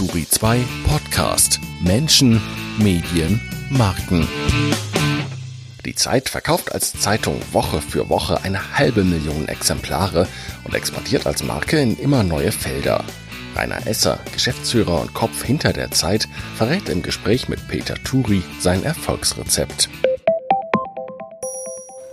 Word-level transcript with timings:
Turi 0.00 0.26
2 0.26 0.64
Podcast 0.88 1.60
Menschen, 1.84 2.40
Medien, 2.78 3.38
Marken. 3.68 4.26
Die 5.84 5.94
Zeit 5.94 6.30
verkauft 6.30 6.72
als 6.72 6.94
Zeitung 6.94 7.38
Woche 7.52 7.82
für 7.82 8.08
Woche 8.08 8.42
eine 8.42 8.78
halbe 8.78 9.04
Million 9.04 9.46
Exemplare 9.46 10.26
und 10.64 10.74
exportiert 10.74 11.26
als 11.26 11.44
Marke 11.44 11.78
in 11.78 11.98
immer 11.98 12.22
neue 12.22 12.50
Felder. 12.50 13.04
Rainer 13.54 13.86
Esser, 13.86 14.18
Geschäftsführer 14.32 15.02
und 15.02 15.12
Kopf 15.12 15.42
hinter 15.42 15.74
der 15.74 15.90
Zeit, 15.90 16.26
verrät 16.56 16.88
im 16.88 17.02
Gespräch 17.02 17.50
mit 17.50 17.68
Peter 17.68 17.96
Turi 17.96 18.42
sein 18.58 18.82
Erfolgsrezept. 18.82 19.90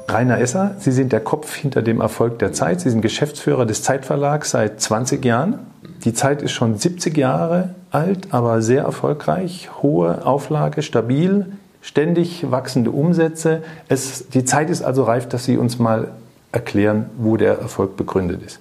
Rainer 0.10 0.40
Esser, 0.40 0.76
Sie 0.80 0.92
sind 0.92 1.14
der 1.14 1.22
Kopf 1.22 1.56
hinter 1.56 1.82
dem 1.82 2.02
Erfolg 2.02 2.40
der 2.40 2.52
Zeit. 2.52 2.82
Sie 2.82 2.90
sind 2.90 3.02
Geschäftsführer 3.02 3.66
des 3.66 3.82
Zeitverlags 3.84 4.52
seit 4.52 4.82
20 4.82 5.24
Jahren. 5.24 5.60
Die 6.04 6.14
Zeit 6.14 6.42
ist 6.42 6.52
schon 6.52 6.78
70 6.78 7.18
Jahre 7.18 7.76
alt, 7.92 8.34
aber 8.34 8.62
sehr 8.62 8.84
erfolgreich. 8.84 9.70
Hohe 9.82 10.26
Auflage, 10.26 10.82
stabil, 10.82 11.46
ständig 11.82 12.50
wachsende 12.52 12.92
Umsätze. 12.92 13.64
Es, 13.88 14.30
die 14.30 14.46
Zeit 14.46 14.70
ist 14.70 14.82
also 14.82 15.04
reif, 15.04 15.28
dass 15.30 15.46
Sie 15.46 15.58
uns 15.58 15.80
mal 15.80 16.10
erklären, 16.52 17.10
wo 17.18 17.38
der 17.38 17.60
Erfolg 17.60 17.98
begründet 17.98 18.42
ist. 18.46 18.60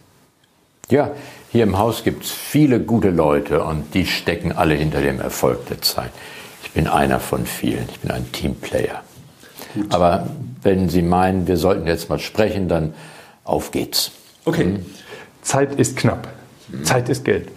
Ja, 0.89 1.11
hier 1.51 1.65
im 1.65 1.79
Haus 1.79 2.05
gibt 2.05 2.25
es 2.25 2.31
viele 2.31 2.81
gute 2.81 3.11
Leute 3.11 3.65
und 3.65 3.95
die 3.95 4.07
stecken 4.07 4.53
alle 4.53 4.75
hinter 4.75 5.01
dem 5.01 5.21
Erfolg 5.21 5.67
der 5.67 5.83
Zeit. 5.83 6.11
Ich 6.63 6.71
bin 6.73 6.87
einer 6.87 7.19
von 7.19 7.47
vielen. 7.47 7.89
Ich 7.89 8.01
bin 8.01 8.11
ein 8.11 8.31
Teamplayer. 8.33 9.03
Gut. 9.75 9.93
Aber 9.93 10.29
wenn 10.63 10.89
Sie 10.89 11.03
meinen, 11.03 11.47
wir 11.47 11.57
sollten 11.57 11.87
jetzt 11.87 12.09
mal 12.09 12.19
sprechen, 12.19 12.69
dann 12.69 12.95
auf 13.45 13.71
geht's. 13.71 14.13
Okay. 14.45 14.65
Mhm. 14.65 14.87
Zeit 15.43 15.75
ist 15.75 15.97
knapp. 15.97 16.29
Mhm. 16.69 16.85
Zeit 16.85 17.09
ist 17.09 17.25
Geld. 17.25 17.49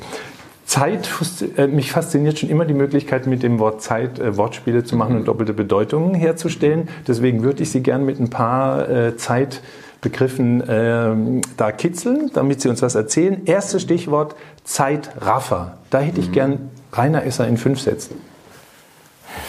Zeit, 0.69 1.09
äh, 1.57 1.65
mich 1.65 1.91
fasziniert 1.91 2.37
schon 2.37 2.47
immer 2.47 2.63
die 2.63 2.75
Möglichkeit, 2.75 3.25
mit 3.25 3.41
dem 3.41 3.57
Wort 3.57 3.81
Zeit 3.81 4.19
äh, 4.19 4.37
Wortspiele 4.37 4.83
zu 4.83 4.95
machen 4.95 5.15
und 5.15 5.27
doppelte 5.27 5.51
Bedeutungen 5.51 6.13
herzustellen. 6.13 6.89
Deswegen 7.07 7.41
würde 7.41 7.63
ich 7.63 7.71
Sie 7.71 7.81
gerne 7.81 8.03
mit 8.03 8.19
ein 8.19 8.29
paar 8.29 8.87
äh, 8.87 9.17
Zeitbegriffen 9.17 10.61
äh, 10.61 11.41
da 11.57 11.71
kitzeln, 11.71 12.29
damit 12.35 12.61
Sie 12.61 12.69
uns 12.69 12.83
was 12.83 12.93
erzählen. 12.93 13.41
Erstes 13.45 13.81
Stichwort 13.81 14.35
Zeitraffer. 14.63 15.79
Da 15.89 16.01
hätte 16.01 16.19
ich 16.19 16.27
mhm. 16.27 16.33
gern 16.33 16.69
Rainer 16.93 17.23
Esser 17.23 17.47
in 17.47 17.57
fünf 17.57 17.79
Sätzen. 17.81 18.21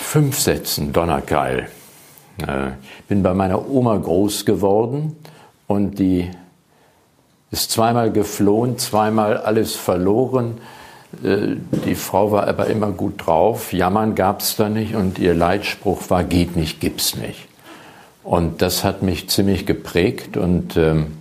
Fünf 0.00 0.38
Sätzen, 0.38 0.94
donnergeil. 0.94 1.68
Äh, 2.38 2.70
bin 3.08 3.22
bei 3.22 3.34
meiner 3.34 3.68
Oma 3.68 3.98
groß 3.98 4.46
geworden 4.46 5.16
und 5.66 5.98
die 5.98 6.30
ist 7.50 7.72
zweimal 7.72 8.10
geflohen, 8.10 8.78
zweimal 8.78 9.36
alles 9.36 9.76
verloren. 9.76 10.56
Äh, 11.22 11.56
die 11.86 11.94
Frau 11.94 12.32
war 12.32 12.46
aber 12.46 12.66
immer 12.66 12.90
gut 12.90 13.26
drauf, 13.26 13.72
jammern 13.72 14.14
gab 14.14 14.40
es 14.40 14.56
da 14.56 14.68
nicht 14.68 14.94
und 14.94 15.18
ihr 15.18 15.34
Leitspruch 15.34 16.10
war, 16.10 16.24
geht 16.24 16.56
nicht, 16.56 16.80
gibt's 16.80 17.16
nicht. 17.16 17.48
Und 18.22 18.62
das 18.62 18.84
hat 18.84 19.02
mich 19.02 19.28
ziemlich 19.28 19.66
geprägt 19.66 20.36
und 20.36 20.76
ähm, 20.76 21.18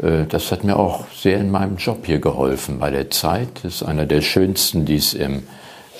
äh, 0.00 0.24
das 0.28 0.50
hat 0.52 0.64
mir 0.64 0.78
auch 0.78 1.06
sehr 1.14 1.38
in 1.38 1.50
meinem 1.50 1.76
Job 1.76 2.06
hier 2.06 2.18
geholfen 2.18 2.78
bei 2.78 2.90
der 2.90 3.10
Zeit. 3.10 3.48
Das 3.62 3.76
ist 3.76 3.82
einer 3.82 4.06
der 4.06 4.22
schönsten, 4.22 4.84
die 4.84 4.96
es 4.96 5.14
im 5.14 5.42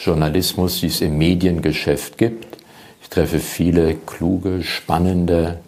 Journalismus, 0.02 0.80
die 0.80 0.86
es 0.86 1.00
im 1.00 1.18
Mediengeschäft 1.18 2.18
gibt. 2.18 2.58
Ich 3.02 3.08
treffe 3.08 3.38
viele 3.38 3.94
kluge, 3.94 4.62
spannende, 4.62 5.58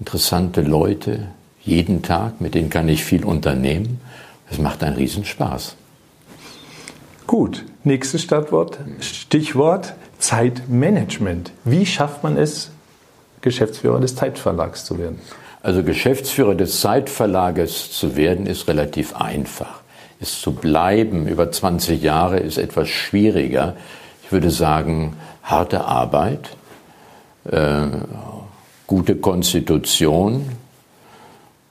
interessante 0.00 0.62
Leute 0.62 1.28
jeden 1.64 2.02
Tag, 2.02 2.40
mit 2.40 2.54
denen 2.54 2.70
kann 2.70 2.88
ich 2.88 3.04
viel 3.04 3.24
unternehmen. 3.24 4.00
Es 4.50 4.58
macht 4.58 4.82
einen 4.82 4.96
Riesenspaß. 4.96 5.76
Gut, 7.32 7.64
nächstes 7.82 8.20
Stichwort, 8.20 8.78
Stichwort 9.00 9.94
Zeitmanagement. 10.18 11.50
Wie 11.64 11.86
schafft 11.86 12.22
man 12.22 12.36
es, 12.36 12.70
Geschäftsführer 13.40 14.00
des 14.00 14.16
Zeitverlags 14.16 14.84
zu 14.84 14.98
werden? 14.98 15.18
Also 15.62 15.82
Geschäftsführer 15.82 16.54
des 16.54 16.82
Zeitverlages 16.82 17.90
zu 17.90 18.16
werden, 18.16 18.44
ist 18.44 18.68
relativ 18.68 19.16
einfach. 19.16 19.80
Es 20.20 20.42
zu 20.42 20.52
bleiben 20.52 21.26
über 21.26 21.50
20 21.50 22.02
Jahre 22.02 22.38
ist 22.38 22.58
etwas 22.58 22.90
schwieriger. 22.90 23.76
Ich 24.24 24.30
würde 24.30 24.50
sagen, 24.50 25.16
harte 25.42 25.86
Arbeit, 25.86 26.50
äh, 27.50 27.86
gute 28.86 29.16
Konstitution 29.16 30.50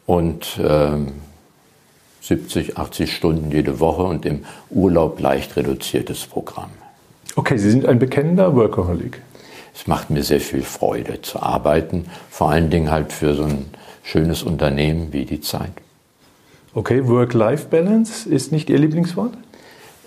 und 0.08 0.58
äh, 0.58 0.98
70, 2.22 2.78
80 2.78 3.14
Stunden 3.14 3.52
jede 3.52 3.80
Woche 3.80 4.04
und 4.04 4.26
im 4.26 4.46
Urlaub 4.70 5.20
leicht 5.20 5.58
reduziertes 5.58 6.26
Programm. 6.26 6.70
Okay, 7.36 7.58
Sie 7.58 7.72
sind 7.72 7.86
ein 7.86 8.00
bekennender 8.00 8.56
Workaholic. 8.56 9.22
Es 9.74 9.88
macht 9.88 10.10
mir 10.10 10.24
sehr 10.24 10.42
viel 10.42 10.64
Freude 10.64 11.22
zu 11.22 11.42
arbeiten, 11.42 12.06
vor 12.30 12.52
allen 12.52 12.70
Dingen 12.70 12.92
halt 12.92 13.12
für 13.14 13.34
so 13.34 13.44
ein 13.44 13.66
schönes 14.04 14.44
Unternehmen 14.44 15.14
wie 15.14 15.26
die 15.26 15.42
Zeit. 15.42 15.72
Okay, 16.74 17.08
Work-Life-Balance 17.08 18.30
ist 18.30 18.52
nicht 18.52 18.70
Ihr 18.70 18.80
Lieblingswort? 18.80 19.34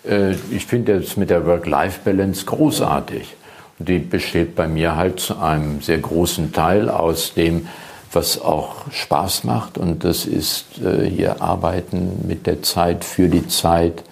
Äh, 0.09 0.35
ich 0.51 0.67
finde 0.67 0.95
es 0.95 1.17
mit 1.17 1.31
der 1.31 1.47
Work-Life-Balance 1.47 2.47
großartig. 2.47 3.35
Die 3.79 3.99
besteht 3.99 4.55
bei 4.55 4.69
mir 4.69 4.97
halt 4.97 5.19
zu 5.19 5.39
einem 5.39 5.81
sehr 5.81 5.99
großen 5.99 6.53
Teil 6.53 6.89
aus 6.89 7.35
dem, 7.35 7.69
was 8.15 8.41
auch 8.41 8.91
Spaß 8.91 9.45
macht. 9.45 9.79
Und 9.79 10.05
das 10.05 10.27
ist 10.27 10.79
äh, 10.79 11.09
hier 11.09 11.43
Arbeiten 11.43 12.27
mit 12.27 12.47
der 12.47 12.63
Zeit, 12.63 13.05
für 13.05 13.29
die 13.29 13.47
Zeit, 13.49 14.05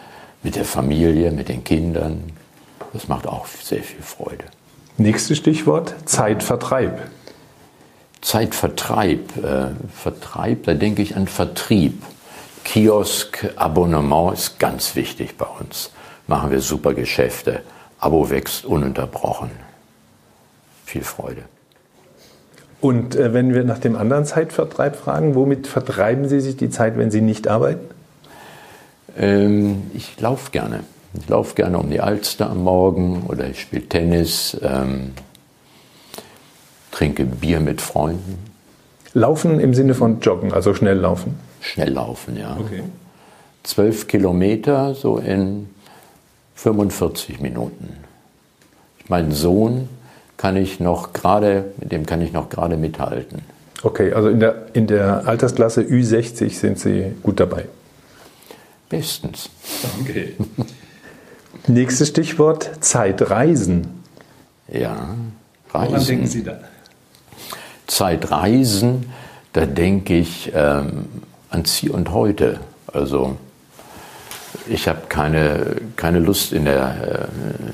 mit 0.43 0.57
der 0.57 0.65
Familie, 0.65 1.31
mit 1.31 1.49
den 1.49 1.65
Kindern. 1.65 2.33
Das 2.93 3.09
macht 3.09 3.27
auch 3.27 3.47
sehr 3.47 3.83
viel 3.83 4.03
Freude. 4.03 4.45
Nächstes 4.99 5.39
Stichwort, 5.39 5.95
Zeitvertreib. 6.05 7.01
Zeitvertreib. 8.21 9.37
Äh, 9.37 9.69
Vertreib, 9.95 10.65
da 10.65 10.75
denke 10.75 11.03
ich 11.03 11.17
an 11.17 11.27
Vertrieb. 11.27 12.03
Kiosk, 12.65 13.53
Abonnement 13.57 14.35
ist 14.35 14.59
ganz 14.59 14.95
wichtig 14.95 15.37
bei 15.37 15.47
uns. 15.47 15.91
Machen 16.27 16.51
wir 16.51 16.61
super 16.61 16.95
Geschäfte. 16.95 17.63
Abo 17.99 18.31
wächst 18.31 18.65
ununterbrochen. 18.65 19.51
Viel 20.85 21.03
Freude. 21.03 21.43
Und 22.83 23.15
äh, 23.15 23.33
wenn 23.33 23.55
wir 23.55 23.63
nach 23.63 23.79
dem 23.79 23.95
anderen 23.95 24.25
Zeitvertreib 24.25 24.97
fragen, 24.97 25.37
womit 25.37 25.69
vertreiben 25.69 26.29
Sie 26.29 26.41
sich 26.41 26.57
die 26.57 26.69
Zeit, 26.69 26.99
wenn 26.99 27.13
Sie 27.13 27.21
nicht 27.21 27.47
arbeiten? 27.47 27.87
Ähm, 29.17 29.85
ich 29.95 30.21
laufe 30.21 30.51
gerne. 30.51 30.81
Ich 31.15 31.29
laufe 31.29 31.55
gerne 31.55 31.79
um 31.79 31.91
die 31.91 32.01
Alster 32.01 32.51
am 32.51 32.65
Morgen 32.65 33.23
oder 33.29 33.49
ich 33.49 33.61
spiele 33.61 33.89
Tennis, 33.89 34.59
ähm, 34.63 35.13
trinke 36.91 37.25
Bier 37.25 37.61
mit 37.61 37.81
Freunden. 37.81 38.39
Laufen 39.15 39.61
im 39.61 39.75
Sinne 39.75 39.95
von 39.95 40.19
joggen, 40.21 40.53
also 40.53 40.75
schnell 40.75 40.99
laufen? 40.99 41.39
Schnell 41.61 41.93
laufen, 41.93 42.37
ja. 42.37 42.57
Okay. 42.59 42.83
Zwölf 43.63 44.09
Kilometer 44.09 44.97
so 44.97 45.19
in 45.19 45.69
45 46.57 47.41
Minuten. 47.41 47.97
Mein 49.07 49.31
Sohn 49.31 49.89
kann 50.43 50.57
ich 50.57 50.81
noch 50.81 51.13
gerade, 51.13 51.67
mit 51.79 51.93
dem 51.93 52.05
kann 52.05 52.21
ich 52.21 52.33
noch 52.33 52.49
gerade 52.49 52.77
mithalten. 52.77 53.43
Okay, 53.85 54.13
also 54.13 54.29
in 54.29 54.41
der, 54.41 54.67
in 54.73 54.89
der 54.89 55.29
Altersklasse 55.29 55.83
Ü60 55.83 56.51
sind 56.51 56.81
Sie 56.81 57.13
gut 57.23 57.39
dabei. 57.39 57.67
Bestens. 58.89 59.51
Okay. 60.01 60.35
Nächstes 61.69 62.09
Stichwort: 62.09 62.69
Zeitreisen. 62.81 64.03
Ja, 64.67 65.15
Reisen. 65.73 65.93
Woran 65.93 66.07
denken 66.07 66.27
Sie 66.27 66.43
da? 66.43 66.59
Zeitreisen, 67.87 69.13
da 69.53 69.65
denke 69.65 70.17
ich 70.17 70.51
ähm, 70.57 71.05
ans 71.51 71.73
Hier 71.77 71.95
und 71.95 72.11
Heute. 72.11 72.59
Also 72.89 73.37
ich 74.69 74.89
habe 74.89 75.03
keine, 75.09 75.77
keine 75.97 76.19
Lust 76.19 76.53
in 76.53 76.65
der, 76.65 77.29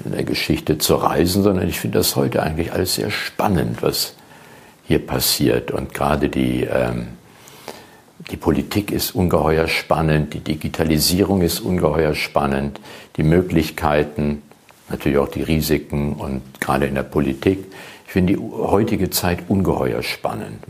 äh, 0.05 0.07
in 0.07 0.13
der 0.13 0.25
Geschichte 0.25 0.79
zu 0.79 0.95
reisen, 0.97 1.43
sondern 1.43 1.69
ich 1.69 1.81
finde 1.81 1.99
das 1.99 2.17
heute 2.17 2.43
eigentlich 2.43 2.73
alles 2.73 2.95
sehr 2.95 3.11
spannend, 3.11 3.83
was 3.83 4.15
hier 4.85 5.05
passiert. 5.05 5.71
Und 5.71 5.95
gerade 5.95 6.29
die, 6.29 6.65
ähm, 6.65 7.09
die 8.31 8.37
Politik 8.37 8.91
ist 8.91 9.15
ungeheuer 9.15 9.69
spannend, 9.69 10.35
die 10.35 10.41
Digitalisierung 10.41 11.43
ist 11.43 11.61
ungeheuer 11.61 12.15
spannend, 12.15 12.81
die 13.17 13.23
Möglichkeiten, 13.23 14.43
natürlich 14.89 15.19
auch 15.19 15.29
die 15.29 15.43
Risiken 15.43 16.15
und 16.15 16.43
gerade 16.61 16.87
in 16.87 16.95
der 16.95 17.03
Politik. 17.03 17.67
Ich 18.07 18.13
finde 18.13 18.35
die 18.35 18.39
heutige 18.39 19.11
Zeit 19.11 19.41
ungeheuer 19.49 20.03
spannend. 20.03 20.65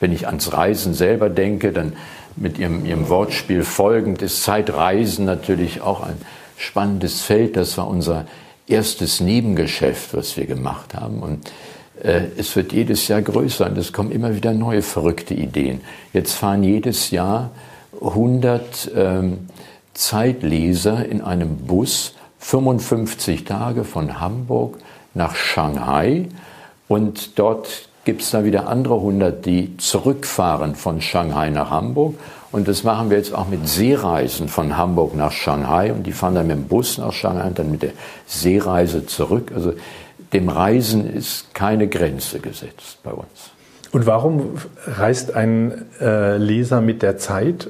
Wenn 0.00 0.12
ich 0.12 0.26
ans 0.26 0.52
Reisen 0.52 0.94
selber 0.94 1.30
denke, 1.30 1.70
dann 1.70 1.92
mit 2.36 2.58
ihrem, 2.58 2.84
ihrem 2.84 3.08
Wortspiel 3.08 3.64
folgend 3.64 4.22
ist 4.22 4.42
Zeitreisen 4.42 5.24
natürlich 5.24 5.80
auch 5.80 6.02
ein 6.02 6.16
spannendes 6.56 7.20
Feld. 7.22 7.56
Das 7.56 7.76
war 7.78 7.88
unser 7.88 8.26
erstes 8.66 9.20
Nebengeschäft, 9.20 10.14
was 10.14 10.36
wir 10.36 10.46
gemacht 10.46 10.94
haben. 10.94 11.20
Und 11.20 11.50
äh, 12.02 12.22
es 12.36 12.56
wird 12.56 12.72
jedes 12.72 13.08
Jahr 13.08 13.22
größer 13.22 13.66
und 13.66 13.78
es 13.78 13.92
kommen 13.92 14.10
immer 14.12 14.34
wieder 14.34 14.52
neue 14.52 14.82
verrückte 14.82 15.34
Ideen. 15.34 15.80
Jetzt 16.12 16.32
fahren 16.32 16.64
jedes 16.64 17.10
Jahr 17.10 17.50
100 18.00 18.90
ähm, 18.96 19.48
Zeitleser 19.94 21.04
in 21.06 21.20
einem 21.20 21.56
Bus 21.58 22.14
55 22.38 23.44
Tage 23.44 23.84
von 23.84 24.20
Hamburg 24.20 24.78
nach 25.14 25.36
Shanghai 25.36 26.28
und 26.88 27.38
dort 27.38 27.88
gibt 28.04 28.22
es 28.22 28.30
dann 28.30 28.44
wieder 28.44 28.68
andere 28.68 28.96
100, 28.96 29.44
die 29.44 29.76
zurückfahren 29.76 30.74
von 30.74 31.00
Shanghai 31.00 31.50
nach 31.50 31.70
Hamburg. 31.70 32.16
Und 32.50 32.68
das 32.68 32.84
machen 32.84 33.10
wir 33.10 33.16
jetzt 33.16 33.34
auch 33.34 33.48
mit 33.48 33.66
Seereisen 33.66 34.48
von 34.48 34.76
Hamburg 34.76 35.14
nach 35.14 35.32
Shanghai. 35.32 35.92
Und 35.92 36.04
die 36.04 36.12
fahren 36.12 36.34
dann 36.34 36.48
mit 36.48 36.56
dem 36.56 36.64
Bus 36.64 36.98
nach 36.98 37.12
Shanghai 37.12 37.46
und 37.46 37.58
dann 37.58 37.70
mit 37.70 37.82
der 37.82 37.92
Seereise 38.26 39.06
zurück. 39.06 39.52
Also 39.54 39.72
dem 40.32 40.48
Reisen 40.48 41.08
ist 41.12 41.54
keine 41.54 41.88
Grenze 41.88 42.40
gesetzt 42.40 42.98
bei 43.02 43.12
uns. 43.12 43.52
Und 43.92 44.06
warum 44.06 44.58
reist 44.86 45.34
ein 45.34 45.86
äh, 46.00 46.38
Leser 46.38 46.80
mit 46.80 47.02
der 47.02 47.18
Zeit? 47.18 47.68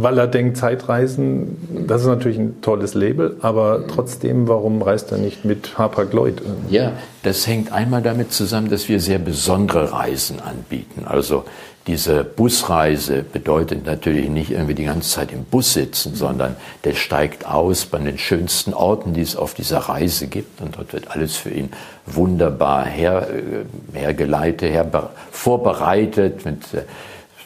Weil 0.00 0.16
er 0.16 0.28
denkt, 0.28 0.56
Zeitreisen, 0.56 1.86
das 1.88 2.02
ist 2.02 2.06
natürlich 2.06 2.38
ein 2.38 2.60
tolles 2.62 2.94
Label, 2.94 3.36
aber 3.40 3.84
trotzdem, 3.88 4.46
warum 4.46 4.80
reist 4.80 5.10
er 5.10 5.18
nicht 5.18 5.44
mit 5.44 5.76
Hapag-Lloyd? 5.76 6.40
Ja, 6.70 6.92
das 7.24 7.48
hängt 7.48 7.72
einmal 7.72 8.00
damit 8.00 8.32
zusammen, 8.32 8.70
dass 8.70 8.88
wir 8.88 9.00
sehr 9.00 9.18
besondere 9.18 9.92
Reisen 9.92 10.38
anbieten. 10.38 11.02
Also 11.04 11.44
diese 11.88 12.22
Busreise 12.22 13.24
bedeutet 13.24 13.86
natürlich 13.86 14.28
nicht 14.28 14.52
irgendwie 14.52 14.74
die 14.74 14.84
ganze 14.84 15.10
Zeit 15.10 15.32
im 15.32 15.42
Bus 15.42 15.72
sitzen, 15.72 16.14
sondern 16.14 16.54
der 16.84 16.94
steigt 16.94 17.48
aus 17.48 17.86
bei 17.86 17.98
den 17.98 18.18
schönsten 18.18 18.74
Orten, 18.74 19.14
die 19.14 19.22
es 19.22 19.34
auf 19.34 19.54
dieser 19.54 19.78
Reise 19.78 20.28
gibt. 20.28 20.60
Und 20.60 20.76
dort 20.76 20.92
wird 20.92 21.10
alles 21.10 21.36
für 21.36 21.50
ihn 21.50 21.70
wunderbar 22.06 22.84
her, 22.84 23.26
äh, 23.32 23.98
hergeleitet, 23.98 24.70
her, 24.70 25.10
vorbereitet 25.32 26.44
mit 26.44 26.72
äh, 26.72 26.82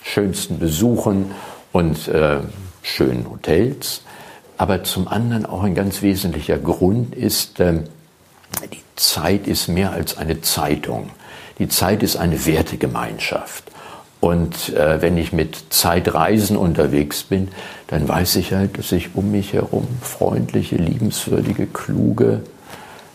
schönsten 0.02 0.58
Besuchen 0.58 1.30
und 1.72 2.08
äh, 2.08 2.38
schönen 2.82 3.28
Hotels. 3.28 4.02
Aber 4.58 4.84
zum 4.84 5.08
anderen 5.08 5.46
auch 5.46 5.62
ein 5.62 5.74
ganz 5.74 6.02
wesentlicher 6.02 6.58
Grund 6.58 7.14
ist, 7.14 7.58
äh, 7.60 7.80
die 8.72 8.82
Zeit 8.96 9.46
ist 9.46 9.68
mehr 9.68 9.92
als 9.92 10.16
eine 10.16 10.40
Zeitung. 10.40 11.10
Die 11.58 11.68
Zeit 11.68 12.02
ist 12.02 12.16
eine 12.16 12.46
Wertegemeinschaft. 12.46 13.64
Und 14.20 14.68
äh, 14.76 15.02
wenn 15.02 15.16
ich 15.16 15.32
mit 15.32 15.64
Zeitreisen 15.70 16.56
unterwegs 16.56 17.24
bin, 17.24 17.48
dann 17.88 18.08
weiß 18.08 18.36
ich 18.36 18.52
halt, 18.52 18.78
dass 18.78 18.92
ich 18.92 19.16
um 19.16 19.32
mich 19.32 19.52
herum 19.52 19.88
freundliche, 20.00 20.76
liebenswürdige, 20.76 21.66
kluge, 21.66 22.42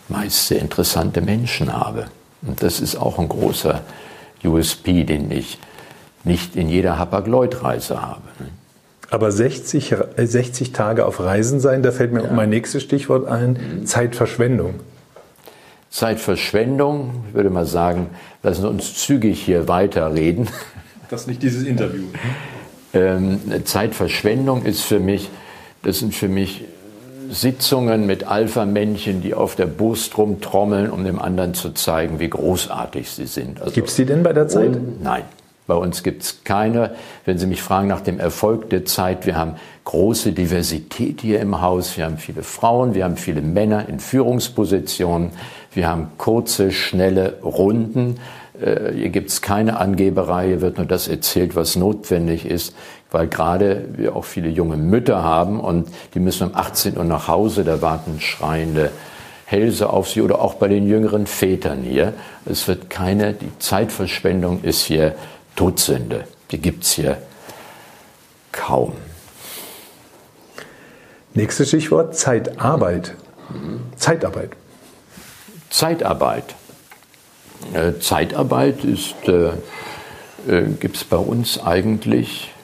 meist 0.08 0.48
sehr 0.48 0.60
interessante 0.60 1.22
Menschen 1.22 1.72
habe. 1.72 2.08
Und 2.42 2.62
das 2.62 2.80
ist 2.80 2.96
auch 2.96 3.18
ein 3.18 3.28
großer 3.28 3.80
USP, 4.44 5.04
den 5.04 5.30
ich 5.30 5.58
nicht 6.24 6.56
in 6.56 6.68
jeder 6.68 6.98
Hapag-Lloyd-Reise 6.98 8.02
habe. 8.02 8.22
Ne? 8.38 8.48
Aber 9.10 9.32
60, 9.32 9.94
60 10.16 10.68
äh, 10.68 10.72
Tage 10.72 11.06
auf 11.06 11.20
Reisen 11.20 11.60
sein, 11.60 11.82
da 11.82 11.92
fällt 11.92 12.12
mir 12.12 12.24
ja. 12.24 12.32
mein 12.32 12.50
nächstes 12.50 12.82
Stichwort 12.82 13.26
ein, 13.26 13.52
mhm. 13.52 13.86
Zeitverschwendung. 13.86 14.74
Zeitverschwendung, 15.90 17.24
ich 17.28 17.34
würde 17.34 17.48
mal 17.48 17.64
sagen, 17.64 18.08
lassen 18.42 18.62
Sie 18.62 18.68
uns 18.68 18.94
zügig 18.94 19.40
hier 19.42 19.68
weiterreden. 19.68 20.48
Das 21.10 21.22
ist 21.22 21.26
nicht 21.26 21.42
dieses 21.42 21.64
Interview. 21.64 22.04
Ähm, 22.92 23.40
Zeitverschwendung 23.64 24.66
ist 24.66 24.82
für 24.82 25.00
mich, 25.00 25.30
das 25.82 26.00
sind 26.00 26.14
für 26.14 26.28
mich 26.28 26.66
Sitzungen 27.30 28.06
mit 28.06 28.24
Alpha-Männchen, 28.24 29.22
die 29.22 29.32
auf 29.32 29.56
der 29.56 29.64
Brust 29.64 30.18
rumtrommeln, 30.18 30.90
um 30.90 31.04
dem 31.04 31.18
anderen 31.18 31.54
zu 31.54 31.70
zeigen, 31.72 32.20
wie 32.20 32.28
großartig 32.28 33.10
sie 33.10 33.26
sind. 33.26 33.60
Also, 33.62 33.72
gibt 33.72 33.88
es 33.88 33.96
die 33.96 34.04
denn 34.04 34.22
bei 34.22 34.34
der 34.34 34.48
Zeit? 34.48 34.72
nein. 35.02 35.22
Bei 35.68 35.74
uns 35.74 36.02
gibt 36.02 36.22
es 36.22 36.40
keine. 36.44 36.92
Wenn 37.26 37.36
Sie 37.36 37.46
mich 37.46 37.60
fragen 37.60 37.88
nach 37.88 38.00
dem 38.00 38.18
Erfolg 38.18 38.70
der 38.70 38.86
Zeit, 38.86 39.26
wir 39.26 39.36
haben 39.36 39.56
große 39.84 40.32
Diversität 40.32 41.20
hier 41.20 41.40
im 41.40 41.60
Haus. 41.60 41.98
Wir 41.98 42.06
haben 42.06 42.16
viele 42.16 42.42
Frauen, 42.42 42.94
wir 42.94 43.04
haben 43.04 43.18
viele 43.18 43.42
Männer 43.42 43.86
in 43.86 44.00
Führungspositionen. 44.00 45.30
Wir 45.74 45.86
haben 45.86 46.08
kurze, 46.16 46.72
schnelle 46.72 47.34
Runden. 47.42 48.18
Äh, 48.58 48.94
hier 48.94 49.10
gibt 49.10 49.28
es 49.28 49.42
keine 49.42 49.78
Angeberei, 49.78 50.46
hier 50.46 50.62
wird 50.62 50.78
nur 50.78 50.86
das 50.86 51.06
erzählt, 51.06 51.54
was 51.54 51.76
notwendig 51.76 52.46
ist, 52.46 52.74
weil 53.10 53.26
gerade 53.26 53.84
wir 53.94 54.16
auch 54.16 54.24
viele 54.24 54.48
junge 54.48 54.78
Mütter 54.78 55.22
haben 55.22 55.60
und 55.60 55.88
die 56.14 56.20
müssen 56.20 56.48
um 56.48 56.56
18 56.56 56.96
Uhr 56.96 57.04
nach 57.04 57.28
Hause, 57.28 57.64
da 57.64 57.82
warten 57.82 58.20
schreiende 58.20 58.90
Hälse 59.44 59.90
auf 59.90 60.08
sie 60.08 60.22
oder 60.22 60.40
auch 60.40 60.54
bei 60.54 60.68
den 60.68 60.88
jüngeren 60.88 61.26
Vätern 61.26 61.82
hier. 61.82 62.14
Es 62.46 62.68
wird 62.68 62.88
keine, 62.88 63.34
die 63.34 63.50
Zeitverschwendung 63.58 64.62
ist 64.62 64.82
hier 64.82 65.14
Todsünde. 65.58 66.24
Die 66.52 66.58
gibt 66.58 66.84
es 66.84 66.92
hier 66.92 67.18
kaum. 68.52 68.92
Nächstes 71.34 71.68
Stichwort 71.68 72.16
Zeitarbeit. 72.16 73.16
Mhm. 73.50 73.80
Zeitarbeit. 73.96 74.50
Zeitarbeit. 75.68 76.54
Äh, 77.72 77.98
Zeitarbeit 77.98 78.84
ist, 78.84 79.16
äh, 79.26 79.48
äh, 80.46 80.68
gibt 80.78 80.94
es 80.94 81.02
bei 81.02 81.16
uns 81.16 81.60
eigentlich 81.60 82.54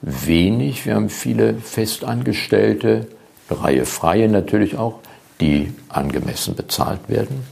wenig. 0.00 0.86
Wir 0.86 0.94
haben 0.94 1.10
viele 1.10 1.54
Festangestellte, 1.54 3.08
eine 3.50 3.64
Reihe 3.64 3.84
Freie 3.84 4.28
natürlich 4.28 4.78
auch, 4.78 5.00
die 5.40 5.72
angemessen 5.88 6.54
bezahlt 6.54 7.08
werden. 7.08 7.44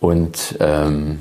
Und 0.00 0.56
ähm, 0.60 1.20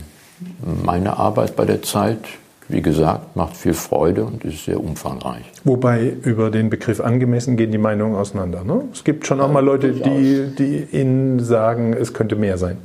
meine 0.84 1.16
Arbeit 1.16 1.56
bei 1.56 1.64
der 1.64 1.82
Zeit, 1.82 2.20
wie 2.68 2.82
gesagt, 2.82 3.36
macht 3.36 3.56
viel 3.56 3.74
Freude 3.74 4.26
und 4.26 4.44
ist 4.44 4.66
sehr 4.66 4.80
umfangreich. 4.80 5.44
Wobei 5.64 6.14
über 6.24 6.50
den 6.50 6.70
Begriff 6.70 7.00
angemessen 7.00 7.58
gehen 7.58 7.72
die 7.72 7.78
Meinungen 7.78 8.16
auseinander. 8.16 8.64
Ne? 8.64 8.86
Es 8.92 9.04
gibt 9.04 9.28
schon 9.28 9.40
auch 9.40 9.52
mal 9.52 9.64
Leute, 9.64 9.92
die, 9.92 10.56
die 10.58 10.88
Ihnen 10.92 11.40
sagen, 11.40 11.94
es 11.94 12.14
könnte 12.14 12.36
mehr 12.36 12.58
sein. 12.58 12.78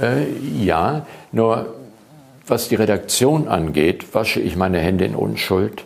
Äh, 0.00 0.26
ja, 0.62 1.06
nur 1.32 1.74
was 2.46 2.68
die 2.68 2.76
Redaktion 2.76 3.46
angeht, 3.46 4.14
wasche 4.14 4.40
ich 4.40 4.56
meine 4.56 4.78
Hände 4.78 5.04
in 5.04 5.14
Unschuld. 5.14 5.84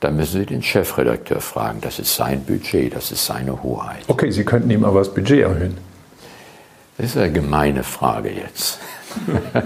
Da 0.00 0.10
müssen 0.10 0.40
Sie 0.40 0.46
den 0.46 0.62
Chefredakteur 0.62 1.40
fragen. 1.40 1.78
Das 1.80 2.00
ist 2.00 2.16
sein 2.16 2.44
Budget, 2.44 2.96
das 2.96 3.12
ist 3.12 3.24
seine 3.24 3.62
Hoheit. 3.62 4.02
Okay, 4.08 4.32
Sie 4.32 4.44
könnten 4.44 4.68
ihm 4.70 4.84
aber 4.84 4.98
das 4.98 5.14
Budget 5.14 5.42
erhöhen. 5.42 5.78
Das 6.98 7.06
ist 7.06 7.16
eine 7.16 7.30
gemeine 7.30 7.84
Frage 7.84 8.30
jetzt. 8.30 8.80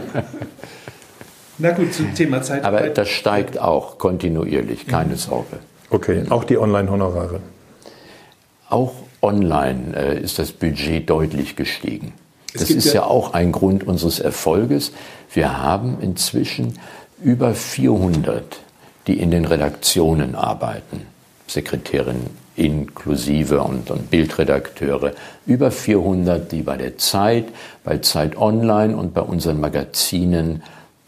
Na 1.59 1.71
gut, 1.71 1.95
zum 1.95 2.15
Thema 2.15 2.43
Zeit. 2.43 2.65
Aber 2.65 2.89
das 2.89 3.09
steigt 3.09 3.59
auch 3.59 3.99
kontinuierlich, 3.99 4.87
keine 4.87 5.13
mhm. 5.13 5.19
Sorge. 5.19 5.59
Okay, 5.91 6.25
auch 6.29 6.45
die 6.45 6.59
Online-Honorare. 6.59 7.41
Auch 8.69 8.93
online 9.23 9.97
äh, 9.97 10.21
ist 10.21 10.39
das 10.39 10.53
Budget 10.53 11.09
deutlich 11.09 11.57
gestiegen. 11.57 12.13
Das 12.53 12.71
ist 12.71 12.93
ja 12.93 13.05
auch 13.05 13.35
ein 13.35 13.53
Grund 13.53 13.87
unseres 13.87 14.19
Erfolges. 14.19 14.93
Wir 15.33 15.63
haben 15.63 15.99
inzwischen 16.01 16.79
über 17.23 17.55
400, 17.55 18.61
die 19.07 19.21
in 19.21 19.31
den 19.31 19.45
Redaktionen 19.45 20.35
arbeiten. 20.35 21.03
Sekretärinnen 21.47 22.31
inklusive 22.57 23.61
und, 23.61 23.91
und, 23.91 24.11
Bildredakteure. 24.11 25.13
Über 25.47 25.71
400, 25.71 26.51
die 26.51 26.63
bei 26.63 26.77
der 26.77 26.97
Zeit, 26.97 27.45
bei 27.85 27.99
Zeit 27.99 28.37
Online 28.37 28.97
und 28.97 29.13
bei 29.13 29.21
unseren 29.21 29.61
Magazinen 29.61 30.63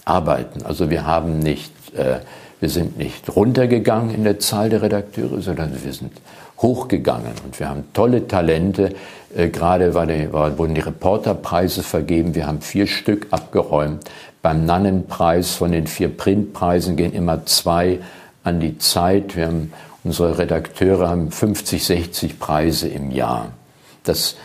arbeiten. 0.08 0.62
Also 0.64 0.90
wir 0.90 1.06
haben 1.06 1.38
nicht, 1.38 1.72
äh, 1.94 2.20
wir 2.60 2.68
sind 2.68 2.98
nicht 2.98 3.34
runtergegangen 3.34 4.14
in 4.14 4.24
der 4.24 4.38
Zahl 4.38 4.70
der 4.70 4.82
Redakteure, 4.82 5.40
sondern 5.40 5.72
wir 5.82 5.92
sind 5.92 6.12
hochgegangen. 6.58 7.32
Und 7.44 7.58
wir 7.60 7.68
haben 7.68 7.84
tolle 7.92 8.26
Talente. 8.26 8.94
Äh, 9.36 9.48
gerade 9.48 9.94
war 9.94 10.06
die, 10.06 10.32
war, 10.32 10.58
wurden 10.58 10.74
die 10.74 10.80
Reporterpreise 10.80 11.82
vergeben. 11.82 12.34
Wir 12.34 12.46
haben 12.46 12.60
vier 12.60 12.86
Stück 12.86 13.28
abgeräumt. 13.30 14.04
Beim 14.42 14.64
Nannenpreis 14.66 15.54
von 15.54 15.72
den 15.72 15.86
vier 15.86 16.08
Printpreisen 16.08 16.96
gehen 16.96 17.12
immer 17.12 17.44
zwei 17.46 17.98
an 18.44 18.60
die 18.60 18.78
Zeit. 18.78 19.36
Wir 19.36 19.46
haben, 19.46 19.72
unsere 20.04 20.38
Redakteure 20.38 21.08
haben 21.08 21.30
50, 21.30 21.84
60 21.84 22.38
Preise 22.38 22.88
im 22.88 23.10
Jahr. 23.10 23.52
Das 24.04 24.36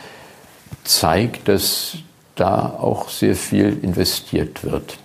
zeigt, 0.84 1.48
dass 1.48 1.98
da 2.36 2.76
auch 2.80 3.10
sehr 3.10 3.36
viel 3.36 3.78
investiert 3.82 4.64
wird. 4.64 4.98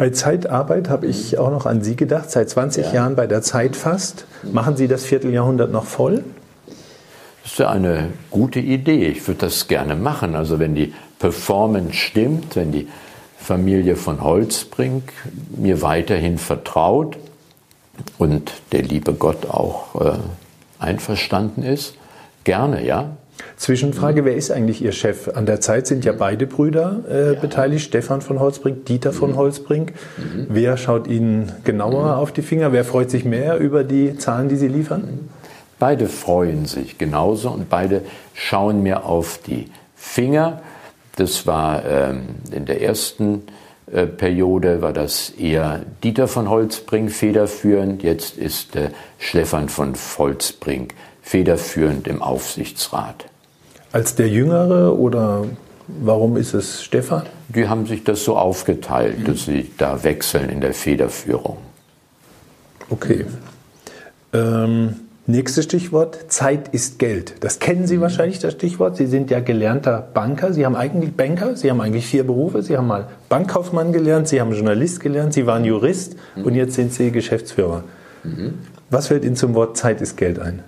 Bei 0.00 0.08
Zeitarbeit 0.08 0.88
habe 0.88 1.06
ich 1.06 1.36
auch 1.36 1.50
noch 1.50 1.66
an 1.66 1.82
Sie 1.82 1.94
gedacht, 1.94 2.30
seit 2.30 2.48
20 2.48 2.86
ja. 2.86 2.92
Jahren 2.94 3.16
bei 3.16 3.26
der 3.26 3.42
Zeit 3.42 3.76
fast. 3.76 4.24
Machen 4.50 4.74
Sie 4.74 4.88
das 4.88 5.04
Vierteljahrhundert 5.04 5.70
noch 5.70 5.84
voll? 5.84 6.24
Das 7.42 7.52
ist 7.52 7.58
ja 7.58 7.68
eine 7.68 8.08
gute 8.30 8.60
Idee. 8.60 9.08
Ich 9.08 9.28
würde 9.28 9.40
das 9.40 9.68
gerne 9.68 9.96
machen. 9.96 10.34
Also 10.36 10.58
wenn 10.58 10.74
die 10.74 10.94
Performance 11.18 11.92
stimmt, 11.92 12.56
wenn 12.56 12.72
die 12.72 12.88
Familie 13.38 13.94
von 13.94 14.24
Holzbrink 14.24 15.12
mir 15.54 15.82
weiterhin 15.82 16.38
vertraut 16.38 17.18
und 18.16 18.52
der 18.72 18.80
liebe 18.80 19.12
Gott 19.12 19.50
auch 19.50 20.00
äh, 20.00 20.12
einverstanden 20.78 21.62
ist, 21.62 21.96
gerne, 22.44 22.86
ja. 22.86 23.18
Zwischenfrage, 23.56 24.24
wer 24.24 24.36
ist 24.36 24.50
eigentlich 24.50 24.82
Ihr 24.82 24.92
Chef? 24.92 25.28
An 25.34 25.46
der 25.46 25.60
Zeit 25.60 25.86
sind 25.86 26.04
ja 26.04 26.12
beide 26.12 26.46
Brüder 26.46 27.00
äh, 27.10 27.34
ja. 27.34 27.40
beteiligt, 27.40 27.84
Stefan 27.84 28.20
von 28.20 28.40
Holzbrink, 28.40 28.86
Dieter 28.86 29.12
von 29.12 29.32
mhm. 29.32 29.36
Holzbrink. 29.36 29.92
Mhm. 30.16 30.46
Wer 30.48 30.76
schaut 30.76 31.06
Ihnen 31.06 31.52
genauer 31.64 32.04
mhm. 32.04 32.20
auf 32.20 32.32
die 32.32 32.42
Finger? 32.42 32.72
Wer 32.72 32.84
freut 32.84 33.10
sich 33.10 33.24
mehr 33.24 33.58
über 33.58 33.84
die 33.84 34.16
Zahlen, 34.16 34.48
die 34.48 34.56
Sie 34.56 34.68
liefern? 34.68 35.28
Beide 35.78 36.06
freuen 36.06 36.66
sich 36.66 36.98
genauso 36.98 37.50
und 37.50 37.70
beide 37.70 38.02
schauen 38.34 38.82
mir 38.82 39.04
auf 39.04 39.38
die 39.46 39.70
Finger. 39.96 40.60
Das 41.16 41.46
war 41.46 41.84
ähm, 41.84 42.22
in 42.52 42.66
der 42.66 42.82
ersten 42.82 43.42
äh, 43.92 44.06
Periode 44.06 44.82
war 44.82 44.92
das 44.92 45.30
eher 45.30 45.80
Dieter 46.04 46.28
von 46.28 46.48
Holzbrink 46.48 47.10
federführend, 47.10 48.02
jetzt 48.02 48.36
ist 48.36 48.76
äh, 48.76 48.90
Stefan 49.18 49.68
von 49.68 49.94
Holzbrink 50.18 50.94
federführend 51.22 52.08
im 52.08 52.22
Aufsichtsrat. 52.22 53.26
Als 53.92 54.14
der 54.14 54.28
Jüngere 54.28 54.98
oder 54.98 55.44
warum 55.88 56.36
ist 56.36 56.54
es 56.54 56.82
Stefan? 56.82 57.24
Die 57.48 57.68
haben 57.68 57.86
sich 57.86 58.04
das 58.04 58.24
so 58.24 58.36
aufgeteilt, 58.36 59.26
dass 59.26 59.44
sie 59.44 59.70
da 59.78 60.04
wechseln 60.04 60.48
in 60.48 60.60
der 60.60 60.72
Federführung. 60.72 61.58
Okay. 62.88 63.24
Ähm, 64.32 64.94
nächstes 65.26 65.64
Stichwort, 65.64 66.26
Zeit 66.28 66.68
ist 66.68 66.98
Geld. 66.98 67.34
Das 67.40 67.58
kennen 67.58 67.86
Sie 67.86 68.00
wahrscheinlich, 68.00 68.38
das 68.38 68.52
Stichwort. 68.52 68.96
Sie 68.96 69.06
sind 69.06 69.30
ja 69.30 69.40
gelernter 69.40 70.08
Banker. 70.14 70.52
Sie 70.52 70.64
haben 70.64 70.76
eigentlich 70.76 71.16
Banker, 71.16 71.56
Sie 71.56 71.70
haben 71.70 71.80
eigentlich 71.80 72.06
vier 72.06 72.24
Berufe. 72.24 72.62
Sie 72.62 72.76
haben 72.76 72.86
mal 72.86 73.08
Bankkaufmann 73.28 73.92
gelernt, 73.92 74.28
Sie 74.28 74.40
haben 74.40 74.52
Journalist 74.52 75.00
gelernt, 75.00 75.32
Sie 75.34 75.46
waren 75.46 75.64
Jurist 75.64 76.16
und 76.36 76.54
jetzt 76.54 76.74
sind 76.74 76.92
Sie 76.92 77.10
Geschäftsführer. 77.10 77.84
Mhm. 78.22 78.54
Was 78.90 79.08
fällt 79.08 79.24
Ihnen 79.24 79.36
zum 79.36 79.54
Wort 79.54 79.76
Zeit 79.76 80.00
ist 80.00 80.16
Geld 80.16 80.38
ein? 80.38 80.62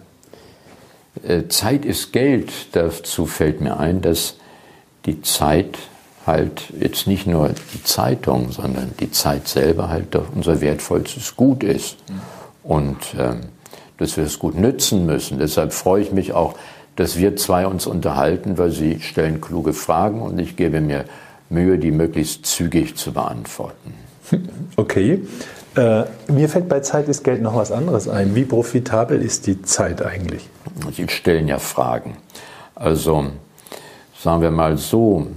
Äh, 1.27 1.49
Zeit 1.49 1.85
ist 1.85 2.13
Geld. 2.13 2.53
Dazu 2.73 3.27
fällt 3.27 3.61
mir 3.61 3.79
ein, 3.79 4.01
dass 4.01 4.37
die 5.07 5.23
Zeit 5.23 5.79
halt 6.27 6.65
jetzt 6.79 7.07
nicht 7.07 7.27
nur 7.27 7.51
die 7.75 7.83
Zeitung, 7.83 8.53
sondern 8.53 8.93
die 9.01 9.11
Zeit 9.11 9.49
selber 9.49 9.89
halt 9.89 10.17
unser 10.35 10.61
wertvollstes 10.61 11.37
Gut 11.37 11.65
ist. 11.65 11.97
Und 12.63 12.99
ähm, 13.19 13.41
dass 13.99 14.17
wir 14.17 14.25
es 14.25 14.39
gut 14.39 14.57
nützen 14.57 15.07
müssen. 15.07 15.39
Deshalb 15.39 15.73
freue 15.73 16.03
ich 16.03 16.13
mich 16.13 16.33
auch, 16.33 16.55
dass 16.97 17.17
wir 17.17 17.37
zwei 17.37 17.67
uns 17.67 17.87
unterhalten, 17.87 18.59
weil 18.59 18.71
Sie 18.71 19.01
stellen 19.01 19.41
kluge 19.41 19.73
Fragen 19.73 20.21
und 20.21 20.39
ich 20.39 20.57
gebe 20.57 20.81
mir 20.81 21.05
Mühe, 21.49 21.79
die 21.79 21.91
möglichst 21.91 22.47
zügig 22.47 22.97
zu 22.97 23.13
beantworten. 23.13 23.95
Okay. 24.77 25.21
Äh, 25.77 26.05
mir 26.31 26.49
fällt 26.49 26.69
bei 26.69 26.81
Zeit 26.81 27.09
ist 27.09 27.25
Geld 27.25 27.41
noch 27.41 27.55
was 27.55 27.73
anderes 27.73 28.09
ein. 28.09 28.35
Wie 28.35 28.45
profitabel 28.45 29.23
ist 29.23 29.47
die 29.47 29.63
Zeit 29.63 30.05
eigentlich? 30.05 30.49
Sie 30.95 31.09
stellen 31.09 31.49
ja 31.49 31.59
Fragen. 31.59 32.17
Also 32.75 33.27
sagen 34.19 34.43
wir 34.43 34.51
mal 34.51 34.77
so, 34.77 35.29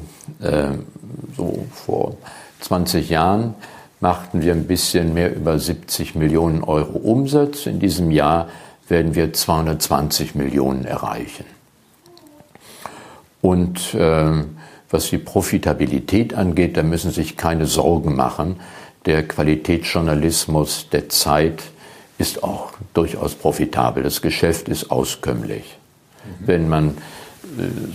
äh, 0.41 0.67
so 1.37 1.65
vor 1.71 2.17
20 2.61 3.09
Jahren 3.09 3.55
machten 4.01 4.41
wir 4.41 4.53
ein 4.53 4.67
bisschen 4.67 5.13
mehr 5.13 5.33
über 5.33 5.57
70 5.57 6.15
Millionen 6.15 6.63
Euro 6.63 6.97
Umsatz. 6.97 7.65
In 7.65 7.79
diesem 7.79 8.11
Jahr 8.11 8.49
werden 8.87 9.15
wir 9.15 9.31
220 9.31 10.35
Millionen 10.35 10.85
erreichen. 10.85 11.45
Und 13.41 13.93
äh, 13.93 14.43
was 14.89 15.09
die 15.09 15.17
Profitabilität 15.17 16.33
angeht, 16.33 16.77
da 16.77 16.83
müssen 16.83 17.11
Sie 17.11 17.21
sich 17.21 17.37
keine 17.37 17.65
Sorgen 17.65 18.15
machen. 18.15 18.57
Der 19.05 19.27
Qualitätsjournalismus 19.27 20.89
der 20.89 21.09
Zeit 21.09 21.63
ist 22.17 22.43
auch 22.43 22.73
durchaus 22.93 23.35
profitabel. 23.35 24.03
Das 24.03 24.21
Geschäft 24.21 24.67
ist 24.69 24.89
auskömmlich. 24.89 25.77
Mhm. 26.23 26.47
Wenn 26.47 26.69
man 26.69 26.97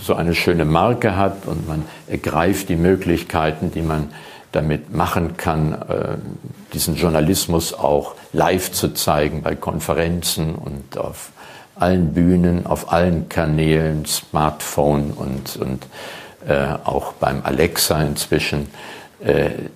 so 0.01 0.15
eine 0.15 0.33
schöne 0.33 0.65
Marke 0.65 1.15
hat 1.15 1.45
und 1.45 1.67
man 1.67 1.83
ergreift 2.07 2.69
die 2.69 2.75
Möglichkeiten, 2.75 3.71
die 3.71 3.81
man 3.81 4.09
damit 4.51 4.93
machen 4.93 5.37
kann, 5.37 5.73
äh, 5.73 6.17
diesen 6.73 6.95
Journalismus 6.95 7.73
auch 7.73 8.15
live 8.33 8.71
zu 8.71 8.93
zeigen 8.93 9.41
bei 9.41 9.55
Konferenzen 9.55 10.55
und 10.55 10.97
auf 10.97 11.31
allen 11.75 12.13
Bühnen, 12.13 12.65
auf 12.65 12.91
allen 12.91 13.29
Kanälen, 13.29 14.05
Smartphone 14.05 15.11
und, 15.11 15.57
und 15.57 15.87
äh, 16.47 16.75
auch 16.83 17.13
beim 17.13 17.41
Alexa 17.43 18.01
inzwischen, 18.01 18.63
äh, 18.63 19.00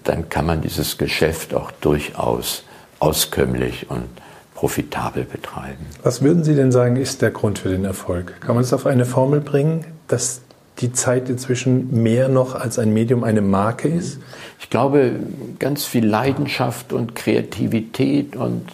dann 0.03 0.29
kann 0.29 0.45
man 0.45 0.61
dieses 0.61 0.97
Geschäft 0.97 1.53
auch 1.53 1.71
durchaus 1.71 2.63
auskömmlich 2.99 3.89
und 3.89 4.07
profitabel 4.55 5.25
betreiben. 5.25 5.85
Was 6.01 6.21
würden 6.21 6.43
Sie 6.43 6.55
denn 6.55 6.71
sagen, 6.71 6.95
ist 6.95 7.21
der 7.21 7.31
Grund 7.31 7.59
für 7.59 7.69
den 7.69 7.85
Erfolg? 7.85 8.39
Kann 8.41 8.55
man 8.55 8.63
es 8.63 8.73
auf 8.73 8.85
eine 8.85 9.05
Formel 9.05 9.41
bringen, 9.41 9.85
dass 10.07 10.41
die 10.79 10.91
Zeit 10.93 11.29
inzwischen 11.29 12.01
mehr 12.03 12.29
noch 12.29 12.55
als 12.55 12.79
ein 12.79 12.93
Medium 12.93 13.23
eine 13.23 13.41
Marke 13.41 13.87
ist? 13.87 14.19
Ich 14.59 14.69
glaube, 14.69 15.11
ganz 15.59 15.85
viel 15.85 16.05
Leidenschaft 16.05 16.93
und 16.93 17.15
Kreativität 17.15 18.35
und 18.35 18.65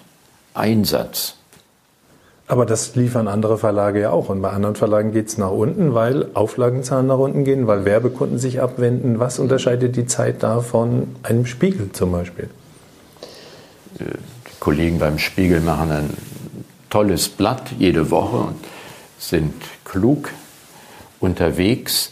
Einsatz. 0.53 1.35
Aber 2.51 2.65
das 2.65 2.98
liefern 2.98 3.29
andere 3.29 3.58
Verlage 3.58 4.01
ja 4.01 4.10
auch. 4.10 4.27
Und 4.27 4.41
bei 4.41 4.50
anderen 4.50 4.75
Verlagen 4.75 5.13
geht 5.13 5.29
es 5.29 5.38
nach 5.38 5.51
unten, 5.51 5.93
weil 5.93 6.27
Auflagenzahlen 6.34 7.08
nach 7.08 7.17
unten 7.17 7.46
gehen, 7.46 7.65
weil 7.65 7.86
Werbekunden 7.86 8.39
sich 8.39 8.60
abwenden. 8.60 9.22
Was 9.22 9.39
unterscheidet 9.39 9.96
die 9.96 10.05
Zeit 10.05 10.43
da 10.43 10.60
von 10.60 11.15
einem 11.24 11.46
Spiegel 11.46 11.93
zum 11.93 12.12
Beispiel? 12.12 12.50
Äh, 14.00 14.03
Kollegen 14.60 15.00
beim 15.00 15.17
Spiegel 15.17 15.62
machen 15.62 15.91
ein 15.91 16.10
tolles 16.89 17.29
Blatt 17.29 17.72
jede 17.79 18.12
Woche 18.12 18.36
und 18.36 18.58
sind 19.17 19.53
klug 19.86 20.27
unterwegs. 21.22 22.12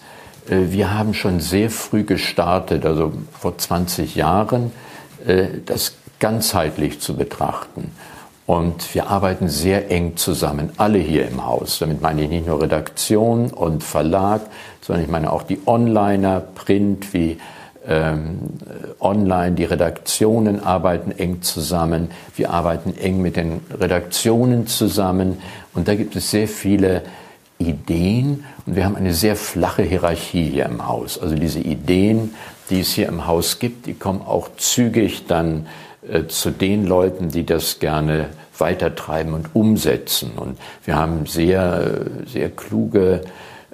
Äh, 0.49 0.71
wir 0.71 0.93
haben 0.97 1.13
schon 1.13 1.41
sehr 1.41 1.69
früh 1.69 2.05
gestartet, 2.05 2.85
also 2.85 3.11
vor 3.37 3.57
20 3.57 4.15
Jahren, 4.15 4.71
äh, 5.25 5.47
das 5.65 5.95
ganzheitlich 6.21 7.01
zu 7.01 7.17
betrachten. 7.17 7.91
Und 8.49 8.95
wir 8.95 9.11
arbeiten 9.11 9.47
sehr 9.47 9.91
eng 9.91 10.17
zusammen, 10.17 10.71
alle 10.77 10.97
hier 10.97 11.27
im 11.27 11.45
Haus. 11.45 11.77
Damit 11.77 12.01
meine 12.01 12.23
ich 12.23 12.29
nicht 12.29 12.47
nur 12.47 12.59
Redaktion 12.59 13.51
und 13.51 13.83
Verlag, 13.83 14.41
sondern 14.81 15.05
ich 15.05 15.11
meine 15.11 15.31
auch 15.31 15.43
die 15.43 15.59
Onliner, 15.67 16.39
Print 16.39 17.13
wie 17.13 17.37
ähm, 17.87 18.39
online. 18.99 19.51
Die 19.51 19.65
Redaktionen 19.65 20.63
arbeiten 20.63 21.11
eng 21.11 21.43
zusammen. 21.43 22.09
Wir 22.35 22.49
arbeiten 22.49 22.97
eng 22.97 23.21
mit 23.21 23.35
den 23.35 23.61
Redaktionen 23.79 24.65
zusammen. 24.65 25.37
Und 25.75 25.87
da 25.87 25.93
gibt 25.93 26.15
es 26.15 26.31
sehr 26.31 26.47
viele 26.47 27.03
Ideen. 27.59 28.45
Und 28.65 28.75
wir 28.75 28.83
haben 28.83 28.95
eine 28.95 29.13
sehr 29.13 29.35
flache 29.35 29.83
Hierarchie 29.83 30.49
hier 30.49 30.65
im 30.65 30.87
Haus. 30.87 31.19
Also 31.21 31.35
diese 31.35 31.59
Ideen, 31.59 32.33
die 32.71 32.79
es 32.79 32.93
hier 32.93 33.09
im 33.09 33.27
Haus 33.27 33.59
gibt, 33.59 33.85
die 33.85 33.93
kommen 33.93 34.23
auch 34.23 34.49
zügig 34.57 35.27
dann 35.27 35.67
zu 36.27 36.51
den 36.51 36.85
Leuten, 36.85 37.29
die 37.29 37.45
das 37.45 37.79
gerne 37.79 38.27
weitertreiben 38.57 39.33
und 39.33 39.49
umsetzen. 39.53 40.31
Und 40.35 40.57
wir 40.85 40.95
haben 40.95 41.25
sehr, 41.25 42.05
sehr 42.25 42.49
kluge 42.49 43.21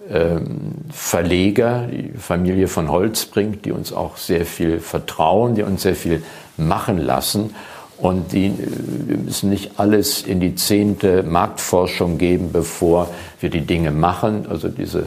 ähm, 0.09 0.75
Verleger, 0.91 1.87
die 1.87 2.11
Familie 2.17 2.67
von 2.67 2.91
Holzbrink, 2.91 3.63
die 3.63 3.71
uns 3.71 3.91
auch 3.91 4.17
sehr 4.17 4.45
viel 4.45 4.79
vertrauen, 4.79 5.55
die 5.55 5.63
uns 5.63 5.81
sehr 5.81 5.95
viel 5.95 6.23
machen 6.57 6.99
lassen. 6.99 7.55
Und 7.97 8.33
die, 8.33 8.53
wir 9.07 9.17
müssen 9.17 9.49
nicht 9.49 9.79
alles 9.79 10.21
in 10.21 10.39
die 10.39 10.55
zehnte 10.55 11.23
Marktforschung 11.23 12.17
geben, 12.17 12.51
bevor 12.51 13.09
wir 13.39 13.49
die 13.49 13.61
Dinge 13.61 13.91
machen. 13.91 14.45
Also 14.49 14.67
diese, 14.67 15.05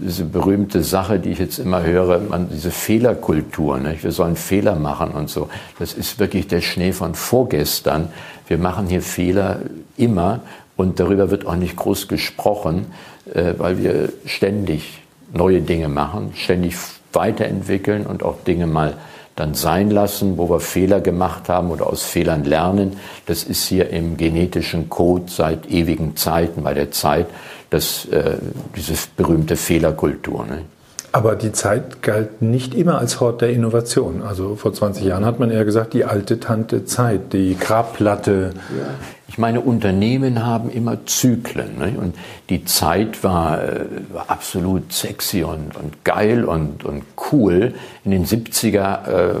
diese 0.00 0.24
berühmte 0.24 0.82
Sache, 0.82 1.18
die 1.18 1.30
ich 1.30 1.38
jetzt 1.38 1.58
immer 1.58 1.82
höre, 1.82 2.18
man, 2.18 2.48
diese 2.50 2.70
Fehlerkultur, 2.70 3.78
nicht? 3.78 4.02
wir 4.02 4.12
sollen 4.12 4.36
Fehler 4.36 4.74
machen 4.74 5.10
und 5.12 5.28
so. 5.28 5.48
Das 5.78 5.92
ist 5.92 6.18
wirklich 6.18 6.48
der 6.48 6.60
Schnee 6.60 6.92
von 6.92 7.14
vorgestern. 7.14 8.08
Wir 8.48 8.58
machen 8.58 8.86
hier 8.86 9.02
Fehler 9.02 9.60
immer 9.96 10.40
und 10.76 10.98
darüber 10.98 11.30
wird 11.30 11.46
auch 11.46 11.56
nicht 11.56 11.76
groß 11.76 12.08
gesprochen. 12.08 12.86
Äh, 13.34 13.54
weil 13.58 13.78
wir 13.82 14.12
ständig 14.24 15.02
neue 15.32 15.60
Dinge 15.60 15.88
machen, 15.88 16.32
ständig 16.34 16.74
weiterentwickeln 17.12 18.06
und 18.06 18.22
auch 18.22 18.42
Dinge 18.44 18.66
mal 18.66 18.94
dann 19.36 19.54
sein 19.54 19.90
lassen, 19.90 20.36
wo 20.36 20.50
wir 20.50 20.60
Fehler 20.60 21.00
gemacht 21.00 21.48
haben 21.48 21.70
oder 21.70 21.86
aus 21.86 22.02
Fehlern 22.02 22.44
lernen. 22.44 22.96
Das 23.26 23.44
ist 23.44 23.66
hier 23.66 23.90
im 23.90 24.16
genetischen 24.16 24.88
Code 24.88 25.24
seit 25.28 25.70
ewigen 25.70 26.16
Zeiten 26.16 26.62
bei 26.62 26.74
der 26.74 26.90
Zeit, 26.90 27.26
das, 27.70 28.06
äh, 28.06 28.36
diese 28.76 28.94
berühmte 29.16 29.56
Fehlerkultur. 29.56 30.44
Ne? 30.46 30.62
Aber 31.12 31.34
die 31.34 31.52
Zeit 31.52 32.02
galt 32.02 32.40
nicht 32.40 32.74
immer 32.74 32.98
als 32.98 33.20
Hort 33.20 33.40
der 33.40 33.50
Innovation. 33.50 34.22
Also 34.22 34.54
vor 34.54 34.72
20 34.72 35.04
Jahren 35.04 35.24
hat 35.24 35.40
man 35.40 35.50
eher 35.50 35.64
gesagt, 35.64 35.92
die 35.92 36.04
alte 36.04 36.38
Tante 36.38 36.84
Zeit, 36.84 37.32
die 37.32 37.56
Grabplatte. 37.58 38.52
Ja. 38.54 38.94
Ich 39.26 39.38
meine, 39.38 39.60
Unternehmen 39.60 40.44
haben 40.44 40.70
immer 40.70 41.06
Zyklen. 41.06 41.78
Ne? 41.78 41.94
Und 41.98 42.14
die 42.50 42.64
Zeit 42.64 43.24
war, 43.24 43.62
äh, 43.62 43.86
war 44.12 44.26
absolut 44.28 44.92
sexy 44.92 45.42
und, 45.42 45.76
und 45.76 46.04
geil 46.04 46.44
und, 46.44 46.84
und 46.84 47.04
cool 47.32 47.72
in 48.04 48.10
den 48.10 48.26
70er, 48.26 49.08
äh, 49.08 49.36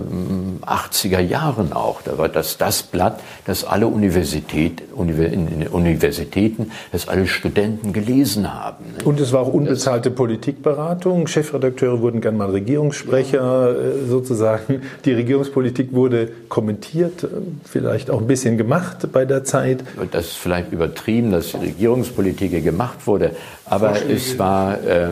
80er 0.64 1.20
Jahren 1.20 1.72
auch. 1.72 2.00
Da 2.02 2.16
war 2.18 2.28
das 2.28 2.56
das 2.56 2.82
Blatt, 2.82 3.20
das 3.44 3.64
alle 3.64 3.86
Universität, 3.86 4.82
Universitäten, 4.94 6.70
das 6.92 7.08
alle 7.08 7.26
Studenten 7.26 7.92
gelesen 7.92 8.52
haben. 8.52 8.84
Ne? 8.96 9.04
Und 9.04 9.20
es 9.20 9.32
war 9.32 9.42
auch 9.42 9.52
unbezahlte 9.52 10.10
das, 10.10 10.16
Politikberatung. 10.16 11.26
Chefredakteure 11.26 12.00
wurden 12.00 12.22
gern 12.22 12.36
mal 12.38 12.50
Regierungssprecher 12.50 13.38
ja. 13.38 13.70
Äh, 13.70 14.06
sozusagen. 14.08 14.82
Die 15.04 15.12
Regierungspolitik 15.12 15.92
wurde 15.92 16.30
kommentiert, 16.48 17.24
äh, 17.24 17.28
vielleicht 17.64 18.10
auch 18.10 18.20
ein 18.20 18.26
bisschen 18.26 18.56
gemacht 18.56 19.08
bei 19.12 19.24
der 19.26 19.44
Zeit. 19.44 19.50
Zeit. 19.50 19.84
Das 20.12 20.26
ist 20.26 20.36
vielleicht 20.36 20.72
übertrieben, 20.72 21.32
dass 21.32 21.52
die 21.52 21.58
Regierungspolitik 21.58 22.62
gemacht 22.62 22.99
wurde, 23.06 23.36
aber 23.66 23.94
es 24.08 24.38
war, 24.38 24.82
äh, 24.82 25.10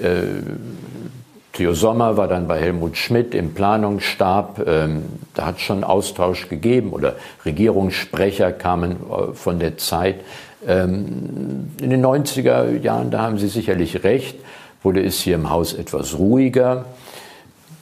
äh, 0.00 0.22
Theo 1.52 1.72
Sommer 1.72 2.18
war 2.18 2.28
dann 2.28 2.46
bei 2.46 2.60
Helmut 2.60 2.98
Schmidt 2.98 3.34
im 3.34 3.54
Planungsstab, 3.54 4.62
ähm, 4.66 5.04
da 5.32 5.46
hat 5.46 5.56
es 5.56 5.62
schon 5.62 5.84
Austausch 5.84 6.50
gegeben 6.50 6.90
oder 6.92 7.14
Regierungssprecher 7.46 8.52
kamen 8.52 8.92
äh, 8.92 9.32
von 9.32 9.58
der 9.58 9.78
Zeit. 9.78 10.16
Ähm, 10.66 11.70
in 11.80 11.90
den 11.90 12.04
90er 12.04 12.78
Jahren, 12.82 13.10
da 13.10 13.22
haben 13.22 13.38
Sie 13.38 13.48
sicherlich 13.48 14.04
recht, 14.04 14.36
wurde 14.82 15.02
es 15.02 15.20
hier 15.20 15.36
im 15.36 15.48
Haus 15.48 15.72
etwas 15.72 16.18
ruhiger. 16.18 16.84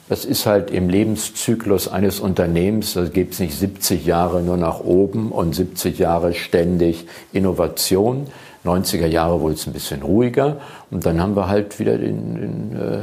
Das 0.07 0.23
ist 0.23 0.45
halt 0.45 0.69
im 0.69 0.87
Lebenszyklus 0.87 1.87
eines 1.87 2.19
Unternehmens, 2.19 2.93
da 2.93 3.05
gibt 3.05 3.33
es 3.33 3.39
nicht 3.39 3.57
70 3.57 4.05
Jahre 4.05 4.41
nur 4.41 4.55
nach 4.55 4.79
oben 4.79 5.31
und 5.31 5.55
70 5.55 5.97
Jahre 5.97 6.33
ständig 6.33 7.07
Innovation. 7.33 8.27
90er 8.65 9.07
Jahre 9.07 9.41
wurde 9.41 9.55
es 9.55 9.67
ein 9.67 9.73
bisschen 9.73 10.01
ruhiger 10.01 10.57
und 10.91 11.05
dann 11.05 11.21
haben 11.21 11.35
wir 11.35 11.47
halt 11.47 11.79
wieder 11.79 11.97
den, 11.97 12.35
den 12.35 12.81
äh, 12.81 12.99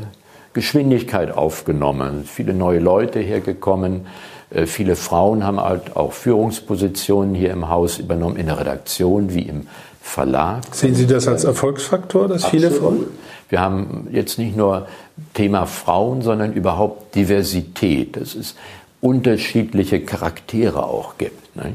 Geschwindigkeit 0.53 1.31
aufgenommen. 1.31 2.25
Viele 2.27 2.55
neue 2.55 2.81
Leute 2.81 3.21
hergekommen, 3.21 4.07
äh, 4.51 4.67
viele 4.67 4.97
Frauen 4.97 5.45
haben 5.45 5.61
halt 5.61 5.97
auch 5.97 6.13
Führungspositionen 6.13 7.35
hier 7.35 7.51
im 7.51 7.69
Haus 7.69 7.99
übernommen, 7.99 8.37
in 8.37 8.47
der 8.47 8.59
Redaktion 8.59 9.35
wie 9.35 9.43
im 9.43 9.67
Verlag. 10.01 10.63
Sehen 10.73 10.95
Sie 10.95 11.07
das 11.07 11.29
als 11.29 11.45
Erfolgsfaktor, 11.45 12.29
dass 12.29 12.45
Absolut. 12.45 12.65
viele 12.67 12.71
Frauen? 12.81 13.07
Wir 13.49 13.61
haben 13.61 14.09
jetzt 14.11 14.39
nicht 14.39 14.57
nur 14.57 14.89
Thema 15.35 15.67
Frauen, 15.67 16.23
sondern 16.23 16.53
überhaupt 16.53 17.15
Diversität, 17.15 18.17
dass 18.17 18.35
es 18.35 18.55
unterschiedliche 19.01 20.01
Charaktere 20.01 20.85
auch 20.85 21.19
gibt. 21.19 21.55
Ne? 21.57 21.75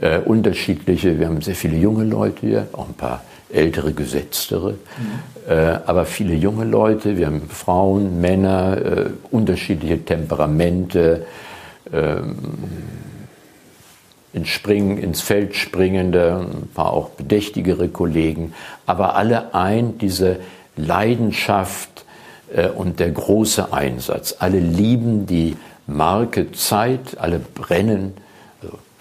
Äh, 0.00 0.18
unterschiedliche, 0.18 1.18
wir 1.18 1.26
haben 1.26 1.40
sehr 1.40 1.56
viele 1.56 1.76
junge 1.76 2.04
Leute 2.04 2.46
hier, 2.46 2.68
auch 2.72 2.88
ein 2.88 2.94
paar 2.94 3.24
ältere, 3.50 3.92
gesetztere, 3.92 4.72
mhm. 4.72 5.50
äh, 5.50 5.78
aber 5.86 6.04
viele 6.04 6.34
junge 6.34 6.64
Leute, 6.64 7.16
wir 7.16 7.26
haben 7.26 7.48
Frauen, 7.48 8.20
Männer, 8.20 8.76
äh, 8.76 9.10
unterschiedliche 9.30 10.04
Temperamente, 10.04 11.26
ähm, 11.92 12.36
ins 14.32 14.48
Springen, 14.48 14.98
ins 14.98 15.20
Feld 15.20 15.56
springende, 15.56 16.46
ein 16.48 16.68
paar 16.74 16.92
auch 16.92 17.10
bedächtigere 17.10 17.88
Kollegen, 17.88 18.52
aber 18.86 19.16
alle 19.16 19.54
ein, 19.54 19.98
diese 19.98 20.36
Leidenschaft 20.76 22.04
äh, 22.54 22.68
und 22.68 23.00
der 23.00 23.10
große 23.10 23.72
Einsatz. 23.72 24.36
Alle 24.38 24.60
lieben 24.60 25.26
die 25.26 25.56
Marke 25.86 26.52
Zeit, 26.52 27.16
alle 27.18 27.38
brennen, 27.38 28.14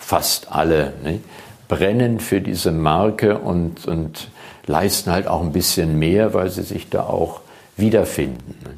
fast 0.08 0.54
alle, 0.54 0.94
ne, 1.04 1.20
brennen 1.68 2.22
für 2.22 2.40
diese 2.40 2.72
Marke 2.72 3.40
und, 3.40 3.86
und 3.90 4.30
leisten 4.66 5.12
halt 5.12 5.28
auch 5.28 5.42
ein 5.42 5.52
bisschen 5.52 6.00
mehr, 6.00 6.34
weil 6.34 6.50
sie 6.50 6.64
sich 6.64 6.90
da 6.90 7.02
auch 7.04 7.42
wiederfinden. 7.76 8.56
Ne. 8.64 8.70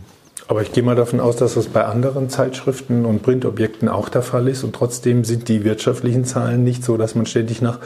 Aber 0.47 0.63
ich 0.63 0.71
gehe 0.71 0.81
mal 0.81 0.95
davon 0.95 1.19
aus, 1.19 1.35
dass 1.35 1.53
das 1.53 1.67
bei 1.67 1.85
anderen 1.85 2.31
Zeitschriften 2.31 3.05
und 3.05 3.21
Printobjekten 3.21 3.89
auch 3.89 4.09
der 4.09 4.23
Fall 4.23 4.47
ist. 4.47 4.63
Und 4.63 4.73
trotzdem 4.73 5.23
sind 5.23 5.49
die 5.49 5.63
wirtschaftlichen 5.63 6.25
Zahlen 6.25 6.63
nicht 6.63 6.83
so, 6.83 6.97
dass 6.97 7.13
man 7.13 7.27
ständig 7.27 7.61
nach 7.61 7.77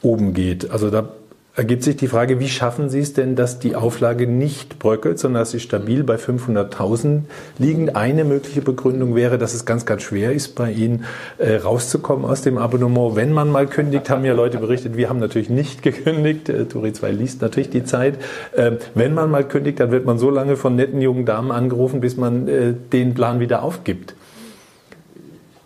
oben 0.00 0.32
geht. 0.32 0.70
Also 0.70 0.88
da 0.90 1.08
ergibt 1.56 1.84
sich 1.84 1.96
die 1.96 2.08
Frage, 2.08 2.40
wie 2.40 2.48
schaffen 2.48 2.88
Sie 2.88 2.98
es 2.98 3.12
denn, 3.12 3.36
dass 3.36 3.60
die 3.60 3.76
Auflage 3.76 4.26
nicht 4.26 4.80
bröckelt, 4.80 5.20
sondern 5.20 5.42
dass 5.42 5.52
sie 5.52 5.60
stabil 5.60 6.02
bei 6.02 6.16
500.000 6.16 7.20
liegen? 7.58 7.94
Eine 7.94 8.24
mögliche 8.24 8.60
Begründung 8.60 9.14
wäre, 9.14 9.38
dass 9.38 9.54
es 9.54 9.64
ganz, 9.64 9.86
ganz 9.86 10.02
schwer 10.02 10.32
ist, 10.32 10.56
bei 10.56 10.72
Ihnen 10.72 11.04
äh, 11.38 11.56
rauszukommen 11.56 12.24
aus 12.24 12.42
dem 12.42 12.58
Abonnement. 12.58 13.14
Wenn 13.14 13.32
man 13.32 13.50
mal 13.50 13.68
kündigt, 13.68 14.10
haben 14.10 14.24
ja 14.24 14.34
Leute 14.34 14.58
berichtet, 14.58 14.96
wir 14.96 15.08
haben 15.08 15.20
natürlich 15.20 15.48
nicht 15.48 15.82
gekündigt. 15.84 16.48
Äh, 16.48 16.64
Turi 16.66 16.92
2 16.92 17.12
liest 17.12 17.40
natürlich 17.40 17.70
die 17.70 17.84
Zeit. 17.84 18.18
Äh, 18.52 18.72
wenn 18.94 19.14
man 19.14 19.30
mal 19.30 19.46
kündigt, 19.46 19.78
dann 19.78 19.92
wird 19.92 20.04
man 20.06 20.18
so 20.18 20.30
lange 20.30 20.56
von 20.56 20.74
netten 20.74 21.00
jungen 21.00 21.24
Damen 21.24 21.52
angerufen, 21.52 22.00
bis 22.00 22.16
man 22.16 22.48
äh, 22.48 22.74
den 22.92 23.14
Plan 23.14 23.38
wieder 23.38 23.62
aufgibt. 23.62 24.14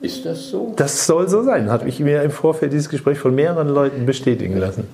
Ist 0.01 0.27
das 0.27 0.51
so? 0.51 0.75
Das 0.77 1.07
soll 1.07 1.29
so 1.29 1.43
sein, 1.43 1.71
habe 1.71 1.89
ich 1.89 1.99
mir 1.99 2.23
im 2.23 2.31
Vorfeld 2.31 2.73
dieses 2.73 2.89
Gespräch 2.89 3.19
von 3.19 3.35
mehreren 3.35 3.69
Leuten 3.69 4.07
bestätigen 4.07 4.57
lassen. 4.57 4.87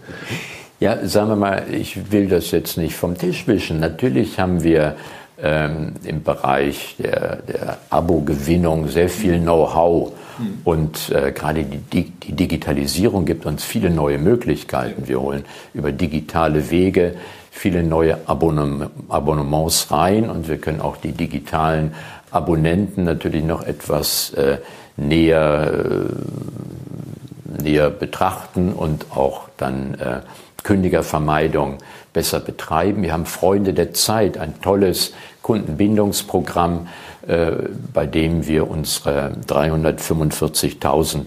Ja, 0.80 1.06
sagen 1.06 1.28
wir 1.28 1.36
mal, 1.36 1.64
ich 1.70 2.12
will 2.12 2.28
das 2.28 2.50
jetzt 2.50 2.76
nicht 2.76 2.94
vom 2.94 3.16
Tisch 3.16 3.46
wischen. 3.46 3.80
Natürlich 3.80 4.38
haben 4.38 4.62
wir 4.62 4.96
ähm, 5.42 5.94
im 6.04 6.22
Bereich 6.22 6.96
der, 6.98 7.36
der 7.36 7.78
Abo-Gewinnung 7.90 8.88
sehr 8.88 9.08
viel 9.08 9.38
Know-how. 9.38 10.12
Mhm. 10.38 10.58
Und 10.64 11.10
äh, 11.10 11.32
gerade 11.32 11.64
die, 11.64 12.10
die 12.10 12.32
Digitalisierung 12.32 13.24
gibt 13.24 13.46
uns 13.46 13.64
viele 13.64 13.90
neue 13.90 14.18
Möglichkeiten. 14.18 15.06
Wir 15.06 15.20
holen 15.20 15.44
über 15.74 15.92
digitale 15.92 16.70
Wege 16.70 17.14
viele 17.54 17.84
neue 17.84 18.18
Abonnements 18.26 19.90
rein 19.92 20.28
und 20.28 20.48
wir 20.48 20.58
können 20.58 20.80
auch 20.80 20.96
die 20.96 21.12
digitalen 21.12 21.94
Abonnenten 22.32 23.04
natürlich 23.04 23.44
noch 23.44 23.62
etwas 23.62 24.34
äh, 24.34 24.58
näher, 24.96 25.72
äh, 27.58 27.62
näher 27.62 27.90
betrachten 27.90 28.72
und 28.72 29.06
auch 29.14 29.48
dann 29.56 29.94
äh, 29.94 30.20
Kündigervermeidung 30.64 31.78
besser 32.12 32.40
betreiben. 32.40 33.02
Wir 33.02 33.12
haben 33.12 33.26
Freunde 33.26 33.72
der 33.72 33.94
Zeit, 33.94 34.36
ein 34.38 34.60
tolles 34.60 35.14
Kundenbindungsprogramm, 35.42 36.88
äh, 37.28 37.52
bei 37.92 38.06
dem 38.06 38.48
wir 38.48 38.68
unsere 38.68 39.32
345.000 39.46 41.26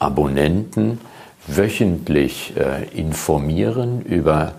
Abonnenten 0.00 1.00
wöchentlich 1.46 2.54
äh, 2.56 2.84
informieren 2.98 4.02
über 4.02 4.54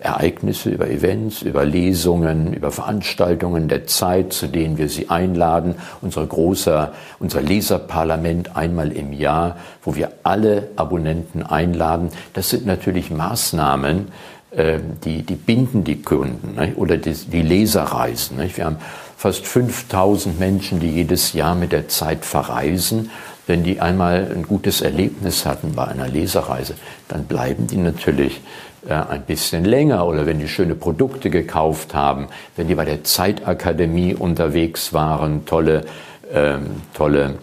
Ereignisse, 0.00 0.70
über 0.70 0.88
Events, 0.90 1.42
über 1.42 1.64
Lesungen, 1.64 2.52
über 2.52 2.70
Veranstaltungen 2.70 3.68
der 3.68 3.86
Zeit, 3.86 4.32
zu 4.32 4.48
denen 4.48 4.76
wir 4.76 4.88
sie 4.88 5.08
einladen. 5.08 5.76
Unser 6.02 6.26
großer, 6.26 6.92
unser 7.20 7.40
Leserparlament 7.40 8.56
einmal 8.56 8.92
im 8.92 9.12
Jahr, 9.12 9.56
wo 9.82 9.94
wir 9.94 10.12
alle 10.22 10.68
Abonnenten 10.76 11.42
einladen. 11.42 12.08
Das 12.32 12.50
sind 12.50 12.66
natürlich 12.66 13.10
Maßnahmen, 13.10 14.08
äh, 14.50 14.78
die, 15.04 15.22
die 15.22 15.36
binden 15.36 15.84
die 15.84 16.02
Kunden 16.02 16.54
ne? 16.56 16.74
oder 16.76 16.96
die, 16.96 17.14
die 17.14 17.42
Leserreisen. 17.42 18.36
Ne? 18.36 18.50
Wir 18.54 18.66
haben 18.66 18.76
fast 19.16 19.46
5000 19.46 20.38
Menschen, 20.38 20.80
die 20.80 20.90
jedes 20.90 21.32
Jahr 21.32 21.54
mit 21.54 21.72
der 21.72 21.88
Zeit 21.88 22.24
verreisen. 22.24 23.10
Wenn 23.46 23.62
die 23.62 23.80
einmal 23.80 24.30
ein 24.34 24.44
gutes 24.44 24.80
Erlebnis 24.80 25.44
hatten 25.44 25.72
bei 25.74 25.86
einer 25.86 26.08
Leserreise, 26.08 26.74
dann 27.08 27.24
bleiben 27.24 27.66
die 27.66 27.76
natürlich 27.76 28.40
ein 28.88 29.22
bisschen 29.22 29.64
länger 29.64 30.06
oder 30.06 30.26
wenn 30.26 30.38
die 30.38 30.48
schöne 30.48 30.74
Produkte 30.74 31.30
gekauft 31.30 31.94
haben, 31.94 32.28
wenn 32.56 32.68
die 32.68 32.74
bei 32.74 32.84
der 32.84 33.04
Zeitakademie 33.04 34.14
unterwegs 34.14 34.92
waren, 34.92 35.46
tolle, 35.46 35.84
ähm, 36.32 36.82
tolle 36.92 37.38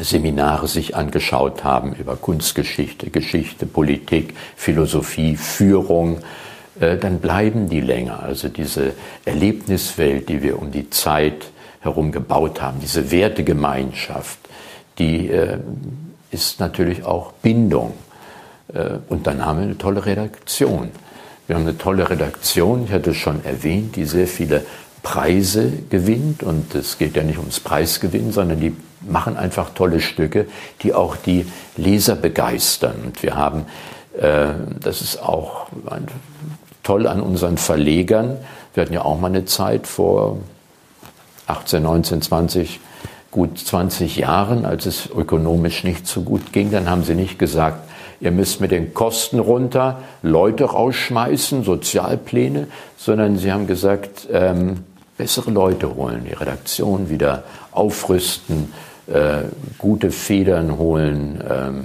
Seminare 0.00 0.68
sich 0.68 0.94
angeschaut 0.94 1.64
haben 1.64 1.94
über 1.94 2.16
Kunstgeschichte, 2.16 3.10
Geschichte, 3.10 3.66
Politik, 3.66 4.34
Philosophie, 4.56 5.36
Führung, 5.36 6.18
äh, 6.80 6.96
dann 6.96 7.18
bleiben 7.18 7.68
die 7.68 7.80
länger. 7.80 8.22
Also 8.22 8.48
diese 8.48 8.92
Erlebniswelt, 9.24 10.28
die 10.28 10.42
wir 10.42 10.60
um 10.60 10.70
die 10.70 10.90
Zeit 10.90 11.50
herum 11.80 12.12
gebaut 12.12 12.60
haben, 12.60 12.80
diese 12.80 13.10
Wertegemeinschaft, 13.10 14.38
die 14.98 15.28
äh, 15.28 15.58
ist 16.30 16.60
natürlich 16.60 17.04
auch 17.04 17.32
Bindung. 17.32 17.94
Äh, 18.72 18.98
und 19.08 19.26
dann 19.26 19.44
haben 19.44 19.58
wir 19.58 19.64
eine 19.64 19.78
tolle 19.78 20.04
Redaktion. 20.06 20.90
Wir 21.46 21.56
haben 21.56 21.62
eine 21.62 21.78
tolle 21.78 22.10
Redaktion, 22.10 22.84
ich 22.84 22.92
hatte 22.92 23.10
es 23.10 23.16
schon 23.16 23.44
erwähnt, 23.44 23.96
die 23.96 24.04
sehr 24.04 24.26
viele 24.26 24.66
Preise 25.02 25.72
gewinnt. 25.88 26.42
Und 26.42 26.74
es 26.74 26.98
geht 26.98 27.16
ja 27.16 27.22
nicht 27.22 27.38
ums 27.38 27.60
Preisgewinn, 27.60 28.32
sondern 28.32 28.60
die 28.60 28.76
machen 29.00 29.36
einfach 29.36 29.70
tolle 29.74 30.00
Stücke, 30.00 30.46
die 30.82 30.92
auch 30.92 31.16
die 31.16 31.46
Leser 31.76 32.16
begeistern. 32.16 32.96
Und 33.06 33.22
wir 33.22 33.36
haben, 33.36 33.66
äh, 34.18 34.48
das 34.80 35.00
ist 35.00 35.22
auch 35.22 35.68
toll 36.82 37.06
an 37.06 37.20
unseren 37.20 37.58
Verlegern, 37.58 38.38
wir 38.74 38.82
hatten 38.82 38.94
ja 38.94 39.04
auch 39.04 39.18
mal 39.18 39.26
eine 39.26 39.44
Zeit 39.44 39.86
vor 39.86 40.38
18, 41.48 41.82
19, 41.82 42.22
20, 42.22 42.80
gut 43.30 43.58
20 43.58 44.16
Jahren, 44.16 44.64
als 44.64 44.86
es 44.86 45.08
ökonomisch 45.10 45.82
nicht 45.84 46.06
so 46.06 46.22
gut 46.22 46.52
ging, 46.52 46.70
dann 46.70 46.88
haben 46.88 47.02
sie 47.02 47.14
nicht 47.14 47.38
gesagt, 47.38 47.87
ihr 48.20 48.30
müsst 48.30 48.60
mit 48.60 48.70
den 48.70 48.94
Kosten 48.94 49.38
runter, 49.38 50.02
Leute 50.22 50.64
rausschmeißen, 50.64 51.64
Sozialpläne, 51.64 52.66
sondern 52.96 53.36
sie 53.36 53.52
haben 53.52 53.66
gesagt, 53.66 54.28
ähm, 54.32 54.84
bessere 55.16 55.50
Leute 55.50 55.94
holen, 55.94 56.24
die 56.28 56.34
Redaktion 56.34 57.10
wieder 57.10 57.44
aufrüsten, 57.72 58.72
äh, 59.06 59.42
gute 59.78 60.10
Federn 60.10 60.78
holen. 60.78 61.42
Ähm. 61.48 61.84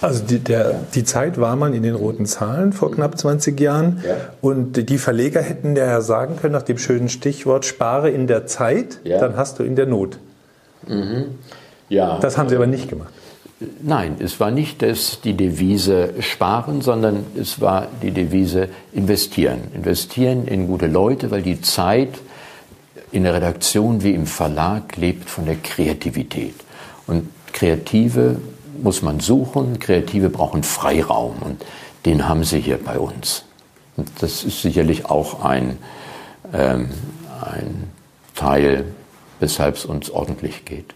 Also 0.00 0.24
die, 0.24 0.38
der, 0.38 0.74
die 0.94 1.04
Zeit 1.04 1.40
war 1.40 1.56
man 1.56 1.72
in 1.72 1.82
den 1.82 1.94
roten 1.94 2.26
Zahlen 2.26 2.72
vor 2.72 2.92
knapp 2.92 3.18
20 3.18 3.58
Jahren 3.58 4.02
ja. 4.06 4.16
und 4.42 4.90
die 4.90 4.98
Verleger 4.98 5.40
hätten 5.40 5.74
ja 5.74 6.00
sagen 6.02 6.36
können 6.36 6.52
nach 6.52 6.62
dem 6.62 6.78
schönen 6.78 7.08
Stichwort 7.08 7.64
spare 7.64 8.10
in 8.10 8.26
der 8.26 8.46
Zeit, 8.46 9.00
ja. 9.04 9.18
dann 9.18 9.36
hast 9.36 9.58
du 9.58 9.62
in 9.62 9.74
der 9.74 9.86
Not. 9.86 10.18
Mhm. 10.86 11.38
Ja. 11.88 12.18
Das 12.18 12.36
haben 12.36 12.48
sie 12.48 12.56
aber 12.56 12.66
nicht 12.66 12.88
gemacht. 12.88 13.12
Nein, 13.82 14.16
es 14.18 14.38
war 14.38 14.50
nicht 14.50 14.82
das, 14.82 15.22
die 15.22 15.32
Devise 15.32 16.14
sparen, 16.20 16.82
sondern 16.82 17.24
es 17.34 17.58
war 17.60 17.88
die 18.02 18.10
Devise 18.10 18.68
investieren. 18.92 19.60
Investieren 19.74 20.46
in 20.46 20.66
gute 20.66 20.86
Leute, 20.86 21.30
weil 21.30 21.40
die 21.40 21.62
Zeit 21.62 22.10
in 23.12 23.22
der 23.22 23.32
Redaktion 23.32 24.02
wie 24.02 24.12
im 24.12 24.26
Verlag 24.26 24.96
lebt 24.96 25.30
von 25.30 25.46
der 25.46 25.56
Kreativität. 25.56 26.54
Und 27.06 27.30
Kreative 27.54 28.38
muss 28.82 29.00
man 29.00 29.20
suchen, 29.20 29.78
Kreative 29.78 30.28
brauchen 30.28 30.62
Freiraum 30.62 31.36
und 31.40 31.64
den 32.04 32.28
haben 32.28 32.44
sie 32.44 32.60
hier 32.60 32.76
bei 32.76 32.98
uns. 32.98 33.44
Und 33.96 34.10
das 34.20 34.44
ist 34.44 34.60
sicherlich 34.60 35.06
auch 35.06 35.42
ein, 35.42 35.78
ähm, 36.52 36.90
ein 37.40 37.90
Teil, 38.34 38.84
weshalb 39.40 39.76
es 39.76 39.86
uns 39.86 40.10
ordentlich 40.10 40.66
geht. 40.66 40.95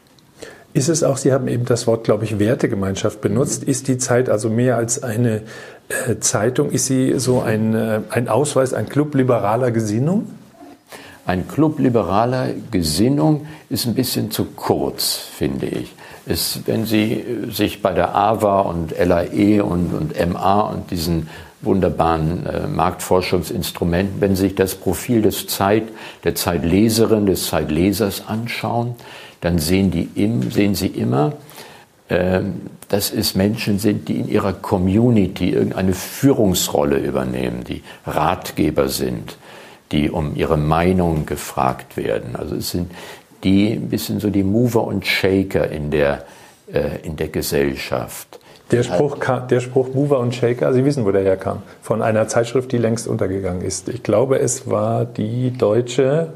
Ist 0.72 0.88
es 0.88 1.02
auch, 1.02 1.16
Sie 1.16 1.32
haben 1.32 1.48
eben 1.48 1.64
das 1.64 1.86
Wort, 1.86 2.04
glaube 2.04 2.24
ich, 2.24 2.38
Wertegemeinschaft 2.38 3.20
benutzt. 3.20 3.64
Ist 3.64 3.88
die 3.88 3.98
Zeit 3.98 4.28
also 4.28 4.48
mehr 4.48 4.76
als 4.76 5.02
eine 5.02 5.42
äh, 5.88 6.18
Zeitung? 6.20 6.70
Ist 6.70 6.86
sie 6.86 7.18
so 7.18 7.40
ein, 7.40 7.74
äh, 7.74 8.00
ein 8.10 8.28
Ausweis, 8.28 8.72
ein 8.72 8.88
Club 8.88 9.14
liberaler 9.14 9.72
Gesinnung? 9.72 10.26
Ein 11.26 11.48
Club 11.48 11.80
liberaler 11.80 12.48
Gesinnung 12.70 13.46
ist 13.68 13.86
ein 13.86 13.94
bisschen 13.94 14.30
zu 14.30 14.44
kurz, 14.44 15.16
finde 15.16 15.66
ich. 15.66 15.94
Es, 16.26 16.60
wenn 16.66 16.86
Sie 16.86 17.14
äh, 17.14 17.50
sich 17.50 17.82
bei 17.82 17.92
der 17.92 18.14
AWA 18.14 18.60
und 18.60 18.94
LAE 18.96 19.64
und, 19.64 19.92
und 19.92 20.32
MA 20.32 20.60
und 20.60 20.90
diesen 20.92 21.28
wunderbaren 21.62 22.46
äh, 22.46 22.66
Marktforschungsinstrumenten, 22.68 24.20
wenn 24.20 24.36
Sie 24.36 24.42
sich 24.42 24.54
das 24.54 24.76
Profil 24.76 25.22
des 25.22 25.48
Zeit, 25.48 25.84
der 26.22 26.36
Zeitleserin, 26.36 27.26
des 27.26 27.46
Zeitlesers 27.46 28.24
anschauen, 28.28 28.94
dann 29.40 29.58
sehen, 29.58 29.90
die 29.90 30.08
im, 30.14 30.50
sehen 30.50 30.74
Sie 30.74 30.88
immer, 30.88 31.34
äh, 32.08 32.40
dass 32.88 33.12
es 33.12 33.34
Menschen 33.34 33.78
sind, 33.78 34.08
die 34.08 34.16
in 34.16 34.28
ihrer 34.28 34.52
Community 34.52 35.50
irgendeine 35.50 35.94
Führungsrolle 35.94 36.98
übernehmen, 36.98 37.64
die 37.64 37.82
Ratgeber 38.04 38.88
sind, 38.88 39.36
die 39.92 40.10
um 40.10 40.34
ihre 40.34 40.56
Meinung 40.56 41.24
gefragt 41.24 41.96
werden. 41.96 42.36
Also 42.36 42.56
es 42.56 42.70
sind 42.70 42.90
die 43.44 43.72
ein 43.72 43.88
bisschen 43.88 44.20
so 44.20 44.28
die 44.28 44.42
Mover 44.42 44.84
und 44.84 45.06
Shaker 45.06 45.70
in 45.70 45.90
der, 45.90 46.24
äh, 46.72 46.98
in 47.04 47.16
der 47.16 47.28
Gesellschaft. 47.28 48.38
Der 48.70 48.82
Spruch, 48.84 49.18
der 49.48 49.60
Spruch 49.60 49.94
Mover 49.94 50.20
und 50.20 50.34
Shaker, 50.34 50.72
Sie 50.72 50.84
wissen, 50.84 51.04
wo 51.04 51.10
der 51.10 51.22
herkam. 51.22 51.62
Von 51.82 52.02
einer 52.02 52.28
Zeitschrift, 52.28 52.70
die 52.70 52.78
längst 52.78 53.08
untergegangen 53.08 53.62
ist. 53.62 53.88
Ich 53.88 54.02
glaube, 54.02 54.38
es 54.38 54.70
war 54.70 55.04
die 55.04 55.50
deutsche 55.50 56.34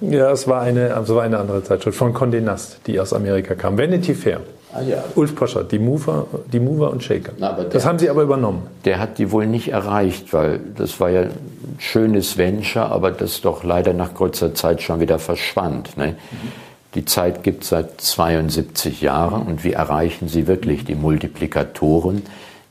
ja, 0.00 0.30
es 0.30 0.46
war 0.48 0.62
eine, 0.62 0.94
also 0.94 1.16
war 1.16 1.24
eine 1.24 1.38
andere 1.38 1.62
Zeitschrift 1.62 1.98
von 1.98 2.14
Condé 2.14 2.40
Nast, 2.40 2.80
die 2.86 2.98
aus 3.00 3.12
Amerika 3.12 3.54
kam. 3.54 3.76
Vanity 3.76 4.14
Fair. 4.14 4.40
Ah, 4.72 4.82
ja. 4.82 5.02
Ulf 5.14 5.34
Poschert, 5.34 5.72
die 5.72 5.78
Mover, 5.78 6.26
die 6.52 6.60
Mover 6.60 6.90
und 6.90 7.02
Shaker. 7.02 7.32
Na, 7.38 7.52
das 7.52 7.86
haben 7.86 7.98
Sie 7.98 8.10
aber 8.10 8.22
übernommen. 8.22 8.66
Der 8.84 8.98
hat 8.98 9.18
die 9.18 9.30
wohl 9.30 9.46
nicht 9.46 9.68
erreicht, 9.68 10.32
weil 10.34 10.60
das 10.76 11.00
war 11.00 11.08
ja 11.08 11.22
ein 11.22 11.30
schönes 11.78 12.36
Venture, 12.36 12.90
aber 12.90 13.10
das 13.10 13.40
doch 13.40 13.64
leider 13.64 13.94
nach 13.94 14.12
kurzer 14.12 14.54
Zeit 14.54 14.82
schon 14.82 15.00
wieder 15.00 15.18
verschwand. 15.18 15.96
Ne? 15.96 16.08
Mhm. 16.08 16.68
Die 16.94 17.04
Zeit 17.04 17.42
gibt 17.42 17.62
es 17.62 17.70
seit 17.70 18.00
72 18.00 19.00
Jahren 19.00 19.42
und 19.42 19.64
wie 19.64 19.72
erreichen 19.72 20.28
Sie 20.28 20.46
wirklich 20.46 20.84
die 20.84 20.94
Multiplikatoren? 20.94 22.22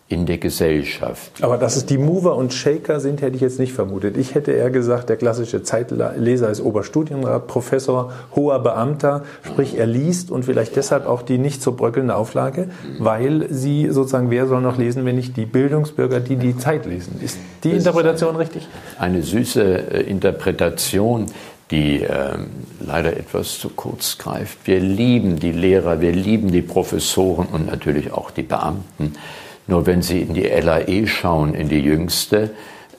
In 0.09 0.25
der 0.25 0.37
Gesellschaft. 0.37 1.43
Aber 1.43 1.57
dass 1.57 1.75
es 1.75 1.85
die 1.85 1.97
Mover 1.97 2.37
und 2.37 2.53
Shaker 2.53 3.01
sind, 3.01 3.21
hätte 3.21 3.35
ich 3.35 3.41
jetzt 3.41 3.59
nicht 3.59 3.73
vermutet. 3.73 4.15
Ich 4.15 4.35
hätte 4.35 4.53
eher 4.53 4.69
gesagt, 4.69 5.09
der 5.09 5.17
klassische 5.17 5.63
Zeitleser 5.63 6.49
ist 6.49 6.61
Oberstudienrat, 6.61 7.47
Professor, 7.47 8.13
hoher 8.33 8.59
Beamter, 8.59 9.23
sprich 9.45 9.77
er 9.77 9.85
liest 9.85 10.31
und 10.31 10.45
vielleicht 10.45 10.77
deshalb 10.77 11.07
auch 11.07 11.23
die 11.23 11.37
nicht 11.37 11.61
so 11.61 11.73
bröckelnde 11.73 12.15
Auflage, 12.15 12.69
weil 12.99 13.47
sie 13.49 13.89
sozusagen, 13.91 14.31
wer 14.31 14.47
soll 14.47 14.61
noch 14.61 14.77
lesen, 14.77 15.03
wenn 15.03 15.17
nicht 15.17 15.35
die 15.35 15.45
Bildungsbürger, 15.45 16.21
die 16.21 16.37
die 16.37 16.57
Zeit 16.57 16.85
lesen. 16.85 17.19
Ist 17.21 17.37
die 17.65 17.71
das 17.71 17.79
Interpretation 17.79 18.35
ist 18.35 18.39
richtig? 18.39 18.67
Eine 18.97 19.23
süße 19.23 19.91
äh, 19.91 20.01
Interpretation 20.03 21.25
die 21.69 22.01
äh, 22.01 22.37
leider 22.79 23.17
etwas 23.17 23.59
zu 23.59 23.67
kurz 23.67 24.17
greift. 24.17 24.59
Wir 24.65 24.79
lieben 24.79 25.37
die 25.37 25.51
Lehrer, 25.51 25.99
wir 25.99 26.13
lieben 26.13 26.49
die 26.49 26.61
Professoren 26.61 27.47
und 27.47 27.67
natürlich 27.67 28.13
auch 28.13 28.31
die 28.31 28.43
Beamten. 28.43 29.15
Nur 29.67 29.85
wenn 29.85 30.01
Sie 30.01 30.21
in 30.21 30.33
die 30.33 30.47
LAE 30.47 31.07
schauen, 31.07 31.53
in 31.53 31.69
die 31.69 31.79
jüngste, 31.79 32.51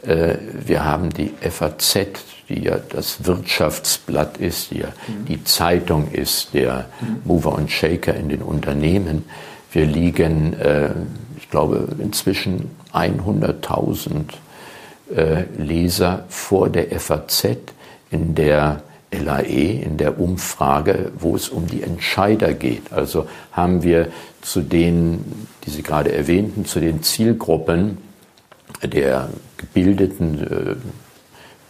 äh, 0.03 0.35
wir 0.67 0.85
haben 0.85 1.11
die 1.11 1.33
FAZ, 1.41 1.99
die 2.49 2.65
ja 2.65 2.79
das 2.91 3.25
Wirtschaftsblatt 3.25 4.39
ist, 4.39 4.71
die 4.71 4.81
ja 4.81 4.89
mhm. 4.89 5.25
die 5.27 5.45
Zeitung 5.45 6.11
ist, 6.13 6.55
der 6.55 6.87
mhm. 7.01 7.21
Mover 7.25 7.53
und 7.53 7.71
Shaker 7.71 8.15
in 8.15 8.29
den 8.29 8.43
Unternehmen. 8.43 9.25
Wir 9.73 9.87
liegen, 9.87 10.55
äh, 10.55 10.91
ich 11.37 11.51
glaube, 11.51 11.89
inzwischen 11.99 12.71
100.000 12.93 14.25
äh, 15.15 15.45
Leser 15.57 16.25
vor 16.29 16.69
der 16.69 16.99
FAZ 17.01 17.47
in 18.11 18.35
der 18.35 18.83
LAE 19.11 19.83
in 19.83 19.97
der 19.97 20.21
Umfrage, 20.21 21.13
wo 21.19 21.35
es 21.35 21.49
um 21.49 21.67
die 21.67 21.83
Entscheider 21.83 22.53
geht. 22.53 22.93
Also 22.93 23.27
haben 23.53 23.83
wir 23.83 24.09
zu 24.43 24.61
den, 24.61 25.47
die 25.65 25.71
Sie 25.71 25.83
gerade 25.83 26.13
erwähnten, 26.13 26.65
zu 26.65 26.81
den 26.81 27.03
Zielgruppen 27.03 27.99
der 28.83 29.31
Gebildeten 29.57 30.79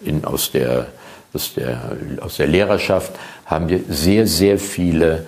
äh, 0.02 0.08
in, 0.08 0.24
aus, 0.24 0.50
der, 0.50 0.88
aus, 1.32 1.54
der, 1.54 1.96
aus 2.20 2.36
der 2.36 2.48
Lehrerschaft, 2.48 3.12
haben 3.46 3.68
wir 3.68 3.80
sehr, 3.88 4.26
sehr 4.26 4.58
viele 4.58 5.26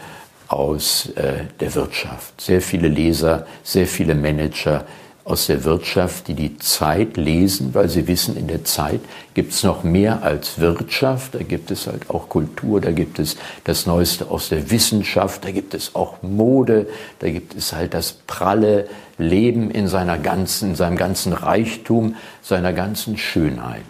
aus 0.48 1.10
äh, 1.14 1.44
der 1.60 1.74
Wirtschaft, 1.74 2.40
sehr 2.40 2.60
viele 2.60 2.88
Leser, 2.88 3.46
sehr 3.62 3.86
viele 3.86 4.14
Manager, 4.14 4.84
aus 5.30 5.46
der 5.46 5.64
Wirtschaft, 5.64 6.26
die 6.26 6.34
die 6.34 6.58
Zeit 6.58 7.16
lesen, 7.16 7.72
weil 7.72 7.88
sie 7.88 8.08
wissen, 8.08 8.36
in 8.36 8.48
der 8.48 8.64
Zeit 8.64 9.00
gibt 9.34 9.52
es 9.52 9.62
noch 9.62 9.84
mehr 9.84 10.24
als 10.24 10.58
Wirtschaft, 10.58 11.34
da 11.36 11.38
gibt 11.38 11.70
es 11.70 11.86
halt 11.86 12.10
auch 12.10 12.28
Kultur, 12.28 12.80
da 12.80 12.90
gibt 12.90 13.20
es 13.20 13.36
das 13.64 13.86
Neueste 13.86 14.28
aus 14.28 14.48
der 14.48 14.70
Wissenschaft, 14.72 15.44
da 15.44 15.52
gibt 15.52 15.74
es 15.74 15.94
auch 15.94 16.22
Mode, 16.22 16.88
da 17.20 17.30
gibt 17.30 17.54
es 17.54 17.72
halt 17.72 17.94
das 17.94 18.12
pralle 18.12 18.88
Leben 19.18 19.70
in 19.70 19.86
seiner 19.86 20.18
ganzen, 20.18 20.70
in 20.70 20.74
seinem 20.74 20.96
ganzen 20.96 21.32
Reichtum, 21.32 22.16
seiner 22.42 22.72
ganzen 22.72 23.16
Schönheit. 23.16 23.84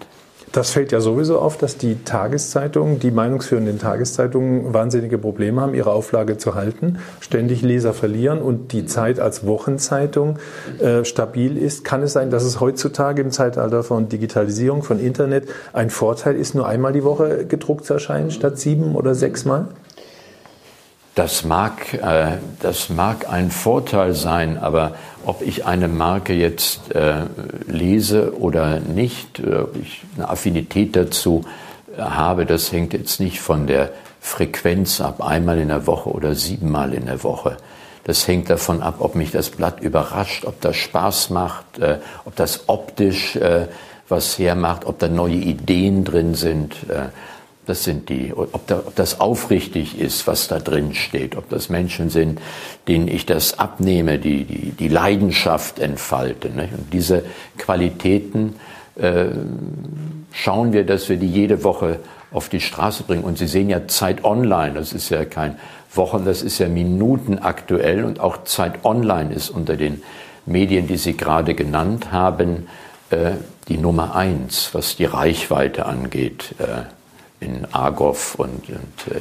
Das 0.53 0.73
fällt 0.73 0.91
ja 0.91 1.01
sowieso 1.01 1.39
auf, 1.39 1.59
dass 1.59 1.77
die 1.77 2.03
Tageszeitungen, 2.05 2.99
die 2.99 3.13
meinungsführenden 3.13 3.79
Tageszeitungen 3.79 4.75
wahnsinnige 4.75 5.17
Probleme 5.17 5.61
haben, 5.61 5.75
ihre 5.75 5.93
Auflage 5.93 6.39
zu 6.39 6.57
halten, 6.57 6.99
ständig 7.21 7.63
Leser 7.63 7.95
verlieren 7.95 8.43
und 8.43 8.73
die 8.73 8.85
Zeit 8.85 9.21
als 9.21 9.47
Wochenzeitung 9.47 10.41
äh, 10.81 11.05
stabil 11.05 11.57
ist. 11.57 11.85
Kann 11.85 12.03
es 12.03 12.15
sein, 12.15 12.31
dass 12.31 12.43
es 12.43 12.59
heutzutage 12.59 13.23
im 13.23 13.31
Zeitalter 13.31 13.85
von 13.85 14.09
Digitalisierung, 14.09 14.83
von 14.83 14.99
Internet 14.99 15.49
ein 15.73 15.89
Vorteil 15.89 16.35
ist, 16.35 16.57
nur 16.57 16.67
einmal 16.67 16.93
die 16.93 17.05
Woche 17.05 17.47
gedruckt 17.47 17.85
zu 17.85 17.95
erscheinen 17.95 18.33
statt 18.33 18.59
sieben 18.59 18.97
oder 18.97 19.15
sechs 19.15 19.45
Mal? 19.45 19.69
Das 21.15 21.45
mag, 21.45 21.93
äh, 21.95 22.39
das 22.61 22.89
mag 22.89 23.29
ein 23.29 23.51
Vorteil 23.51 24.15
sein, 24.15 24.59
aber 24.59 24.95
ob 25.27 25.43
ich 25.43 25.67
eine 25.67 25.89
Marke 25.89 26.33
jetzt 26.33 26.95
äh, 26.95 27.25
lese 27.67 28.39
oder 28.39 28.81
nicht, 28.81 29.41
äh, 29.41 29.57
ob 29.57 29.77
ich 29.77 30.03
eine 30.17 30.29
Affinität 30.29 30.95
dazu 30.95 31.45
äh, 31.97 32.01
habe, 32.01 32.47
das 32.47 32.71
hängt 32.73 32.93
jetzt 32.93 33.21
nicht 33.21 33.41
von 33.41 33.67
der 33.67 33.91
Frequenz 34.21 35.01
ab, 35.01 35.23
einmal 35.23 35.59
in 35.59 35.69
der 35.69 35.87
Woche 35.87 36.11
oder 36.11 36.35
siebenmal 36.35 36.95
in 36.95 37.07
der 37.07 37.23
Woche. 37.25 37.57
Das 38.05 38.27
hängt 38.27 38.49
davon 38.49 38.83
ab, 38.83 38.97
ob 39.01 39.15
mich 39.15 39.31
das 39.31 39.51
Blatt 39.51 39.81
überrascht, 39.81 40.45
ob 40.45 40.61
das 40.61 40.77
Spaß 40.77 41.31
macht, 41.31 41.79
äh, 41.79 41.99
ob 42.25 42.37
das 42.37 42.69
optisch 42.69 43.37
äh, 43.37 43.67
was 44.09 44.39
hermacht, 44.39 44.85
ob 44.87 44.99
da 44.99 45.09
neue 45.09 45.35
Ideen 45.35 46.05
drin 46.05 46.35
sind. 46.35 46.75
Äh, 46.89 47.09
das 47.71 47.85
sind 47.85 48.09
die, 48.09 48.33
ob, 48.35 48.67
da, 48.67 48.79
ob, 48.79 48.97
das 48.97 49.21
aufrichtig 49.21 49.99
ist, 49.99 50.27
was 50.27 50.49
da 50.49 50.59
drin 50.59 50.93
steht, 50.93 51.37
ob 51.37 51.49
das 51.49 51.69
Menschen 51.69 52.11
sind, 52.11 52.41
denen 52.89 53.07
ich 53.07 53.27
das 53.27 53.61
abnehme, 53.61 54.19
die, 54.19 54.45
die, 54.45 54.73
die 54.73 54.89
Leidenschaft 54.89 55.79
entfalte. 55.79 56.49
Nicht? 56.49 56.73
Und 56.73 56.93
diese 56.93 57.23
Qualitäten 57.59 58.57
äh, 58.97 59.27
schauen 60.33 60.73
wir, 60.73 60.85
dass 60.85 61.09
wir 61.09 61.17
die 61.17 61.29
jede 61.29 61.63
Woche 61.63 62.01
auf 62.33 62.49
die 62.49 62.61
Straße 62.61 63.05
bringen. 63.05 63.23
Und 63.23 63.39
Sie 63.39 63.47
sehen 63.47 63.71
ja 63.71 63.87
Zeit 63.87 64.25
Online, 64.25 64.75
das 64.75 64.93
ist 64.93 65.09
ja 65.09 65.25
kein 65.25 65.57
Wochen, 65.95 66.25
das 66.25 66.43
ist 66.43 66.59
ja 66.59 66.69
Minuten 66.69 67.39
aktuell 67.39 68.05
und 68.05 68.19
auch 68.19 68.43
Zeit 68.45 68.85
Online 68.85 69.33
ist 69.33 69.49
unter 69.49 69.77
den 69.77 70.03
Medien, 70.45 70.89
die 70.89 70.97
Sie 70.97 71.17
gerade 71.17 71.55
genannt 71.55 72.11
haben, 72.11 72.67
äh, 73.11 73.33
die 73.69 73.79
Nummer 73.79 74.17
eins, 74.17 74.71
was 74.73 74.97
die 74.97 75.05
Reichweite 75.05 75.87
angeht. 75.87 76.57
Äh, 76.59 77.00
in 77.41 77.67
Argov 77.73 78.35
und, 78.37 78.69
und 78.69 79.15
äh, 79.15 79.21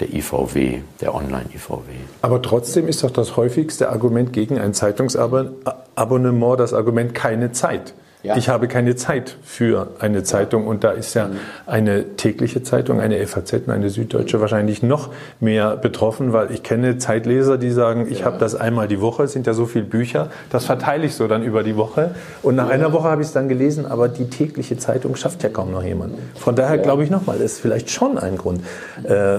der 0.00 0.12
IVW, 0.12 0.80
der 1.00 1.14
Online-IVW. 1.14 1.82
Aber 2.22 2.42
trotzdem 2.42 2.88
ist 2.88 3.04
doch 3.04 3.10
das 3.10 3.36
häufigste 3.36 3.90
Argument 3.90 4.32
gegen 4.32 4.58
ein 4.58 4.74
Zeitungsabonnement 4.74 6.58
das 6.58 6.72
Argument 6.72 7.14
keine 7.14 7.52
Zeit. 7.52 7.94
Ja. 8.22 8.36
Ich 8.36 8.48
habe 8.48 8.68
keine 8.68 8.94
Zeit 8.94 9.36
für 9.42 9.88
eine 9.98 10.22
Zeitung 10.22 10.68
und 10.68 10.84
da 10.84 10.92
ist 10.92 11.14
ja 11.14 11.26
mhm. 11.26 11.36
eine 11.66 12.16
tägliche 12.16 12.62
Zeitung, 12.62 13.00
eine 13.00 13.26
FAZ 13.26 13.54
und 13.54 13.70
eine 13.70 13.90
Süddeutsche 13.90 14.40
wahrscheinlich 14.40 14.82
noch 14.82 15.10
mehr 15.40 15.76
betroffen, 15.76 16.32
weil 16.32 16.52
ich 16.52 16.62
kenne 16.62 16.98
Zeitleser, 16.98 17.58
die 17.58 17.72
sagen, 17.72 18.06
ich 18.08 18.20
ja. 18.20 18.26
habe 18.26 18.38
das 18.38 18.54
einmal 18.54 18.86
die 18.86 19.00
Woche, 19.00 19.24
es 19.24 19.32
sind 19.32 19.48
ja 19.48 19.54
so 19.54 19.66
viele 19.66 19.84
Bücher, 19.84 20.30
das 20.50 20.66
verteile 20.66 21.04
ich 21.04 21.16
so 21.16 21.26
dann 21.26 21.42
über 21.42 21.64
die 21.64 21.76
Woche 21.76 22.14
und 22.42 22.54
nach 22.54 22.68
ja. 22.68 22.74
einer 22.74 22.92
Woche 22.92 23.08
habe 23.08 23.22
ich 23.22 23.28
es 23.28 23.34
dann 23.34 23.48
gelesen, 23.48 23.86
aber 23.86 24.06
die 24.08 24.30
tägliche 24.30 24.76
Zeitung 24.76 25.16
schafft 25.16 25.42
ja 25.42 25.48
kaum 25.48 25.72
noch 25.72 25.82
jemand. 25.82 26.14
Von 26.36 26.54
daher 26.54 26.78
glaube 26.78 27.02
ich 27.02 27.10
nochmal, 27.10 27.40
ist 27.40 27.58
vielleicht 27.58 27.90
schon 27.90 28.18
ein 28.18 28.36
Grund. 28.36 28.62
Äh, 29.02 29.38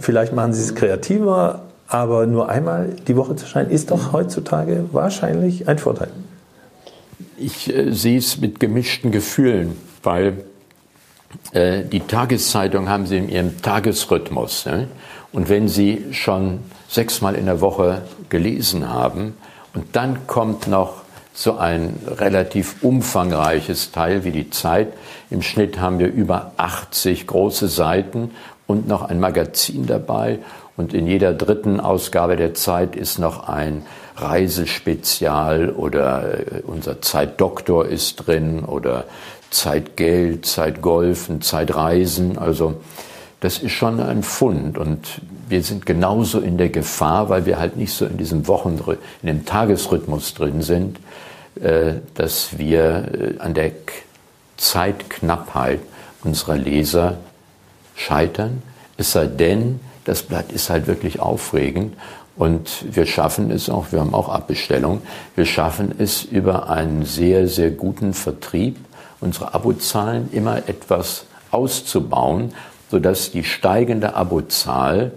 vielleicht 0.00 0.34
machen 0.34 0.52
sie 0.52 0.62
es 0.62 0.74
kreativer, 0.74 1.62
aber 1.88 2.26
nur 2.26 2.50
einmal 2.50 2.90
die 3.08 3.16
Woche 3.16 3.36
zu 3.36 3.46
schreiben, 3.46 3.70
ist 3.70 3.90
doch 3.90 4.12
heutzutage 4.12 4.84
wahrscheinlich 4.92 5.66
ein 5.66 5.78
Vorteil. 5.78 6.08
Ich 7.42 7.74
äh, 7.74 7.90
sehe 7.90 8.18
es 8.18 8.38
mit 8.38 8.60
gemischten 8.60 9.10
Gefühlen, 9.10 9.76
weil 10.04 10.44
äh, 11.52 11.82
die 11.82 12.00
Tageszeitung 12.00 12.88
haben 12.88 13.06
Sie 13.06 13.16
in 13.16 13.28
Ihrem 13.28 13.60
Tagesrhythmus. 13.60 14.66
Ne? 14.66 14.86
Und 15.32 15.48
wenn 15.48 15.66
Sie 15.66 16.06
schon 16.12 16.60
sechsmal 16.88 17.34
in 17.34 17.46
der 17.46 17.60
Woche 17.60 18.02
gelesen 18.28 18.88
haben 18.88 19.34
und 19.74 19.96
dann 19.96 20.28
kommt 20.28 20.68
noch 20.68 21.02
so 21.34 21.56
ein 21.56 21.98
relativ 22.06 22.76
umfangreiches 22.82 23.90
Teil 23.90 24.22
wie 24.24 24.32
die 24.32 24.50
Zeit. 24.50 24.92
Im 25.30 25.40
Schnitt 25.40 25.80
haben 25.80 25.98
wir 25.98 26.12
über 26.12 26.52
80 26.58 27.26
große 27.26 27.68
Seiten 27.68 28.32
und 28.66 28.86
noch 28.86 29.02
ein 29.02 29.18
Magazin 29.18 29.86
dabei. 29.86 30.38
Und 30.76 30.92
in 30.92 31.06
jeder 31.06 31.32
dritten 31.32 31.80
Ausgabe 31.80 32.36
der 32.36 32.54
Zeit 32.54 32.94
ist 32.94 33.18
noch 33.18 33.48
ein 33.48 33.82
Reisespezial 34.16 35.70
oder 35.70 36.38
äh, 36.38 36.60
unser 36.66 37.00
Zeitdoktor 37.00 37.86
ist 37.86 38.26
drin 38.26 38.64
oder 38.64 39.04
Zeitgeld, 39.50 40.46
Zeitgolfen, 40.46 41.42
Zeitreisen. 41.42 42.38
Also 42.38 42.80
das 43.40 43.58
ist 43.58 43.72
schon 43.72 44.00
ein 44.00 44.22
Fund 44.22 44.78
und 44.78 45.20
wir 45.48 45.62
sind 45.62 45.84
genauso 45.84 46.40
in 46.40 46.58
der 46.58 46.68
Gefahr, 46.68 47.28
weil 47.28 47.44
wir 47.44 47.58
halt 47.58 47.76
nicht 47.76 47.92
so 47.92 48.06
in 48.06 48.16
diesem 48.16 48.46
Wochen, 48.46 48.80
in 49.22 49.26
dem 49.26 49.44
Tagesrhythmus 49.44 50.34
drin 50.34 50.62
sind, 50.62 50.98
äh, 51.60 51.94
dass 52.14 52.58
wir 52.58 53.34
äh, 53.38 53.38
an 53.40 53.54
der 53.54 53.72
Zeitknappheit 54.56 55.80
unserer 56.24 56.56
Leser 56.56 57.18
scheitern. 57.96 58.62
Es 58.96 59.12
sei 59.12 59.26
denn, 59.26 59.80
das 60.04 60.22
Blatt 60.22 60.52
ist 60.52 60.70
halt 60.70 60.86
wirklich 60.86 61.20
aufregend 61.20 61.94
und 62.36 62.84
wir 62.94 63.06
schaffen 63.06 63.50
es 63.50 63.68
auch, 63.68 63.92
wir 63.92 64.00
haben 64.00 64.14
auch 64.14 64.28
Abbestellungen, 64.28 65.02
wir 65.36 65.46
schaffen 65.46 65.94
es 65.98 66.24
über 66.24 66.70
einen 66.70 67.04
sehr, 67.04 67.46
sehr 67.46 67.70
guten 67.70 68.14
Vertrieb, 68.14 68.76
unsere 69.20 69.54
Abozahlen 69.54 70.30
immer 70.32 70.68
etwas 70.68 71.26
auszubauen, 71.50 72.54
sodass 72.90 73.30
die 73.30 73.44
steigende 73.44 74.14
Abozahl 74.14 75.12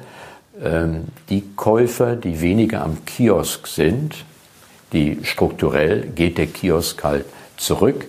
ähm, 0.62 1.06
die 1.30 1.44
Käufer, 1.56 2.16
die 2.16 2.42
weniger 2.42 2.84
am 2.84 3.06
Kiosk 3.06 3.68
sind, 3.68 4.16
die 4.94 5.20
strukturell 5.24 6.08
geht 6.16 6.38
der 6.38 6.48
Kiosk 6.48 7.04
halt 7.04 7.26
zurück, 7.58 8.06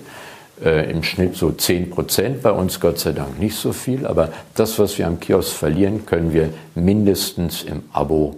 äh, 0.65 0.91
im 0.91 1.03
Schnitt 1.03 1.37
so 1.37 1.51
10 1.53 1.91
Prozent, 1.91 2.43
bei 2.43 2.51
uns 2.51 2.81
Gott 2.81 2.99
sei 2.99 3.13
Dank 3.13 3.39
nicht 3.39 3.57
so 3.57 3.73
viel, 3.73 4.07
aber 4.07 4.31
das, 4.55 4.79
was 4.79 4.99
wir 4.99 5.07
am 5.07 5.21
Kiosk 5.21 5.53
verlieren, 5.53 6.07
können 6.07 6.33
wir 6.33 6.51
mindestens 6.75 7.63
im 7.63 7.83
Abo 7.93 8.37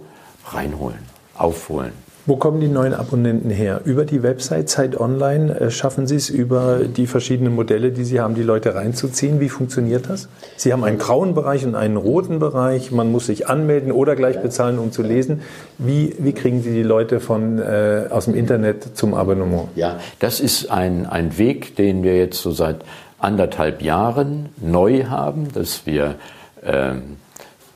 reinholen, 0.53 0.99
aufholen. 1.35 1.91
Wo 2.29 2.35
kommen 2.35 2.59
die 2.59 2.67
neuen 2.67 2.93
Abonnenten 2.93 3.49
her? 3.49 3.81
Über 3.85 4.05
die 4.05 4.21
Website 4.21 4.69
Zeit 4.69 4.99
Online 4.99 5.59
äh, 5.59 5.71
schaffen 5.71 6.05
Sie 6.05 6.15
es 6.15 6.29
über 6.29 6.81
die 6.85 7.07
verschiedenen 7.07 7.55
Modelle, 7.55 7.91
die 7.91 8.03
Sie 8.03 8.19
haben, 8.19 8.35
die 8.35 8.43
Leute 8.43 8.75
reinzuziehen. 8.75 9.39
Wie 9.39 9.49
funktioniert 9.49 10.07
das? 10.07 10.29
Sie 10.55 10.71
haben 10.71 10.83
einen 10.83 10.99
grauen 10.99 11.33
Bereich 11.33 11.65
und 11.65 11.73
einen 11.73 11.97
roten 11.97 12.37
Bereich. 12.37 12.91
Man 12.91 13.11
muss 13.11 13.25
sich 13.25 13.47
anmelden 13.47 13.91
oder 13.91 14.15
gleich 14.15 14.39
bezahlen, 14.43 14.77
um 14.77 14.91
zu 14.91 15.01
lesen. 15.01 15.41
Wie, 15.79 16.15
wie 16.19 16.33
kriegen 16.33 16.61
Sie 16.61 16.71
die 16.71 16.83
Leute 16.83 17.19
von, 17.19 17.57
äh, 17.57 18.03
aus 18.11 18.25
dem 18.25 18.35
Internet 18.35 18.95
zum 18.95 19.15
Abonnement? 19.15 19.69
Ja, 19.75 19.97
das 20.19 20.39
ist 20.39 20.69
ein, 20.69 21.07
ein 21.07 21.39
Weg, 21.39 21.77
den 21.77 22.03
wir 22.03 22.15
jetzt 22.15 22.43
so 22.43 22.51
seit 22.51 22.85
anderthalb 23.17 23.81
Jahren 23.81 24.49
neu 24.61 25.05
haben, 25.05 25.51
dass 25.51 25.87
wir 25.87 26.13
ähm, 26.63 27.17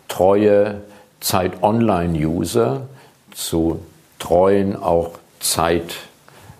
treue 0.08 0.76
Zeit-Online-User 1.24 2.82
zu 3.34 3.80
treuen 4.20 4.76
auch 4.76 5.12
Zeit, 5.40 5.96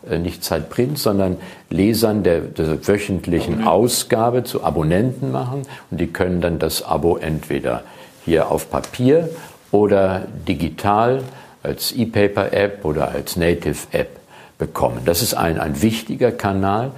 äh, 0.10 0.18
nicht 0.18 0.44
Zeitprint, 0.44 0.98
sondern 0.98 1.38
Lesern 1.70 2.24
der, 2.24 2.40
der 2.42 2.88
wöchentlichen 2.88 3.68
Ausgabe 3.68 4.44
zu 4.44 4.64
Abonnenten 4.64 5.32
machen. 5.32 5.64
Und 5.92 6.00
die 6.00 6.08
können 6.08 6.42
dann 6.42 6.60
das 6.60 6.82
Abo 6.84 7.18
entweder 7.18 7.84
hier 8.26 8.50
auf 8.50 8.72
Papier 8.72 9.30
oder 9.72 10.24
digital 10.48 11.24
als 11.62 11.92
E-Paper-App 11.92 12.86
oder 12.86 13.10
als 13.10 13.36
Native-App 13.36 14.20
bekommen. 14.58 15.02
Das 15.06 15.22
ist 15.22 15.34
ein, 15.34 15.60
ein 15.60 15.82
wichtiger 15.82 16.32
Kanal, 16.32 16.92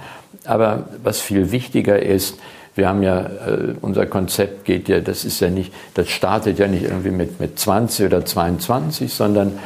aber 0.44 0.84
was 1.02 1.20
viel 1.20 1.50
wichtiger 1.50 2.00
ist, 2.00 2.38
wir 2.76 2.88
haben 2.88 3.02
ja, 3.02 3.20
äh, 3.20 3.74
unser 3.80 4.06
Konzept 4.06 4.64
geht 4.66 4.88
ja, 4.88 5.00
das 5.00 5.24
ist 5.24 5.40
ja 5.40 5.48
nicht, 5.48 5.72
das 5.94 6.10
startet 6.10 6.58
ja 6.58 6.68
nicht 6.68 6.84
irgendwie 6.84 7.10
mit, 7.10 7.40
mit 7.40 7.58
20 7.58 8.06
oder 8.06 8.24
22, 8.24 9.12
sondern 9.12 9.58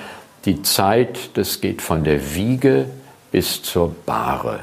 die 0.44 0.62
Zeit, 0.62 1.31
das 1.35 1.61
geht 1.61 1.83
von 1.83 2.05
der 2.05 2.35
Wiege 2.35 2.87
bis 3.33 3.62
zur 3.62 3.94
Bahre. 4.07 4.61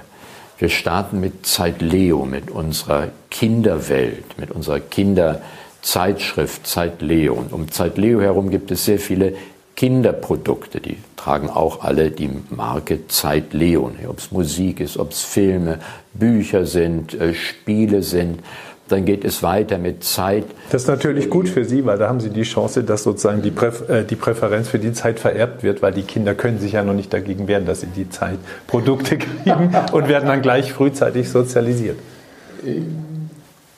Wir 0.58 0.70
starten 0.70 1.20
mit 1.20 1.46
Zeit 1.46 1.82
Leo, 1.82 2.26
mit 2.26 2.50
unserer 2.50 3.10
Kinderwelt, 3.30 4.40
mit 4.40 4.50
unserer 4.50 4.80
Kinderzeitschrift 4.80 6.66
Zeit 6.66 7.02
Leo. 7.02 7.36
Und 7.36 7.54
um 7.54 7.70
Zeit 7.70 7.98
Leo 7.98 8.22
herum 8.22 8.50
gibt 8.50 8.72
es 8.72 8.86
sehr 8.86 8.98
viele 8.98 9.36
Kinderprodukte, 9.78 10.82
die 10.82 10.98
tragen 11.16 11.52
auch 11.52 11.84
alle 11.84 12.10
die 12.10 12.32
Marke 12.50 13.08
Zeit 13.08 13.54
Leo. 13.54 13.92
Ob 14.08 14.18
es 14.18 14.32
Musik 14.32 14.80
ist, 14.80 14.98
ob 14.98 15.12
es 15.12 15.22
Filme, 15.22 15.78
Bücher 16.16 16.66
sind, 16.66 17.14
äh, 17.14 17.36
Spiele 17.36 18.02
sind. 18.02 18.40
Dann 18.88 19.06
geht 19.06 19.24
es 19.24 19.44
weiter 19.44 19.78
mit 19.78 20.04
Zeit. 20.04 20.46
Das 20.72 20.84
ist 20.84 20.88
natürlich 20.88 21.30
gut 21.30 21.48
für 21.48 21.64
Sie, 21.64 21.86
weil 21.86 22.00
da 22.00 22.10
haben 22.10 22.22
Sie 22.22 22.32
die 22.32 22.42
Chance, 22.42 22.84
dass 22.84 23.04
sozusagen 23.04 23.44
die, 23.44 23.52
Präf 23.52 23.88
äh, 23.88 24.04
die 24.04 24.16
Präferenz 24.16 24.68
für 24.68 24.80
die 24.80 24.94
Zeit 24.94 25.20
vererbt 25.20 25.62
wird, 25.62 25.84
weil 25.84 25.92
die 25.92 26.04
Kinder 26.04 26.34
können 26.34 26.60
sich 26.60 26.72
ja 26.72 26.84
noch 26.84 26.96
nicht 26.96 27.14
dagegen 27.14 27.48
wehren, 27.48 27.68
dass 27.68 27.82
sie 27.82 27.88
die 27.88 28.10
Zeit 28.10 28.40
Produkte 28.66 29.18
kriegen 29.44 29.76
und 29.92 30.08
werden 30.08 30.28
dann 30.28 30.42
gleich 30.42 30.74
frühzeitig 30.74 31.30
sozialisiert. 31.30 32.00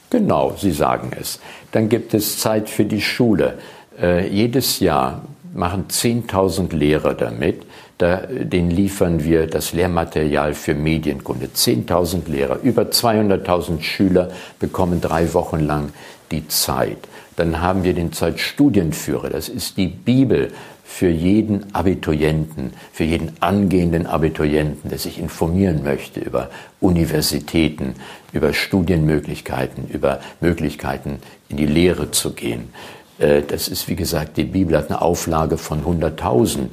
Genau, 0.09 0.55
Sie 0.57 0.71
sagen 0.71 1.12
es. 1.19 1.41
Dann 1.73 1.89
gibt 1.89 2.13
es 2.13 2.39
Zeit 2.39 2.69
für 2.69 2.85
die 2.85 3.01
Schule. 3.01 3.55
Äh, 4.01 4.29
jedes 4.29 4.79
Jahr 4.79 5.23
machen 5.53 5.85
10.000 5.89 6.75
Lehrer 6.75 7.13
damit. 7.13 7.63
Da, 7.97 8.17
den 8.27 8.71
liefern 8.71 9.23
wir 9.23 9.47
das 9.47 9.73
Lehrmaterial 9.73 10.53
für 10.53 10.73
Medienkunde. 10.73 11.47
10.000 11.53 12.29
Lehrer, 12.29 12.59
über 12.62 12.83
200.000 12.83 13.81
Schüler 13.81 14.31
bekommen 14.59 15.01
drei 15.01 15.33
Wochen 15.33 15.59
lang 15.59 15.89
die 16.31 16.47
Zeit. 16.47 16.97
Dann 17.35 17.62
haben 17.62 17.83
wir 17.83 17.93
den 17.93 18.13
Zeitstudienführer. 18.13 19.29
Das 19.29 19.49
ist 19.49 19.77
die 19.77 19.88
Bibel 19.88 20.51
für 20.83 21.09
jeden 21.09 21.73
Abiturienten, 21.75 22.73
für 22.91 23.03
jeden 23.03 23.33
angehenden 23.41 24.07
Abiturienten, 24.07 24.89
der 24.89 24.97
sich 24.97 25.19
informieren 25.19 25.83
möchte 25.83 26.19
über 26.19 26.49
Universitäten, 26.81 27.93
über 28.33 28.53
Studienmöglichkeiten, 28.53 29.88
über 29.88 30.19
Möglichkeiten 30.41 31.19
in 31.47 31.57
die 31.57 31.67
Lehre 31.67 32.12
zu 32.12 32.33
gehen. 32.33 32.73
Äh, 33.19 33.43
das 33.43 33.67
ist, 33.67 33.88
wie 33.88 33.95
gesagt, 33.95 34.38
die 34.38 34.45
Bibel 34.45 34.77
hat 34.77 34.89
eine 34.89 35.01
Auflage 35.01 35.58
von 35.58 35.84
100.000. 35.84 36.69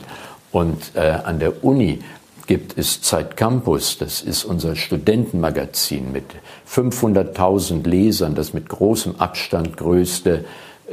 Und 0.53 0.93
äh, 0.95 1.01
an 1.01 1.39
der 1.39 1.65
Uni 1.65 2.01
gibt 2.47 2.79
es 2.79 3.03
Zeit 3.03 3.37
Campus, 3.37 3.99
das 3.99 4.23
ist 4.23 4.45
unser 4.45 4.77
Studentenmagazin 4.77 6.13
mit 6.13 6.25
500.000 6.71 7.87
Lesern, 7.87 8.35
das 8.35 8.55
mit 8.55 8.69
großem 8.69 9.17
Abstand 9.17 9.77
größte 9.77 10.45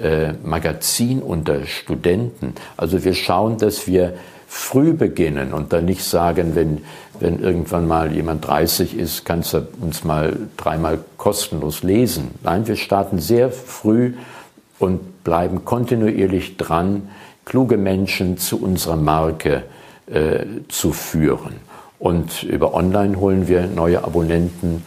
äh, 0.02 0.34
Magazin 0.44 1.22
unter 1.22 1.66
Studenten. 1.66 2.56
Also 2.76 3.04
wir 3.04 3.14
schauen, 3.14 3.60
dass 3.60 3.86
wir 3.88 4.16
früh 4.48 4.94
beginnen 4.94 5.54
und 5.54 5.74
dann 5.74 5.86
nicht 5.86 6.04
sagen, 6.04 6.56
wenn, 6.56 6.84
wenn 7.20 7.40
irgendwann 7.40 7.88
mal 7.88 8.12
jemand 8.12 8.48
30 8.48 8.98
ist, 8.98 9.24
kannst 9.26 9.54
du 9.54 9.68
uns 9.82 10.04
mal 10.04 10.36
dreimal 10.58 11.00
kostenlos 11.18 11.84
lesen. 11.84 12.32
Nein, 12.44 12.68
wir 12.68 12.76
starten 12.76 13.20
sehr 13.20 13.52
früh 13.52 14.14
und 14.80 15.00
bleiben 15.24 15.66
kontinuierlich 15.66 16.58
dran, 16.58 17.10
kluge 17.46 17.78
Menschen 17.78 18.38
zu 18.38 18.62
unserer 18.62 18.96
Marke 18.96 19.64
äh, 20.08 20.46
zu 20.68 20.94
führen. 20.94 21.56
Und 22.00 22.44
über 22.44 22.74
Online 22.74 23.18
holen 23.20 23.48
wir 23.48 23.68
neue 23.68 24.04
Abonnenten 24.04 24.84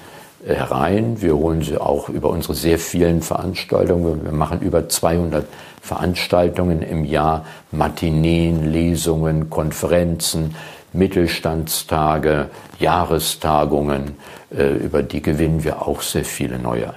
äh, 0.46 0.55
herein. 0.55 1.22
Wir 1.22 1.37
holen 1.37 1.62
sie 1.62 1.79
auch 1.79 2.09
über 2.09 2.31
unsere 2.31 2.55
sehr 2.55 2.79
vielen 2.79 3.22
Veranstaltungen. 3.22 4.25
Wir 4.25 4.33
machen 4.33 4.61
über 4.61 4.88
200 4.88 5.46
Veranstaltungen 5.81 6.83
im 6.83 7.05
Jahr, 7.05 7.46
Matineen, 7.70 8.70
Lesungen, 8.72 9.49
Konferenzen, 9.51 10.55
Mittelstandstage, 10.92 12.49
Jahrestagungen, 12.79 14.16
äh, 14.51 14.75
über 14.77 15.03
die 15.03 15.22
gewinnen 15.22 15.64
wir 15.64 15.87
auch 15.87 16.03
sehr 16.03 16.25
viele 16.25 16.59
neue 16.59 16.92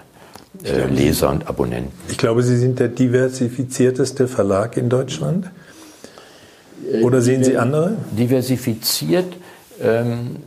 äh, 0.64 0.86
Leser 0.88 1.30
und 1.30 1.48
Abonnenten. 1.48 1.92
Ich 2.10 2.18
glaube, 2.18 2.44
Sie 2.44 2.58
sind 2.58 2.80
der 2.80 2.90
diversifizierteste 2.90 4.28
Verlag 4.28 4.78
in 4.78 4.90
Deutschland. 4.90 5.50
Oder 7.04 7.22
sehen 7.22 7.44
Sie 7.44 7.58
andere? 7.58 7.98
Diversifiziert, 8.12 9.34
ähm, 9.82 10.38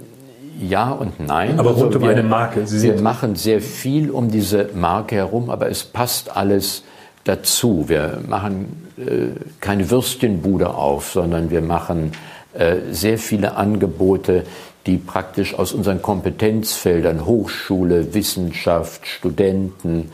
ja 0.60 0.90
und 0.90 1.20
nein. 1.20 1.58
Aber 1.58 1.70
rund 1.70 1.86
also 1.86 1.98
um 1.98 2.04
wir, 2.04 2.10
eine 2.10 2.22
Marke. 2.22 2.66
Sie 2.66 2.82
wir 2.82 3.00
machen 3.00 3.36
sehr 3.36 3.60
viel 3.60 4.10
um 4.10 4.30
diese 4.30 4.70
Marke 4.74 5.16
herum, 5.16 5.50
aber 5.50 5.70
es 5.70 5.84
passt 5.84 6.36
alles 6.36 6.84
dazu. 7.24 7.84
Wir 7.88 8.20
machen 8.28 8.88
äh, 8.98 9.38
keine 9.60 9.90
Würstchenbude 9.90 10.74
auf, 10.74 11.12
sondern 11.12 11.50
wir 11.50 11.62
machen 11.62 12.12
äh, 12.54 12.76
sehr 12.90 13.18
viele 13.18 13.56
Angebote, 13.56 14.44
die 14.86 14.96
praktisch 14.96 15.54
aus 15.54 15.72
unseren 15.72 16.02
Kompetenzfeldern 16.02 17.24
Hochschule, 17.24 18.14
Wissenschaft, 18.14 19.06
Studenten, 19.06 20.10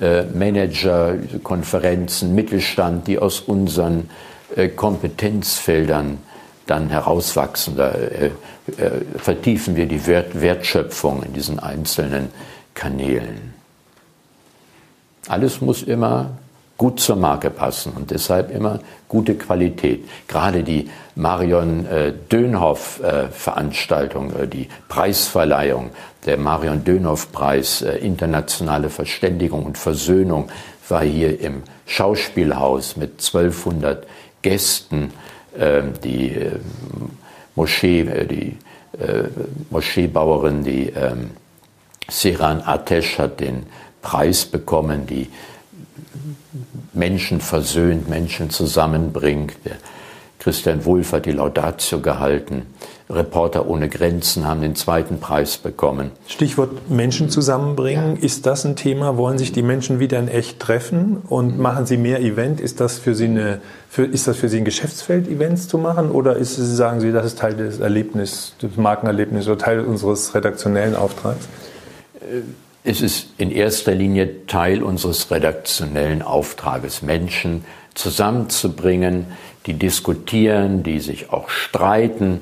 äh, 0.00 0.24
Manager, 0.24 1.14
Konferenzen, 1.42 2.34
Mittelstand, 2.34 3.06
die 3.06 3.18
aus 3.18 3.40
unseren 3.40 4.10
äh, 4.56 4.68
Kompetenzfeldern 4.68 6.18
dann 6.66 6.88
herauswachsen. 6.88 7.76
Da 7.76 7.92
äh, 7.92 8.30
vertiefen 9.16 9.76
wir 9.76 9.86
die 9.86 10.06
Wert 10.06 10.40
Wertschöpfung 10.40 11.22
in 11.22 11.32
diesen 11.32 11.58
einzelnen 11.58 12.28
Kanälen. 12.74 13.54
Alles 15.28 15.60
muss 15.60 15.82
immer 15.82 16.30
gut 16.80 16.98
zur 16.98 17.16
Marke 17.16 17.50
passen 17.50 17.92
und 17.94 18.10
deshalb 18.10 18.50
immer 18.50 18.78
gute 19.06 19.34
Qualität. 19.34 20.08
Gerade 20.28 20.62
die 20.62 20.88
Marion 21.14 21.84
äh, 21.84 22.14
Dönhoff 22.32 23.02
äh, 23.02 23.28
Veranstaltung, 23.28 24.32
äh, 24.34 24.48
die 24.48 24.66
Preisverleihung, 24.88 25.90
der 26.24 26.38
Marion 26.38 26.82
Dönhoff 26.82 27.32
Preis, 27.32 27.82
äh, 27.82 27.98
internationale 27.98 28.88
Verständigung 28.88 29.66
und 29.66 29.76
Versöhnung, 29.76 30.48
war 30.88 31.02
hier 31.02 31.38
im 31.38 31.64
Schauspielhaus 31.84 32.96
mit 32.96 33.20
1200 33.20 34.06
Gästen. 34.40 35.12
Ähm, 35.58 35.92
die 36.02 36.30
äh, 36.30 36.52
Moschee, 37.56 38.00
äh, 38.00 38.26
die 38.26 38.56
Moscheebauerin, 39.70 40.64
die 40.64 40.88
ähm, 40.88 41.30
Seran 42.08 42.62
Atesh 42.64 43.18
hat 43.18 43.40
den 43.40 43.66
Preis 44.02 44.44
bekommen, 44.44 45.06
die 45.06 45.28
Menschen 47.00 47.40
versöhnt, 47.40 48.08
Menschen 48.08 48.50
zusammenbringt. 48.50 49.54
Christian 50.38 50.84
Wulff 50.84 51.12
hat 51.12 51.26
die 51.26 51.32
Laudatio 51.32 52.00
gehalten. 52.00 52.66
Reporter 53.08 53.68
ohne 53.68 53.88
Grenzen 53.88 54.46
haben 54.46 54.60
den 54.60 54.76
zweiten 54.76 55.18
Preis 55.18 55.58
bekommen. 55.58 56.12
Stichwort 56.28 56.90
Menschen 56.90 57.28
zusammenbringen. 57.28 58.16
Ja. 58.16 58.22
Ist 58.22 58.46
das 58.46 58.64
ein 58.64 58.76
Thema? 58.76 59.16
Wollen 59.16 59.38
sich 59.38 59.50
die 59.52 59.62
Menschen 59.62 59.98
wieder 59.98 60.18
in 60.18 60.28
echt 60.28 60.60
treffen 60.60 61.22
und 61.28 61.58
machen 61.58 61.86
sie 61.86 61.96
mehr 61.96 62.20
Event? 62.20 62.60
Ist 62.60 62.80
das 62.80 62.98
für 62.98 63.14
Sie 63.14 63.24
eine, 63.24 63.60
für, 63.88 64.04
ist 64.04 64.28
das 64.28 64.36
für 64.36 64.48
Sie 64.48 64.58
ein 64.58 64.64
Geschäftsfeld, 64.64 65.26
Events 65.26 65.68
zu 65.68 65.78
machen? 65.78 66.10
Oder 66.10 66.36
ist, 66.36 66.54
sagen 66.56 67.00
Sie, 67.00 67.12
das 67.12 67.26
ist 67.26 67.38
Teil 67.38 67.54
des 67.54 67.80
Erlebnisses, 67.80 68.54
des 68.62 68.76
Markenerlebnisses 68.76 69.48
oder 69.48 69.58
Teil 69.58 69.80
unseres 69.80 70.34
redaktionellen 70.34 70.94
Auftrags? 70.94 71.48
Äh, 72.20 72.42
es 72.84 73.02
ist 73.02 73.28
in 73.38 73.50
erster 73.50 73.94
Linie 73.94 74.46
Teil 74.46 74.82
unseres 74.82 75.30
redaktionellen 75.30 76.22
Auftrages, 76.22 77.02
Menschen 77.02 77.64
zusammenzubringen, 77.94 79.26
die 79.66 79.74
diskutieren, 79.74 80.82
die 80.82 81.00
sich 81.00 81.30
auch 81.30 81.50
streiten. 81.50 82.40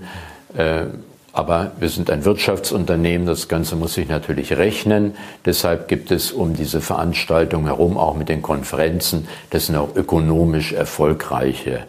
Äh, 0.57 0.85
aber 1.33 1.73
wir 1.79 1.89
sind 1.89 2.11
ein 2.11 2.25
Wirtschaftsunternehmen, 2.25 3.27
das 3.27 3.49
Ganze 3.49 3.77
muss 3.77 3.95
sich 3.95 4.09
natürlich 4.09 4.57
rechnen. 4.57 5.15
Deshalb 5.45 5.89
gibt 5.89 6.11
es 6.11 6.33
um 6.33 6.55
diese 6.55 6.81
Veranstaltung 6.81 7.67
herum, 7.67 7.97
auch 7.97 8.17
mit 8.17 8.29
den 8.29 8.43
Konferenzen, 8.43 9.29
das 9.51 9.67
sind 9.67 9.77
auch 9.77 9.95
ökonomisch 9.95 10.73
erfolgreiche 10.73 11.85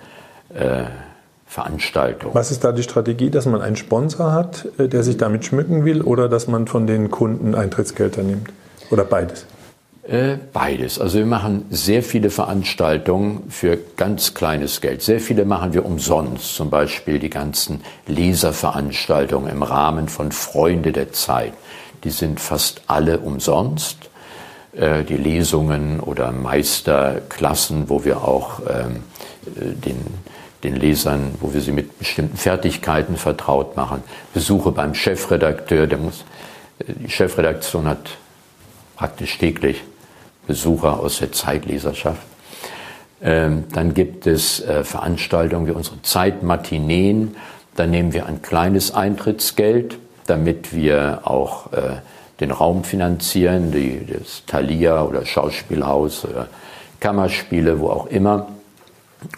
äh, 0.54 0.84
Veranstaltung. 1.50 2.36
Was 2.36 2.52
ist 2.52 2.64
da 2.64 2.72
die 2.72 2.84
Strategie, 2.84 3.32
dass 3.32 3.48
man 3.48 3.62
einen 3.62 3.76
Sponsor 3.76 4.34
hat, 4.34 4.68
äh, 4.78 4.88
der 4.88 5.02
sich 5.02 5.18
damit 5.18 5.46
schmücken 5.46 5.84
will, 5.84 6.04
oder 6.04 6.30
dass 6.30 6.48
man 6.48 6.68
von 6.68 6.86
den 6.86 7.10
Kunden 7.10 7.56
Eintrittsgelder 7.56 8.22
nimmt? 8.22 8.50
Oder 8.92 9.04
beides? 9.04 9.48
Äh, 10.08 10.38
beides. 10.54 11.00
Also 11.00 11.18
wir 11.18 11.26
machen 11.26 11.66
sehr 11.72 12.04
viele 12.04 12.30
Veranstaltungen 12.30 13.50
für 13.50 13.80
ganz 13.98 14.36
kleines 14.36 14.80
Geld. 14.80 15.02
Sehr 15.02 15.20
viele 15.20 15.44
machen 15.44 15.74
wir 15.74 15.86
umsonst. 15.86 16.54
Zum 16.54 16.70
Beispiel 16.70 17.18
die 17.18 17.32
ganzen 17.32 17.82
Leserveranstaltungen 18.06 19.50
im 19.50 19.64
Rahmen 19.64 20.08
von 20.08 20.32
Freunde 20.32 20.92
der 20.92 21.14
Zeit. 21.14 21.54
Die 22.04 22.12
sind 22.12 22.40
fast 22.40 22.84
alle 22.86 23.18
umsonst. 23.18 23.98
Äh, 24.74 25.04
die 25.04 25.18
Lesungen 25.18 26.00
oder 26.00 26.32
Meisterklassen, 26.32 27.90
wo 27.90 28.06
wir 28.06 28.24
auch 28.24 28.60
ähm, 28.70 29.04
den 29.56 29.98
den 30.64 30.76
Lesern, 30.76 31.34
wo 31.40 31.54
wir 31.54 31.62
sie 31.62 31.72
mit 31.72 31.98
bestimmten 32.00 32.38
Fertigkeiten 32.38 33.16
vertraut 33.16 33.78
machen. 33.78 34.04
Besuche 34.34 34.72
beim 34.72 34.94
Chefredakteur, 34.94 35.88
der 35.88 35.98
muss, 35.98 36.26
die 36.80 37.10
Chefredaktion 37.10 37.88
hat 37.88 38.18
praktisch 38.96 39.38
täglich 39.38 39.84
Besucher 40.48 41.00
aus 41.00 41.20
der 41.20 41.32
Zeitleserschaft. 41.32 42.22
Ähm, 43.22 43.66
dann 43.74 43.94
gibt 43.94 44.28
es 44.28 44.62
äh, 44.62 44.84
Veranstaltungen 44.84 45.68
wie 45.68 45.72
unsere 45.72 46.02
Zeitmatineen. 46.02 47.36
Da 47.76 47.86
nehmen 47.86 48.14
wir 48.14 48.26
ein 48.26 48.42
kleines 48.42 48.94
Eintrittsgeld, 48.94 49.98
damit 50.26 50.74
wir 50.74 51.22
auch 51.24 51.72
äh, 51.74 51.98
den 52.40 52.52
Raum 52.52 52.84
finanzieren, 52.84 53.72
die, 53.72 54.06
das 54.06 54.44
Thalia 54.48 55.04
oder 55.04 55.26
Schauspielhaus 55.26 56.26
oder 56.26 56.48
Kammerspiele, 57.00 57.80
wo 57.80 57.90
auch 57.90 58.08
immer. 58.08 58.48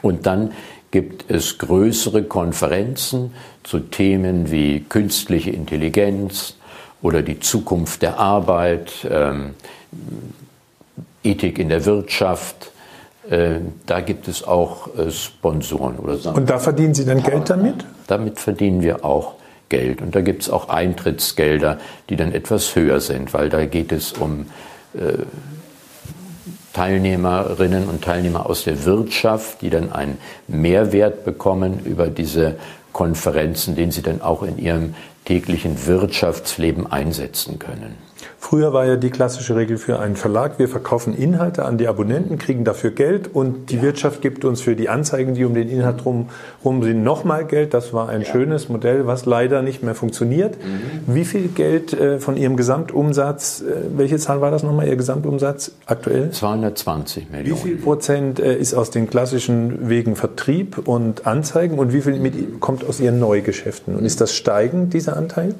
Und 0.02 0.26
dann 0.28 0.52
gibt 0.92 1.32
es 1.32 1.58
größere 1.58 2.24
Konferenzen 2.24 3.34
zu 3.64 3.80
Themen 3.80 4.52
wie 4.52 4.82
künstliche 4.82 5.50
Intelligenz 5.52 6.56
oder 7.02 7.22
die 7.22 7.40
Zukunft 7.40 8.02
der 8.02 8.20
Arbeit, 8.20 9.08
ähm, 9.10 9.56
Ethik 11.24 11.60
in 11.60 11.70
der 11.70 11.86
Wirtschaft. 11.86 12.72
Äh, 13.30 13.60
da 13.86 14.02
gibt 14.02 14.28
es 14.28 14.44
auch 14.44 14.96
äh, 14.98 15.12
Sponsoren 15.12 15.98
oder 15.98 16.18
so. 16.18 16.32
Und 16.32 16.50
da 16.50 16.60
verdienen 16.60 16.94
Sie 16.94 17.06
dann 17.06 17.24
Geld 17.24 17.50
damit? 17.50 17.86
Damit 18.08 18.40
verdienen 18.40 18.82
wir 18.82 19.06
auch 19.06 19.36
Geld. 19.70 20.02
Und 20.02 20.16
da 20.16 20.22
gibt 20.22 20.44
es 20.44 20.50
auch 20.50 20.70
Eintrittsgelder, 20.70 21.80
die 22.10 22.16
dann 22.16 22.34
etwas 22.34 22.76
höher 22.76 23.00
sind, 23.00 23.34
weil 23.34 23.50
da 23.50 23.66
geht 23.66 23.92
es 23.92 24.12
um 24.12 24.48
äh, 24.94 25.24
Teilnehmerinnen 26.74 27.88
und 27.88 28.04
Teilnehmer 28.04 28.46
aus 28.46 28.64
der 28.64 28.86
Wirtschaft, 28.86 29.62
die 29.62 29.70
dann 29.70 29.92
einen 29.92 30.18
Mehrwert 30.48 31.26
bekommen 31.26 31.80
über 31.84 32.08
diese 32.08 32.56
Konferenzen, 32.94 33.76
den 33.76 33.92
sie 33.92 34.02
dann 34.02 34.22
auch 34.22 34.44
in 34.44 34.58
ihrem 34.58 34.96
täglichen 35.26 35.86
Wirtschaftsleben 35.86 36.92
einsetzen 36.92 37.60
können. 37.60 38.11
Früher 38.40 38.74
war 38.74 38.86
ja 38.86 38.96
die 38.96 39.10
klassische 39.10 39.56
Regel 39.56 39.78
für 39.78 40.00
einen 40.00 40.16
Verlag, 40.16 40.60
wir 40.60 40.68
verkaufen 40.68 41.16
Inhalte 41.16 41.64
an 41.64 41.78
die 41.78 41.88
Abonnenten, 41.88 42.38
kriegen 42.38 42.64
dafür 42.64 42.92
Geld 42.92 43.34
und 43.34 43.70
die 43.70 43.78
ja. 43.78 43.84
Wirtschaft 43.84 44.22
gibt 44.22 44.44
uns 44.46 44.62
für 44.62 44.76
die 44.76 44.90
Anzeigen, 44.90 45.36
die 45.36 45.46
um 45.46 45.54
den 45.54 45.70
Inhalt 45.70 46.06
rum, 46.06 46.30
rum 46.64 46.84
sind, 46.84 47.04
nochmal 47.04 47.46
Geld. 47.46 47.74
Das 47.74 47.94
war 47.94 48.10
ein 48.10 48.22
ja. 48.22 48.28
schönes 48.28 48.70
Modell, 48.70 49.08
was 49.08 49.26
leider 49.26 49.62
nicht 49.62 49.84
mehr 49.84 49.96
funktioniert. 49.96 50.58
Mhm. 50.58 51.16
Wie 51.16 51.26
viel 51.26 51.48
Geld 51.48 51.94
äh, 51.94 52.20
von 52.20 52.38
Ihrem 52.38 52.58
Gesamtumsatz, 52.58 53.62
äh, 53.62 53.98
welche 53.98 54.18
Zahl 54.18 54.42
war 54.42 54.52
das 54.52 54.64
nochmal, 54.64 54.88
Ihr 54.88 54.96
Gesamtumsatz 54.96 55.72
aktuell? 55.86 56.32
220 56.32 57.30
Millionen. 57.30 57.58
Wie 57.58 57.62
viel 57.62 57.78
Prozent 57.78 58.40
äh, 58.40 58.58
ist 58.58 58.74
aus 58.74 58.92
den 58.92 59.10
klassischen 59.10 59.90
Wegen 59.90 60.16
Vertrieb 60.16 60.88
und 60.88 61.26
Anzeigen 61.26 61.80
und 61.80 61.94
wie 61.94 62.02
viel 62.02 62.20
mit, 62.20 62.60
kommt 62.60 62.86
aus 62.86 63.00
Ihren 63.00 63.20
Neugeschäften? 63.20 63.96
Und 63.96 64.06
ist 64.06 64.22
das 64.22 64.34
steigend, 64.34 64.94
dieser 64.94 65.18
Anteil? 65.18 65.56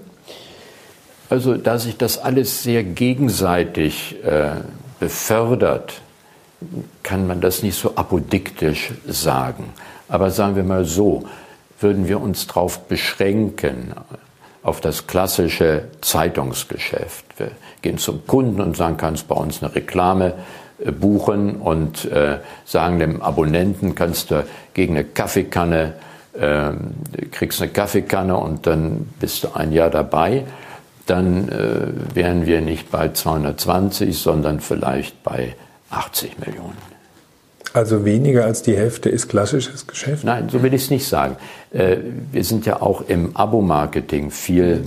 Also 1.32 1.56
da 1.56 1.80
sich 1.80 1.96
das 1.96 2.18
alles 2.18 2.62
sehr 2.62 2.84
gegenseitig 2.84 4.18
äh, 4.26 4.50
befördert, 5.00 6.02
kann 7.04 7.26
man 7.26 7.40
das 7.40 7.64
nicht 7.64 7.80
so 7.80 7.96
apodiktisch 7.96 8.92
sagen. 9.08 9.70
Aber 10.10 10.30
sagen 10.30 10.58
wir 10.58 10.64
mal 10.64 10.84
so, 10.84 11.24
würden 11.80 12.10
wir 12.10 12.20
uns 12.20 12.48
darauf 12.48 12.80
beschränken, 12.80 13.94
auf 14.62 14.82
das 14.82 15.08
klassische 15.08 15.86
Zeitungsgeschäft. 16.02 17.24
Wir 17.38 17.52
gehen 17.82 17.98
zum 17.98 18.28
Kunden 18.28 18.60
und 18.60 18.76
sagen, 18.76 18.98
kannst 18.98 19.30
bei 19.30 19.36
uns 19.36 19.64
eine 19.64 19.74
Reklame 19.74 20.34
äh, 20.84 20.92
buchen 20.92 21.62
und 21.62 22.12
äh, 22.12 22.40
sagen 22.66 23.00
dem 23.00 23.22
Abonnenten, 23.22 23.96
kannst 23.96 24.32
du 24.32 24.46
gegen 24.74 24.98
eine 24.98 25.06
Kaffeekanne, 25.06 25.94
äh, 26.34 26.72
kriegst 27.32 27.62
eine 27.62 27.72
Kaffeekanne 27.72 28.36
und 28.36 28.68
dann 28.68 29.08
bist 29.22 29.46
du 29.46 29.56
ein 29.56 29.72
Jahr 29.72 29.90
dabei 29.90 30.44
dann 31.12 31.50
äh, 31.50 32.16
wären 32.16 32.46
wir 32.46 32.62
nicht 32.62 32.90
bei 32.90 33.10
220, 33.10 34.18
sondern 34.18 34.62
vielleicht 34.62 35.24
bei 35.24 35.56
80 35.90 36.40
Millionen. 36.40 36.78
Also 37.74 38.06
weniger 38.06 38.46
als 38.46 38.64
die 38.64 38.76
Hälfte 38.76 39.10
ist 39.10 39.28
klassisches 39.28 39.88
Geschäft? 39.88 40.24
Nein, 40.24 40.50
so 40.50 40.64
will 40.64 40.74
ich 40.74 40.84
es 40.84 40.90
nicht 40.90 41.08
sagen. 41.08 41.36
Äh, 41.72 41.98
wir 42.32 42.44
sind 42.44 42.66
ja 42.66 42.82
auch 42.82 43.02
im 43.08 43.36
Abo-Marketing 43.36 44.32
viel 44.32 44.84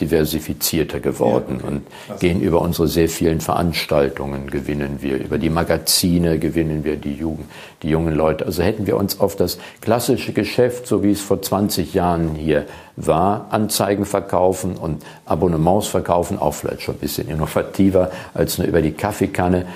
diversifizierter 0.00 1.00
geworden 1.00 1.58
ja, 1.60 1.64
okay. 1.64 1.66
und 1.66 1.82
also. 2.08 2.20
gehen 2.20 2.40
über 2.40 2.62
unsere 2.62 2.88
sehr 2.88 3.08
vielen 3.08 3.40
Veranstaltungen 3.40 4.48
gewinnen 4.48 4.98
wir, 5.00 5.18
über 5.18 5.38
die 5.38 5.50
Magazine 5.50 6.38
gewinnen 6.38 6.84
wir 6.84 6.96
die, 6.96 7.14
Jugend, 7.14 7.46
die 7.82 7.90
jungen 7.90 8.14
Leute. 8.14 8.46
Also 8.46 8.62
hätten 8.62 8.86
wir 8.86 8.96
uns 8.96 9.20
auf 9.20 9.36
das 9.36 9.58
klassische 9.80 10.32
Geschäft, 10.32 10.86
so 10.86 11.02
wie 11.02 11.10
es 11.10 11.20
vor 11.20 11.42
20 11.42 11.92
Jahren 11.92 12.34
hier 12.34 12.66
war, 12.96 13.48
Anzeigen 13.50 14.06
verkaufen 14.06 14.76
und 14.76 15.02
Abonnements 15.26 15.88
verkaufen, 15.88 16.38
auch 16.38 16.54
vielleicht 16.54 16.82
schon 16.82 16.94
ein 16.94 17.00
bisschen 17.00 17.28
innovativer 17.28 18.10
als 18.32 18.58
nur 18.58 18.66
über 18.66 18.80
die 18.80 18.92
Kaffeekanne, 18.92 19.66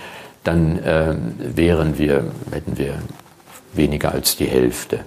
dann 0.44 0.78
äh, 0.82 1.14
wären 1.38 1.98
wir, 1.98 2.24
hätten 2.52 2.78
wir 2.78 2.94
weniger 3.74 4.12
als 4.12 4.36
die 4.36 4.46
Hälfte. 4.46 5.00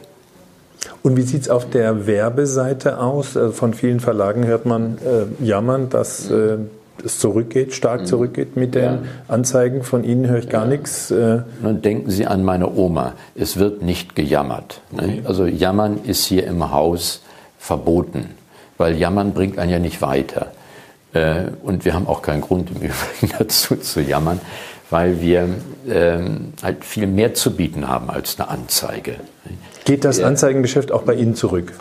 Und 1.04 1.18
wie 1.18 1.22
sieht 1.22 1.44
es 1.44 1.50
auf 1.50 1.70
der 1.70 2.08
Werbeseite 2.08 3.00
aus? 3.00 3.38
Also 3.38 3.52
von 3.52 3.74
vielen 3.74 4.00
Verlagen 4.00 4.46
hört 4.46 4.66
man 4.66 4.98
äh, 4.98 5.44
jammern, 5.44 5.90
dass 5.90 6.30
äh, 6.30 6.58
es 7.04 7.20
zurückgeht, 7.20 7.74
stark 7.74 8.02
mhm. 8.02 8.06
zurückgeht 8.06 8.56
mit 8.56 8.76
den 8.76 8.84
ja. 8.84 9.00
Anzeigen. 9.28 9.84
Von 9.84 10.04
Ihnen 10.04 10.28
höre 10.28 10.40
ich 10.40 10.50
gar 10.50 10.64
ja. 10.64 10.70
nichts. 10.70 11.12
Äh. 11.12 11.42
Nun 11.62 11.82
denken 11.82 12.12
Sie 12.12 12.26
an 12.26 12.44
meine 12.44 12.70
Oma. 12.70 13.14
Es 13.36 13.58
wird 13.58 13.82
nicht 13.82 14.16
gejammert. 14.16 14.82
Ne? 14.92 15.04
Okay. 15.04 15.22
Also 15.26 15.46
jammern 15.46 16.00
ist 16.04 16.26
hier 16.26 16.46
im 16.48 16.72
Haus 16.72 17.22
verboten, 17.58 18.30
weil 18.78 18.98
jammern 18.98 19.34
bringt 19.34 19.58
einen 19.60 19.72
ja 19.72 19.80
nicht 19.80 20.02
weiter. 20.02 20.48
Äh, 21.14 21.46
und 21.64 21.86
wir 21.86 21.94
haben 21.94 22.08
auch 22.08 22.22
keinen 22.22 22.42
Grund 22.42 22.70
im 22.72 22.78
Übrigen 22.82 23.34
dazu 23.38 23.76
zu 23.76 24.02
jammern, 24.02 24.40
weil 24.90 25.22
wir 25.22 25.48
ähm, 25.88 26.54
halt 26.64 26.84
viel 26.84 27.08
mehr 27.08 27.34
zu 27.34 27.56
bieten 27.56 27.88
haben 27.88 28.10
als 28.10 28.40
eine 28.40 28.50
Anzeige. 28.50 29.16
Geht 29.86 30.04
das 30.04 30.20
Anzeigengeschäft 30.20 30.92
auch 30.92 31.04
bei 31.04 31.14
Ihnen 31.14 31.36
zurück? 31.36 31.74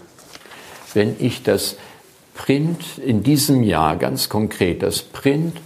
Wenn 0.95 1.17
ich 1.19 1.43
das 1.43 1.77
Print 2.35 2.99
in 2.99 3.23
diesem 3.23 3.63
Jahr 3.63 3.97
ganz 3.97 4.29
konkret, 4.29 4.83
das 4.83 5.01
Print 5.01 5.57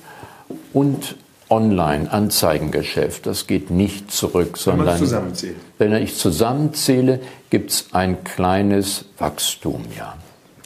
und 0.73 1.17
Online-Anzeigengeschäft, 1.51 3.27
das 3.27 3.47
geht 3.47 3.71
nicht 3.71 4.11
zurück, 4.11 4.57
sondern 4.57 4.99
wenn, 4.99 5.93
wenn 5.93 6.03
ich 6.03 6.17
zusammenzähle, 6.17 7.21
gibt 7.51 7.71
es 7.71 7.89
ein 7.93 8.25
kleines 8.25 9.05
Wachstum, 9.19 9.85
ja. 9.97 10.15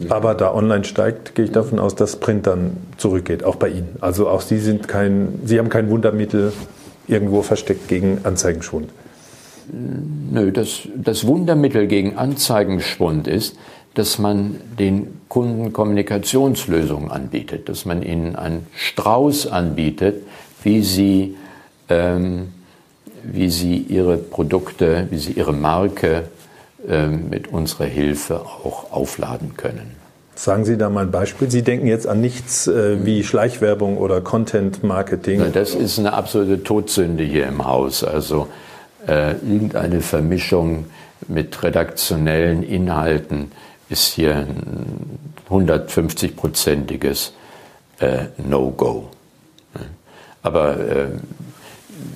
Aber 0.09 0.35
da 0.35 0.53
online 0.53 0.85
steigt, 0.85 1.35
gehe 1.35 1.47
ich 1.47 1.53
davon 1.53 1.79
aus, 1.79 1.95
dass 1.95 2.17
Print 2.17 2.47
dann 2.47 2.77
zurückgeht, 2.99 3.45
auch 3.45 3.57
bei 3.57 3.69
Ihnen. 3.69 3.97
Also 4.01 4.29
auch 4.29 4.43
Sie 4.43 4.59
sind 4.59 4.89
kein, 4.89 5.41
Sie 5.45 5.59
haben 5.59 5.71
kein 5.71 5.89
Wundermittel 5.89 6.53
irgendwo 7.09 7.43
versteckt 7.43 7.89
gegen 7.89 8.21
Anzeigenschwund. 8.25 8.91
Nö, 10.31 10.53
das, 10.53 10.81
das 10.95 11.27
Wundermittel 11.27 11.87
gegen 11.87 12.17
Anzeigenschwund 12.17 13.27
ist, 13.27 13.57
dass 13.95 14.19
man 14.19 14.61
den 14.79 15.21
Kunden 15.29 15.73
Kommunikationslösungen 15.73 17.11
anbietet, 17.11 17.69
dass 17.69 17.87
man 17.87 18.03
ihnen 18.03 18.37
einen 18.37 18.67
Strauß 18.75 19.47
anbietet, 19.47 20.23
wie 20.63 20.83
sie, 20.83 21.37
ähm, 21.89 22.49
wie 23.23 23.49
sie 23.51 23.79
ihre 23.79 24.19
Produkte, 24.19 25.07
wie 25.11 25.19
sie 25.19 25.33
ihre 25.33 25.55
Marke 25.55 26.25
mit 26.87 27.49
unserer 27.49 27.87
Hilfe 27.87 28.41
auch 28.41 28.93
aufladen 28.93 29.57
können. 29.57 29.97
Sagen 30.37 30.67
Sie 30.67 30.77
da 30.77 30.91
mal 30.91 31.07
ein 31.07 31.11
Beispiel. 31.11 31.51
Sie 31.51 31.63
denken 31.63 31.87
jetzt 31.87 32.07
an 32.07 32.21
nichts 32.21 32.67
äh, 32.67 33.05
wie 33.05 33.25
Schleichwerbung 33.25 33.97
oder 33.97 34.21
Content 34.21 34.85
Marketing. 34.85 35.43
Das 35.53 35.75
ist 35.75 35.99
eine 35.99 36.13
absolute 36.13 36.63
Todsünde 36.63 37.25
hier 37.25 37.47
im 37.47 37.65
Haus. 37.65 38.05
Also 38.05 38.47
äh, 39.09 39.33
irgendeine 39.33 40.03
Vermischung 40.03 40.87
mit 41.27 41.63
redaktionellen 41.63 42.63
Inhalten 42.63 43.51
ist 43.89 44.13
hier 44.13 44.37
ein 44.37 45.19
150-prozentiges 45.49 47.33
äh, 48.01 48.27
No-Go. 48.37 49.09
Aber 50.43 50.79
äh, 50.79 51.07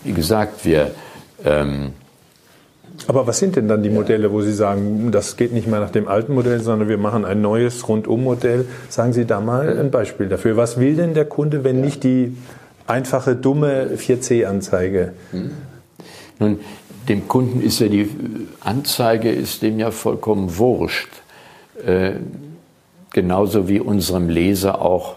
wie 0.04 0.12
gesagt, 0.12 0.64
wir. 0.66 0.90
Ähm, 1.42 1.94
aber 3.06 3.26
was 3.26 3.38
sind 3.38 3.56
denn 3.56 3.68
dann 3.68 3.82
die 3.82 3.90
Modelle, 3.90 4.30
wo 4.32 4.42
Sie 4.42 4.52
sagen, 4.52 5.10
das 5.10 5.36
geht 5.36 5.52
nicht 5.52 5.66
mehr 5.66 5.80
nach 5.80 5.90
dem 5.90 6.06
alten 6.06 6.34
Modell, 6.34 6.60
sondern 6.60 6.88
wir 6.88 6.98
machen 6.98 7.24
ein 7.24 7.40
neues 7.40 7.88
Rundum-Modell? 7.88 8.66
Sagen 8.88 9.12
Sie 9.12 9.24
da 9.24 9.40
mal 9.40 9.78
ein 9.78 9.90
Beispiel 9.90 10.28
dafür. 10.28 10.56
Was 10.56 10.78
will 10.78 10.96
denn 10.96 11.14
der 11.14 11.24
Kunde, 11.24 11.64
wenn 11.64 11.80
nicht 11.80 12.04
die 12.04 12.36
einfache, 12.86 13.36
dumme 13.36 13.90
4C-Anzeige? 13.96 15.12
Hm. 15.32 15.50
Nun, 16.38 16.60
dem 17.08 17.26
Kunden 17.26 17.62
ist 17.62 17.80
ja 17.80 17.88
die 17.88 18.08
Anzeige 18.60 19.30
ist 19.30 19.62
dem 19.62 19.78
ja 19.78 19.90
vollkommen 19.90 20.58
wurscht. 20.58 21.10
Äh, 21.84 22.12
genauso 23.12 23.68
wie 23.68 23.80
unserem 23.80 24.28
Leser 24.28 24.82
auch 24.82 25.16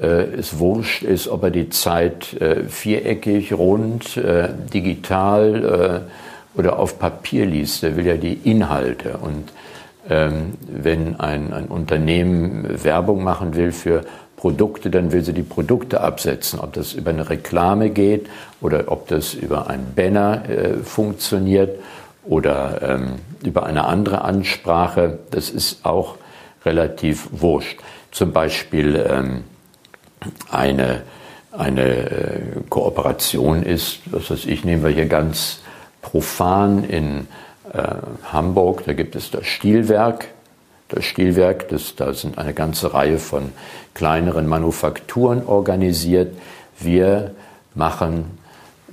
äh, 0.00 0.24
es 0.34 0.58
wurscht 0.58 1.02
ist, 1.02 1.28
ob 1.28 1.44
er 1.44 1.50
die 1.50 1.68
Zeit 1.68 2.34
äh, 2.40 2.64
viereckig, 2.64 3.52
rund, 3.52 4.16
äh, 4.16 4.48
digital 4.72 6.04
äh, 6.06 6.10
oder 6.54 6.78
auf 6.78 6.98
Papier 6.98 7.46
liest. 7.46 7.82
Der 7.82 7.96
will 7.96 8.06
ja 8.06 8.16
die 8.16 8.34
Inhalte. 8.34 9.18
Und 9.18 9.52
ähm, 10.08 10.54
wenn 10.66 11.20
ein, 11.20 11.52
ein 11.52 11.66
Unternehmen 11.66 12.82
Werbung 12.84 13.22
machen 13.22 13.54
will 13.54 13.72
für 13.72 14.04
Produkte, 14.36 14.88
dann 14.88 15.12
will 15.12 15.22
sie 15.22 15.32
die 15.32 15.42
Produkte 15.42 16.00
absetzen. 16.00 16.60
Ob 16.60 16.72
das 16.72 16.92
über 16.92 17.10
eine 17.10 17.28
Reklame 17.28 17.90
geht 17.90 18.28
oder 18.60 18.84
ob 18.86 19.08
das 19.08 19.34
über 19.34 19.68
ein 19.68 19.94
Banner 19.94 20.48
äh, 20.48 20.74
funktioniert 20.78 21.78
oder 22.24 22.80
ähm, 22.82 23.16
über 23.42 23.66
eine 23.66 23.84
andere 23.84 24.22
Ansprache, 24.22 25.18
das 25.30 25.50
ist 25.50 25.84
auch 25.84 26.16
relativ 26.64 27.28
wurscht. 27.32 27.80
Zum 28.10 28.32
Beispiel 28.32 29.04
ähm, 29.10 29.44
eine, 30.50 31.02
eine 31.52 31.82
äh, 31.82 32.40
Kooperation 32.68 33.62
ist, 33.62 34.00
was 34.06 34.30
weiß 34.30 34.46
ich, 34.46 34.64
nehmen 34.64 34.82
wir 34.82 34.90
hier 34.90 35.06
ganz 35.06 35.60
profan 36.02 36.84
in 36.84 37.28
äh, 37.72 37.82
Hamburg, 38.32 38.84
da 38.84 38.92
gibt 38.92 39.16
es 39.16 39.30
das 39.30 39.46
Stilwerk 39.46 40.28
das 40.88 41.04
Stilwerk, 41.04 41.68
das, 41.68 41.94
da 41.96 42.14
sind 42.14 42.38
eine 42.38 42.54
ganze 42.54 42.94
Reihe 42.94 43.18
von 43.18 43.52
kleineren 43.94 44.46
Manufakturen 44.46 45.46
organisiert. 45.46 46.34
Wir 46.78 47.34
machen 47.74 48.38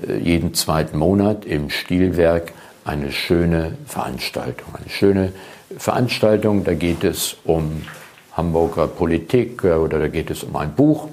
äh, 0.05 0.17
jeden 0.17 0.53
zweiten 0.53 0.97
Monat 0.97 1.45
im 1.45 1.69
Stilwerk 1.69 2.51
eine 2.83 3.11
schöne 3.11 3.77
Veranstaltung. 3.85 4.75
Eine 4.75 4.89
schöne 4.89 5.31
Veranstaltung, 5.77 6.63
da 6.63 6.73
geht 6.73 7.03
es 7.03 7.37
um 7.45 7.83
Hamburger 8.33 8.87
Politik 8.87 9.63
äh, 9.63 9.73
oder 9.73 9.99
da 9.99 10.07
geht 10.09 10.29
es 10.29 10.43
um 10.43 10.55
ein 10.57 10.73
Buch. 10.73 11.07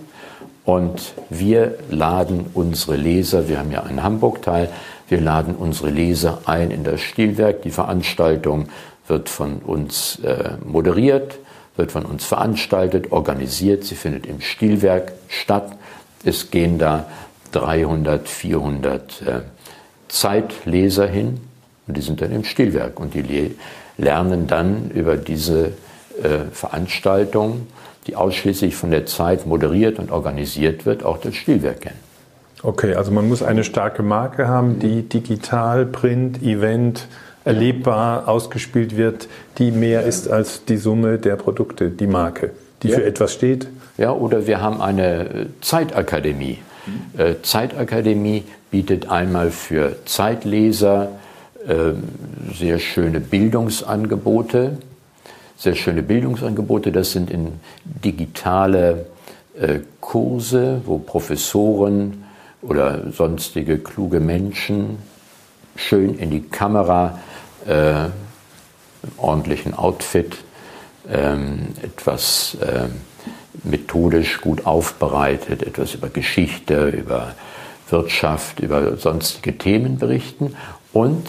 Und 0.64 1.14
wir 1.28 1.78
laden 1.90 2.46
unsere 2.54 2.96
Leser, 2.96 3.48
wir 3.48 3.58
haben 3.58 3.72
ja 3.72 3.82
einen 3.82 4.02
Hamburg-Teil, 4.02 4.68
wir 5.12 5.20
laden 5.20 5.54
unsere 5.54 5.90
Leser 5.90 6.40
ein 6.46 6.70
in 6.70 6.84
das 6.84 7.02
Stilwerk. 7.02 7.60
Die 7.62 7.70
Veranstaltung 7.70 8.70
wird 9.06 9.28
von 9.28 9.58
uns 9.58 10.18
äh, 10.24 10.52
moderiert, 10.64 11.38
wird 11.76 11.92
von 11.92 12.06
uns 12.06 12.24
veranstaltet, 12.24 13.12
organisiert. 13.12 13.84
Sie 13.84 13.94
findet 13.94 14.24
im 14.24 14.40
Stilwerk 14.40 15.12
statt. 15.28 15.76
Es 16.24 16.50
gehen 16.50 16.78
da 16.78 17.10
300, 17.52 18.26
400 18.26 19.22
äh, 19.22 19.40
Zeitleser 20.08 21.06
hin 21.06 21.42
und 21.86 21.98
die 21.98 22.00
sind 22.00 22.22
dann 22.22 22.32
im 22.32 22.44
Stilwerk 22.44 22.98
und 22.98 23.12
die 23.12 23.54
lernen 23.98 24.46
dann 24.46 24.90
über 24.92 25.18
diese 25.18 25.74
äh, 26.22 26.46
Veranstaltung, 26.52 27.66
die 28.06 28.16
ausschließlich 28.16 28.74
von 28.74 28.90
der 28.90 29.04
Zeit 29.04 29.44
moderiert 29.44 29.98
und 29.98 30.10
organisiert 30.10 30.86
wird, 30.86 31.04
auch 31.04 31.18
das 31.18 31.34
Stilwerk 31.34 31.82
kennen. 31.82 32.11
Okay, 32.62 32.94
also 32.94 33.10
man 33.10 33.28
muss 33.28 33.42
eine 33.42 33.64
starke 33.64 34.02
Marke 34.02 34.46
haben, 34.46 34.78
die 34.78 35.02
digital, 35.02 35.84
Print, 35.84 36.42
Event, 36.42 37.08
erlebbar 37.44 38.28
ausgespielt 38.28 38.96
wird, 38.96 39.28
die 39.58 39.72
mehr 39.72 40.04
ist 40.04 40.30
als 40.30 40.64
die 40.64 40.76
Summe 40.76 41.18
der 41.18 41.34
Produkte, 41.34 41.90
die 41.90 42.06
Marke, 42.06 42.52
die 42.82 42.88
ja. 42.88 42.98
für 42.98 43.04
etwas 43.04 43.32
steht. 43.32 43.66
Ja, 43.98 44.12
oder 44.12 44.46
wir 44.46 44.60
haben 44.60 44.80
eine 44.80 45.46
Zeitakademie. 45.60 46.58
Mhm. 46.86 47.36
Zeitakademie 47.42 48.44
bietet 48.70 49.10
einmal 49.10 49.50
für 49.50 49.96
Zeitleser 50.04 51.08
äh, 51.66 51.92
sehr 52.54 52.78
schöne 52.78 53.20
Bildungsangebote. 53.20 54.78
Sehr 55.56 55.74
schöne 55.74 56.02
Bildungsangebote, 56.02 56.90
das 56.90 57.12
sind 57.12 57.30
in 57.30 57.52
digitale 57.84 59.06
äh, 59.58 59.80
Kurse, 60.00 60.80
wo 60.86 60.98
Professoren 60.98 62.21
oder 62.62 63.12
sonstige 63.12 63.78
kluge 63.78 64.20
Menschen 64.20 64.98
schön 65.76 66.14
in 66.14 66.30
die 66.30 66.42
Kamera 66.42 67.18
äh, 67.66 68.08
ordentlichen 69.16 69.74
Outfit, 69.74 70.36
ähm, 71.10 71.68
etwas 71.82 72.56
äh, 72.60 72.86
methodisch 73.64 74.40
gut 74.40 74.66
aufbereitet, 74.66 75.62
etwas 75.62 75.94
über 75.94 76.08
Geschichte, 76.08 76.88
über 76.88 77.34
Wirtschaft, 77.90 78.60
über 78.60 78.96
sonstige 78.96 79.58
Themen 79.58 79.98
berichten. 79.98 80.56
Und 80.92 81.26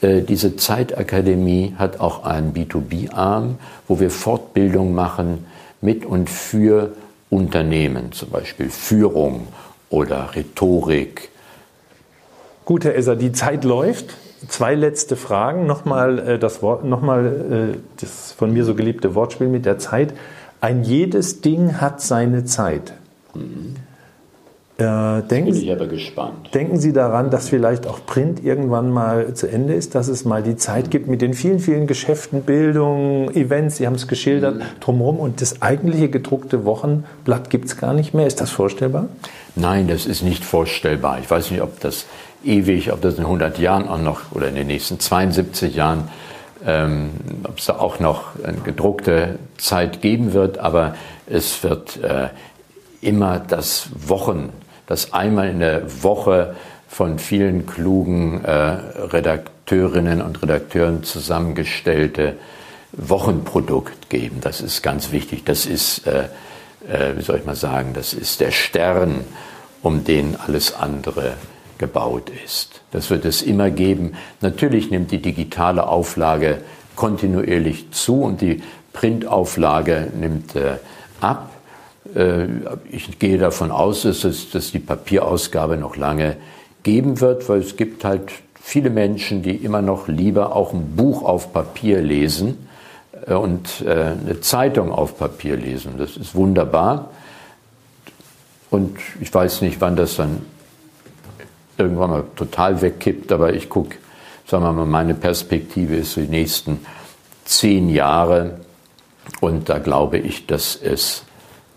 äh, 0.00 0.22
diese 0.22 0.56
Zeitakademie 0.56 1.74
hat 1.78 2.00
auch 2.00 2.24
einen 2.24 2.52
B2B-Arm, 2.52 3.58
wo 3.88 4.00
wir 4.00 4.10
Fortbildung 4.10 4.94
machen 4.94 5.46
mit 5.80 6.04
und 6.04 6.28
für 6.28 6.92
Unternehmen, 7.30 8.12
zum 8.12 8.30
Beispiel 8.30 8.68
Führung 8.68 9.48
oder 9.92 10.34
Rhetorik. 10.34 11.28
Gut, 12.64 12.84
Herr 12.84 12.96
Esser, 12.96 13.16
die 13.16 13.32
Zeit 13.32 13.64
läuft. 13.64 14.14
Zwei 14.48 14.74
letzte 14.74 15.14
Fragen. 15.16 15.66
Nochmal 15.66 16.18
äh, 16.18 16.38
das, 16.38 16.62
Wort, 16.62 16.84
nochmal, 16.84 17.74
äh, 17.74 17.78
das 18.00 18.32
von 18.32 18.52
mir 18.52 18.64
so 18.64 18.74
geliebte 18.74 19.14
Wortspiel 19.14 19.48
mit 19.48 19.66
der 19.66 19.78
Zeit. 19.78 20.14
Ein 20.60 20.82
jedes 20.82 21.40
Ding 21.40 21.80
hat 21.80 22.00
seine 22.00 22.44
Zeit. 22.44 22.94
Mhm. 23.34 23.76
Äh, 24.78 25.22
denken, 25.22 25.52
bin 25.52 25.62
ich 25.62 25.70
aber 25.70 25.86
gespannt. 25.86 26.54
Denken 26.54 26.78
Sie 26.78 26.94
daran, 26.94 27.30
dass 27.30 27.50
vielleicht 27.50 27.86
auch 27.86 28.06
Print 28.06 28.42
irgendwann 28.42 28.90
mal 28.90 29.34
zu 29.34 29.46
Ende 29.46 29.74
ist, 29.74 29.94
dass 29.94 30.08
es 30.08 30.24
mal 30.24 30.42
die 30.42 30.56
Zeit 30.56 30.90
gibt 30.90 31.08
mit 31.08 31.20
den 31.20 31.34
vielen, 31.34 31.58
vielen 31.58 31.86
Geschäften, 31.86 32.42
Bildung, 32.42 33.30
Events, 33.32 33.76
Sie 33.76 33.86
haben 33.86 33.96
es 33.96 34.08
geschildert, 34.08 34.56
mhm. 34.56 34.62
drumherum 34.80 35.20
und 35.20 35.42
das 35.42 35.60
eigentliche 35.60 36.08
gedruckte 36.08 36.64
Wochenblatt 36.64 37.50
gibt 37.50 37.66
es 37.66 37.76
gar 37.76 37.92
nicht 37.92 38.14
mehr. 38.14 38.26
Ist 38.26 38.40
das 38.40 38.50
vorstellbar? 38.50 39.08
Nein, 39.56 39.88
das 39.88 40.06
ist 40.06 40.22
nicht 40.22 40.42
vorstellbar. 40.42 41.18
Ich 41.20 41.30
weiß 41.30 41.50
nicht, 41.50 41.60
ob 41.60 41.78
das 41.80 42.06
ewig, 42.42 42.92
ob 42.92 43.02
das 43.02 43.16
in 43.18 43.24
100 43.24 43.58
Jahren 43.58 43.88
auch 43.88 44.00
noch 44.00 44.32
oder 44.32 44.48
in 44.48 44.54
den 44.54 44.68
nächsten 44.68 44.98
72 44.98 45.74
Jahren, 45.74 46.08
ähm, 46.66 47.10
ob 47.44 47.58
es 47.58 47.66
da 47.66 47.78
auch 47.78 48.00
noch 48.00 48.42
eine 48.42 48.58
gedruckte 48.58 49.38
Zeit 49.58 50.00
geben 50.00 50.32
wird, 50.32 50.58
aber 50.58 50.94
es 51.26 51.62
wird 51.62 52.02
äh, 52.02 52.28
immer 53.02 53.38
das 53.38 53.88
Wochen, 53.94 54.50
das 54.86 55.12
einmal 55.12 55.48
in 55.48 55.60
der 55.60 56.02
Woche 56.02 56.56
von 56.88 57.18
vielen 57.18 57.66
klugen 57.66 58.44
äh, 58.44 58.50
Redakteurinnen 58.52 60.20
und 60.20 60.42
Redakteuren 60.42 61.02
zusammengestellte 61.04 62.36
Wochenprodukt 62.92 64.10
geben. 64.10 64.38
Das 64.42 64.60
ist 64.60 64.82
ganz 64.82 65.12
wichtig. 65.12 65.44
Das 65.44 65.64
ist, 65.64 66.06
äh, 66.06 66.24
äh, 66.88 67.16
wie 67.16 67.22
soll 67.22 67.38
ich 67.38 67.46
mal 67.46 67.56
sagen, 67.56 67.94
das 67.94 68.12
ist 68.12 68.40
der 68.40 68.50
Stern, 68.50 69.24
um 69.82 70.04
den 70.04 70.36
alles 70.36 70.74
andere 70.74 71.34
gebaut 71.78 72.30
ist. 72.44 72.82
Das 72.90 73.10
wird 73.10 73.24
es 73.24 73.42
immer 73.42 73.70
geben. 73.70 74.12
Natürlich 74.40 74.90
nimmt 74.90 75.10
die 75.10 75.22
digitale 75.22 75.88
Auflage 75.88 76.58
kontinuierlich 76.94 77.90
zu 77.90 78.22
und 78.22 78.40
die 78.40 78.62
Printauflage 78.92 80.12
nimmt 80.14 80.54
äh, 80.54 80.76
ab. 81.20 81.51
Äh, 82.14 82.46
ich 82.90 83.18
gehe 83.18 83.38
davon 83.38 83.70
aus, 83.70 84.02
dass 84.02 84.24
es 84.24 84.50
dass 84.50 84.72
die 84.72 84.78
Papierausgabe 84.78 85.76
noch 85.76 85.96
lange 85.96 86.36
geben 86.82 87.20
wird, 87.20 87.48
weil 87.48 87.60
es 87.60 87.76
gibt 87.76 88.04
halt 88.04 88.32
viele 88.54 88.90
Menschen, 88.90 89.42
die 89.42 89.56
immer 89.56 89.82
noch 89.82 90.08
lieber 90.08 90.54
auch 90.54 90.72
ein 90.72 90.94
Buch 90.96 91.22
auf 91.22 91.52
Papier 91.52 92.00
lesen 92.00 92.68
äh, 93.26 93.34
und 93.34 93.82
äh, 93.82 94.14
eine 94.20 94.40
Zeitung 94.40 94.92
auf 94.92 95.18
Papier 95.18 95.56
lesen. 95.56 95.94
Das 95.98 96.16
ist 96.16 96.34
wunderbar. 96.34 97.10
Und 98.70 98.98
ich 99.20 99.32
weiß 99.32 99.60
nicht, 99.60 99.80
wann 99.80 99.96
das 99.96 100.16
dann 100.16 100.46
irgendwann 101.76 102.10
mal 102.10 102.24
total 102.36 102.80
wegkippt, 102.80 103.32
aber 103.32 103.52
ich 103.52 103.68
gucke, 103.68 103.96
sagen 104.46 104.64
wir 104.64 104.72
mal, 104.72 104.86
meine 104.86 105.14
Perspektive 105.14 105.96
ist 105.96 106.16
die 106.16 106.22
nächsten 106.22 106.80
zehn 107.44 107.90
Jahre 107.90 108.60
und 109.40 109.68
da 109.68 109.78
glaube 109.78 110.18
ich, 110.18 110.46
dass 110.46 110.76
es 110.76 111.24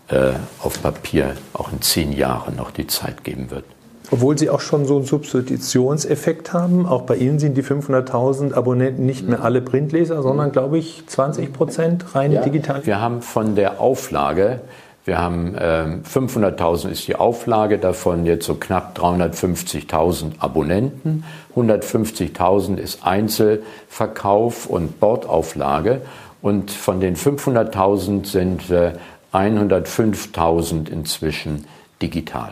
äh, 0.09 0.31
auf 0.61 0.81
Papier 0.81 1.35
auch 1.53 1.71
in 1.71 1.81
zehn 1.81 2.11
Jahren 2.11 2.55
noch 2.55 2.71
die 2.71 2.87
Zeit 2.87 3.23
geben 3.23 3.51
wird. 3.51 3.65
Obwohl 4.11 4.37
Sie 4.37 4.51
auch 4.51 4.59
schon 4.59 4.85
so 4.85 4.97
einen 4.97 5.05
Substitutionseffekt 5.05 6.53
haben. 6.53 6.85
Auch 6.85 7.01
bei 7.01 7.15
Ihnen 7.15 7.39
sind 7.39 7.57
die 7.57 7.63
500.000 7.63 8.53
Abonnenten 8.53 9.05
nicht 9.05 9.27
mehr 9.27 9.43
alle 9.43 9.61
Printleser, 9.61 10.21
sondern, 10.21 10.51
glaube 10.51 10.77
ich, 10.77 11.07
20 11.07 11.51
Prozent 11.51 12.13
rein 12.13 12.31
ja. 12.31 12.41
digital. 12.43 12.85
Wir 12.85 13.01
haben 13.01 13.23
von 13.23 13.55
der 13.55 13.81
Auflage 13.81 14.61
wir 15.05 15.19
haben 15.19 15.53
äh, 15.53 15.99
500.000 16.03 16.89
ist 16.89 17.07
die 17.07 17.15
Auflage, 17.15 17.77
davon 17.77 18.25
jetzt 18.25 18.47
so 18.47 18.55
knapp 18.55 18.97
350.000 18.97 20.39
Abonnenten. 20.39 21.23
150.000 21.55 22.77
ist 22.77 23.05
Einzelverkauf 23.05 24.65
und 24.65 24.99
Bordauflage. 24.99 26.01
Und 26.41 26.71
von 26.71 26.99
den 26.99 27.15
500.000 27.15 28.25
sind 28.25 28.71
äh, 28.71 28.93
105.000 29.36 30.89
inzwischen 30.89 31.65
digital. 32.01 32.51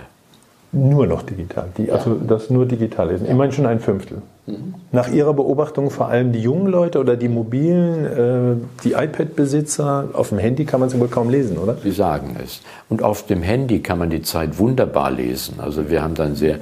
Nur 0.75 1.05
noch 1.05 1.21
digital. 1.21 1.69
Die, 1.77 1.91
also 1.91 2.15
das 2.15 2.49
nur 2.49 2.65
digital 2.65 3.11
ist. 3.11 3.23
Immerhin 3.27 3.51
schon 3.51 3.67
ein 3.67 3.79
Fünftel. 3.79 4.23
Mhm. 4.47 4.73
Nach 4.91 5.07
Ihrer 5.07 5.33
Beobachtung 5.33 5.91
vor 5.91 6.07
allem 6.07 6.31
die 6.31 6.39
jungen 6.39 6.65
Leute 6.65 6.99
oder 6.99 7.15
die 7.15 7.27
mobilen, 7.29 8.05
äh, 8.05 8.81
die 8.83 8.93
iPad-Besitzer, 8.93 10.09
auf 10.13 10.29
dem 10.29 10.39
Handy 10.39 10.65
kann 10.65 10.79
man 10.79 10.89
es 10.89 10.99
wohl 10.99 11.09
kaum 11.09 11.29
lesen, 11.29 11.59
oder? 11.59 11.77
Sie 11.83 11.91
sagen 11.91 12.35
es. 12.43 12.61
Und 12.89 13.03
auf 13.03 13.27
dem 13.27 13.43
Handy 13.43 13.81
kann 13.81 13.99
man 13.99 14.09
die 14.09 14.23
Zeit 14.23 14.57
wunderbar 14.57 15.11
lesen. 15.11 15.59
Also 15.59 15.91
wir 15.91 16.01
haben 16.01 16.15
dann 16.15 16.35
sehr 16.35 16.57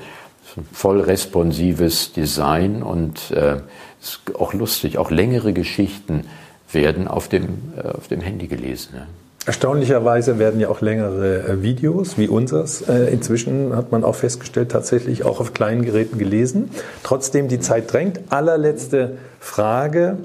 voll 0.74 1.00
responsives 1.00 2.12
Design 2.12 2.84
und 2.84 3.32
äh, 3.32 3.62
ist 4.02 4.20
auch 4.38 4.54
lustig, 4.54 4.98
auch 4.98 5.10
längere 5.10 5.54
Geschichten 5.54 6.26
werden 6.74 7.08
auf 7.08 7.30
dem, 7.30 7.74
äh, 7.78 7.88
auf 7.88 8.10
dem 8.10 8.20
Handy 8.20 8.48
gelesen. 8.48 8.90
Ja. 8.96 9.08
Erstaunlicherweise 9.48 10.38
werden 10.38 10.60
ja 10.60 10.70
auch 10.70 10.82
längere 10.82 11.48
äh, 11.48 11.62
Videos 11.64 12.18
wie 12.20 12.28
unseres. 12.28 12.82
Äh, 12.84 13.12
inzwischen 13.12 13.76
hat 13.76 13.92
man 13.92 14.04
auch 14.04 14.14
festgestellt, 14.16 14.70
tatsächlich 14.70 15.26
auch 15.26 15.40
auf 15.40 15.54
kleinen 15.54 15.84
Geräten 15.84 16.20
gelesen. 16.20 16.70
Trotzdem, 17.02 17.48
die 17.48 17.60
Zeit 17.60 17.92
drängt. 17.92 18.20
Allerletzte 18.30 19.18
Frage. 19.40 20.18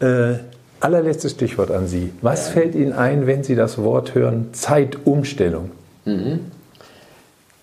Äh, 0.00 0.34
allerletztes 0.80 1.32
Stichwort 1.32 1.70
an 1.70 1.86
Sie. 1.86 2.10
Was 2.22 2.48
fällt 2.48 2.74
Ihnen 2.74 2.92
ein, 2.92 3.28
wenn 3.28 3.44
Sie 3.44 3.54
das 3.54 3.78
Wort 3.78 4.16
hören 4.16 4.48
Zeitumstellung? 4.52 5.70
Mhm. 6.04 6.40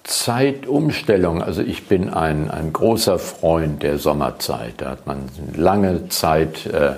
Zeitumstellung. 0.06 1.44
Also 1.44 1.64
ich 1.64 1.90
bin 1.90 2.10
ein, 2.10 2.50
ein 2.50 2.72
großer 2.72 3.20
Freund 3.20 3.84
der 3.84 3.98
Sommerzeit. 3.98 4.76
Da 4.78 4.92
hat 4.92 5.06
man 5.06 5.24
lange 5.54 6.08
Zeit. 6.08 6.66
Äh, 6.66 6.94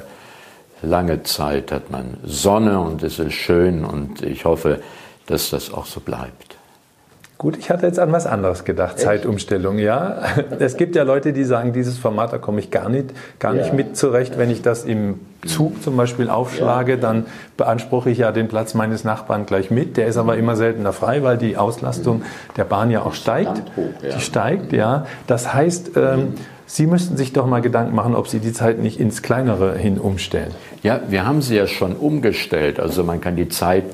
lange 0.82 1.24
Zeit 1.24 1.72
hat 1.72 1.92
man 1.92 2.18
Sonne 2.24 2.80
und 2.80 3.04
es 3.04 3.20
ist 3.20 3.34
schön 3.34 3.86
und 3.86 4.22
ich 4.22 4.46
hoffe, 4.46 4.80
dass 5.28 5.50
das 5.50 5.74
auch 5.74 5.86
so 5.86 6.00
bleibt. 6.00 6.60
Gut, 7.40 7.58
ich 7.58 7.70
hatte 7.70 7.86
jetzt 7.86 8.00
an 8.00 8.12
was 8.12 8.28
anderes 8.28 8.66
gedacht, 8.66 8.96
Echt? 8.98 9.06
Zeitumstellung, 9.06 9.78
ja. 9.80 10.24
Es 10.60 10.76
gibt 10.76 10.98
ja 10.98 11.04
Leute, 11.04 11.32
die 11.32 11.46
sagen, 11.46 11.72
dieses 11.72 11.98
Format, 11.98 12.34
da 12.34 12.38
komme 12.38 12.60
ich 12.60 12.70
gar 12.70 12.90
nicht, 12.90 13.12
gar 13.40 13.54
nicht 13.54 13.70
ja. 13.70 13.74
mit 13.74 13.96
zurecht. 13.96 14.38
Wenn 14.38 14.52
ich 14.52 14.62
das 14.62 14.84
im 14.84 15.22
Zug 15.46 15.82
zum 15.82 15.96
Beispiel 15.96 16.30
aufschlage, 16.30 16.94
ja. 16.94 16.98
dann 16.98 17.28
beanspruche 17.56 18.10
ich 18.10 18.18
ja 18.18 18.34
den 18.34 18.50
Platz 18.50 18.74
meines 18.74 19.06
Nachbarn 19.06 19.46
gleich 19.46 19.72
mit. 19.72 19.96
Der 19.96 20.08
ist 20.08 20.18
aber 20.18 20.36
immer 20.36 20.58
seltener 20.58 20.92
frei, 20.92 21.24
weil 21.24 21.38
die 21.38 21.56
Auslastung 21.56 22.24
der 22.58 22.66
Bahn 22.66 22.92
ja 22.92 23.04
auch 23.04 23.14
steigt. 23.14 23.64
Hoch, 23.78 23.86
ja. 24.04 24.16
Die 24.16 24.20
steigt, 24.20 24.74
ja. 24.74 25.06
Das 25.26 25.54
heißt, 25.54 25.92
ähm, 25.96 26.34
Sie 26.72 26.86
müssten 26.86 27.18
sich 27.18 27.34
doch 27.34 27.48
mal 27.48 27.62
Gedanken 27.62 27.96
machen, 27.96 28.14
ob 28.14 28.28
Sie 28.28 28.40
die 28.40 28.54
Zeit 28.54 28.78
nicht 28.78 29.00
ins 29.00 29.24
Kleinere 29.24 29.76
hin 29.76 29.98
umstellen. 29.98 30.54
Ja, 30.84 31.02
wir 31.08 31.26
haben 31.26 31.42
sie 31.42 31.56
ja 31.56 31.66
schon 31.66 31.96
umgestellt. 31.96 32.80
Also 32.80 33.04
man 33.04 33.22
kann 33.22 33.36
die 33.36 33.50
Zeit, 33.50 33.86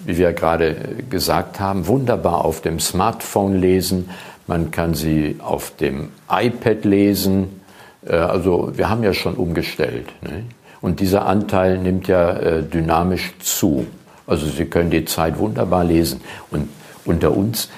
wie 0.00 0.18
wir 0.18 0.34
gerade 0.34 0.76
gesagt 1.08 1.60
haben, 1.60 1.86
wunderbar 1.86 2.44
auf 2.44 2.60
dem 2.60 2.78
Smartphone 2.78 3.56
lesen. 3.56 4.10
Man 4.46 4.70
kann 4.70 4.92
sie 4.92 5.36
auf 5.42 5.74
dem 5.76 6.10
iPad 6.30 6.84
lesen. 6.84 7.62
Äh, 8.06 8.16
also 8.16 8.70
wir 8.76 8.90
haben 8.90 9.02
ja 9.02 9.14
schon 9.14 9.32
umgestellt. 9.32 10.10
Ne? 10.20 10.44
Und 10.82 11.00
dieser 11.00 11.24
Anteil 11.24 11.78
nimmt 11.78 12.06
ja 12.06 12.32
äh, 12.32 12.62
dynamisch 12.62 13.32
zu. 13.38 13.86
Also 14.26 14.44
Sie 14.44 14.66
können 14.66 14.90
die 14.90 15.06
Zeit 15.06 15.38
wunderbar 15.38 15.84
lesen. 15.84 16.20
Und 16.50 16.68
unter 17.06 17.34
uns, 17.34 17.70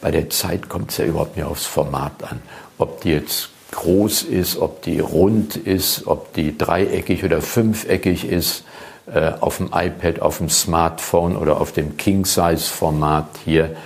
bei 0.00 0.12
der 0.12 0.30
Zeit 0.30 0.68
kommt 0.68 0.92
es 0.92 0.98
ja 0.98 1.04
überhaupt 1.04 1.36
nicht 1.36 1.44
aufs 1.44 1.66
Format 1.66 2.12
an. 2.22 2.40
Ob 2.78 3.00
die 3.00 3.10
jetzt 3.10 3.50
groß 3.72 4.22
ist, 4.22 4.56
ob 4.58 4.82
die 4.82 5.00
rund 5.00 5.56
ist, 5.56 6.06
ob 6.06 6.32
die 6.34 6.56
dreieckig 6.56 7.24
oder 7.24 7.42
fünfeckig 7.42 8.28
ist, 8.28 8.64
äh, 9.12 9.32
auf 9.40 9.58
dem 9.58 9.70
iPad, 9.72 10.20
auf 10.20 10.38
dem 10.38 10.48
Smartphone 10.48 11.36
oder 11.36 11.60
auf 11.60 11.72
dem 11.72 11.96
King-Size-Format 11.96 13.26
hier. 13.44 13.76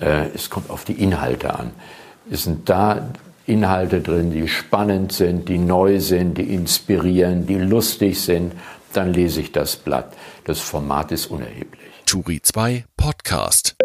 Äh, 0.00 0.28
es 0.34 0.50
kommt 0.50 0.70
auf 0.70 0.84
die 0.84 1.02
Inhalte 1.02 1.54
an. 1.54 1.72
Es 2.30 2.44
sind 2.44 2.68
da 2.68 3.10
Inhalte 3.46 4.00
drin, 4.00 4.30
die 4.32 4.46
spannend 4.46 5.12
sind, 5.12 5.48
die 5.48 5.58
neu 5.58 6.00
sind, 6.00 6.38
die 6.38 6.54
inspirieren, 6.54 7.46
die 7.46 7.56
lustig 7.56 8.20
sind, 8.20 8.52
dann 8.92 9.12
lese 9.12 9.40
ich 9.40 9.52
das 9.52 9.76
Blatt. 9.76 10.12
Das 10.44 10.60
Format 10.60 11.12
ist 11.12 11.26
unerheblich. 11.26 11.80
Turi 12.06 12.40
2 12.42 12.84
Podcast. 12.96 13.79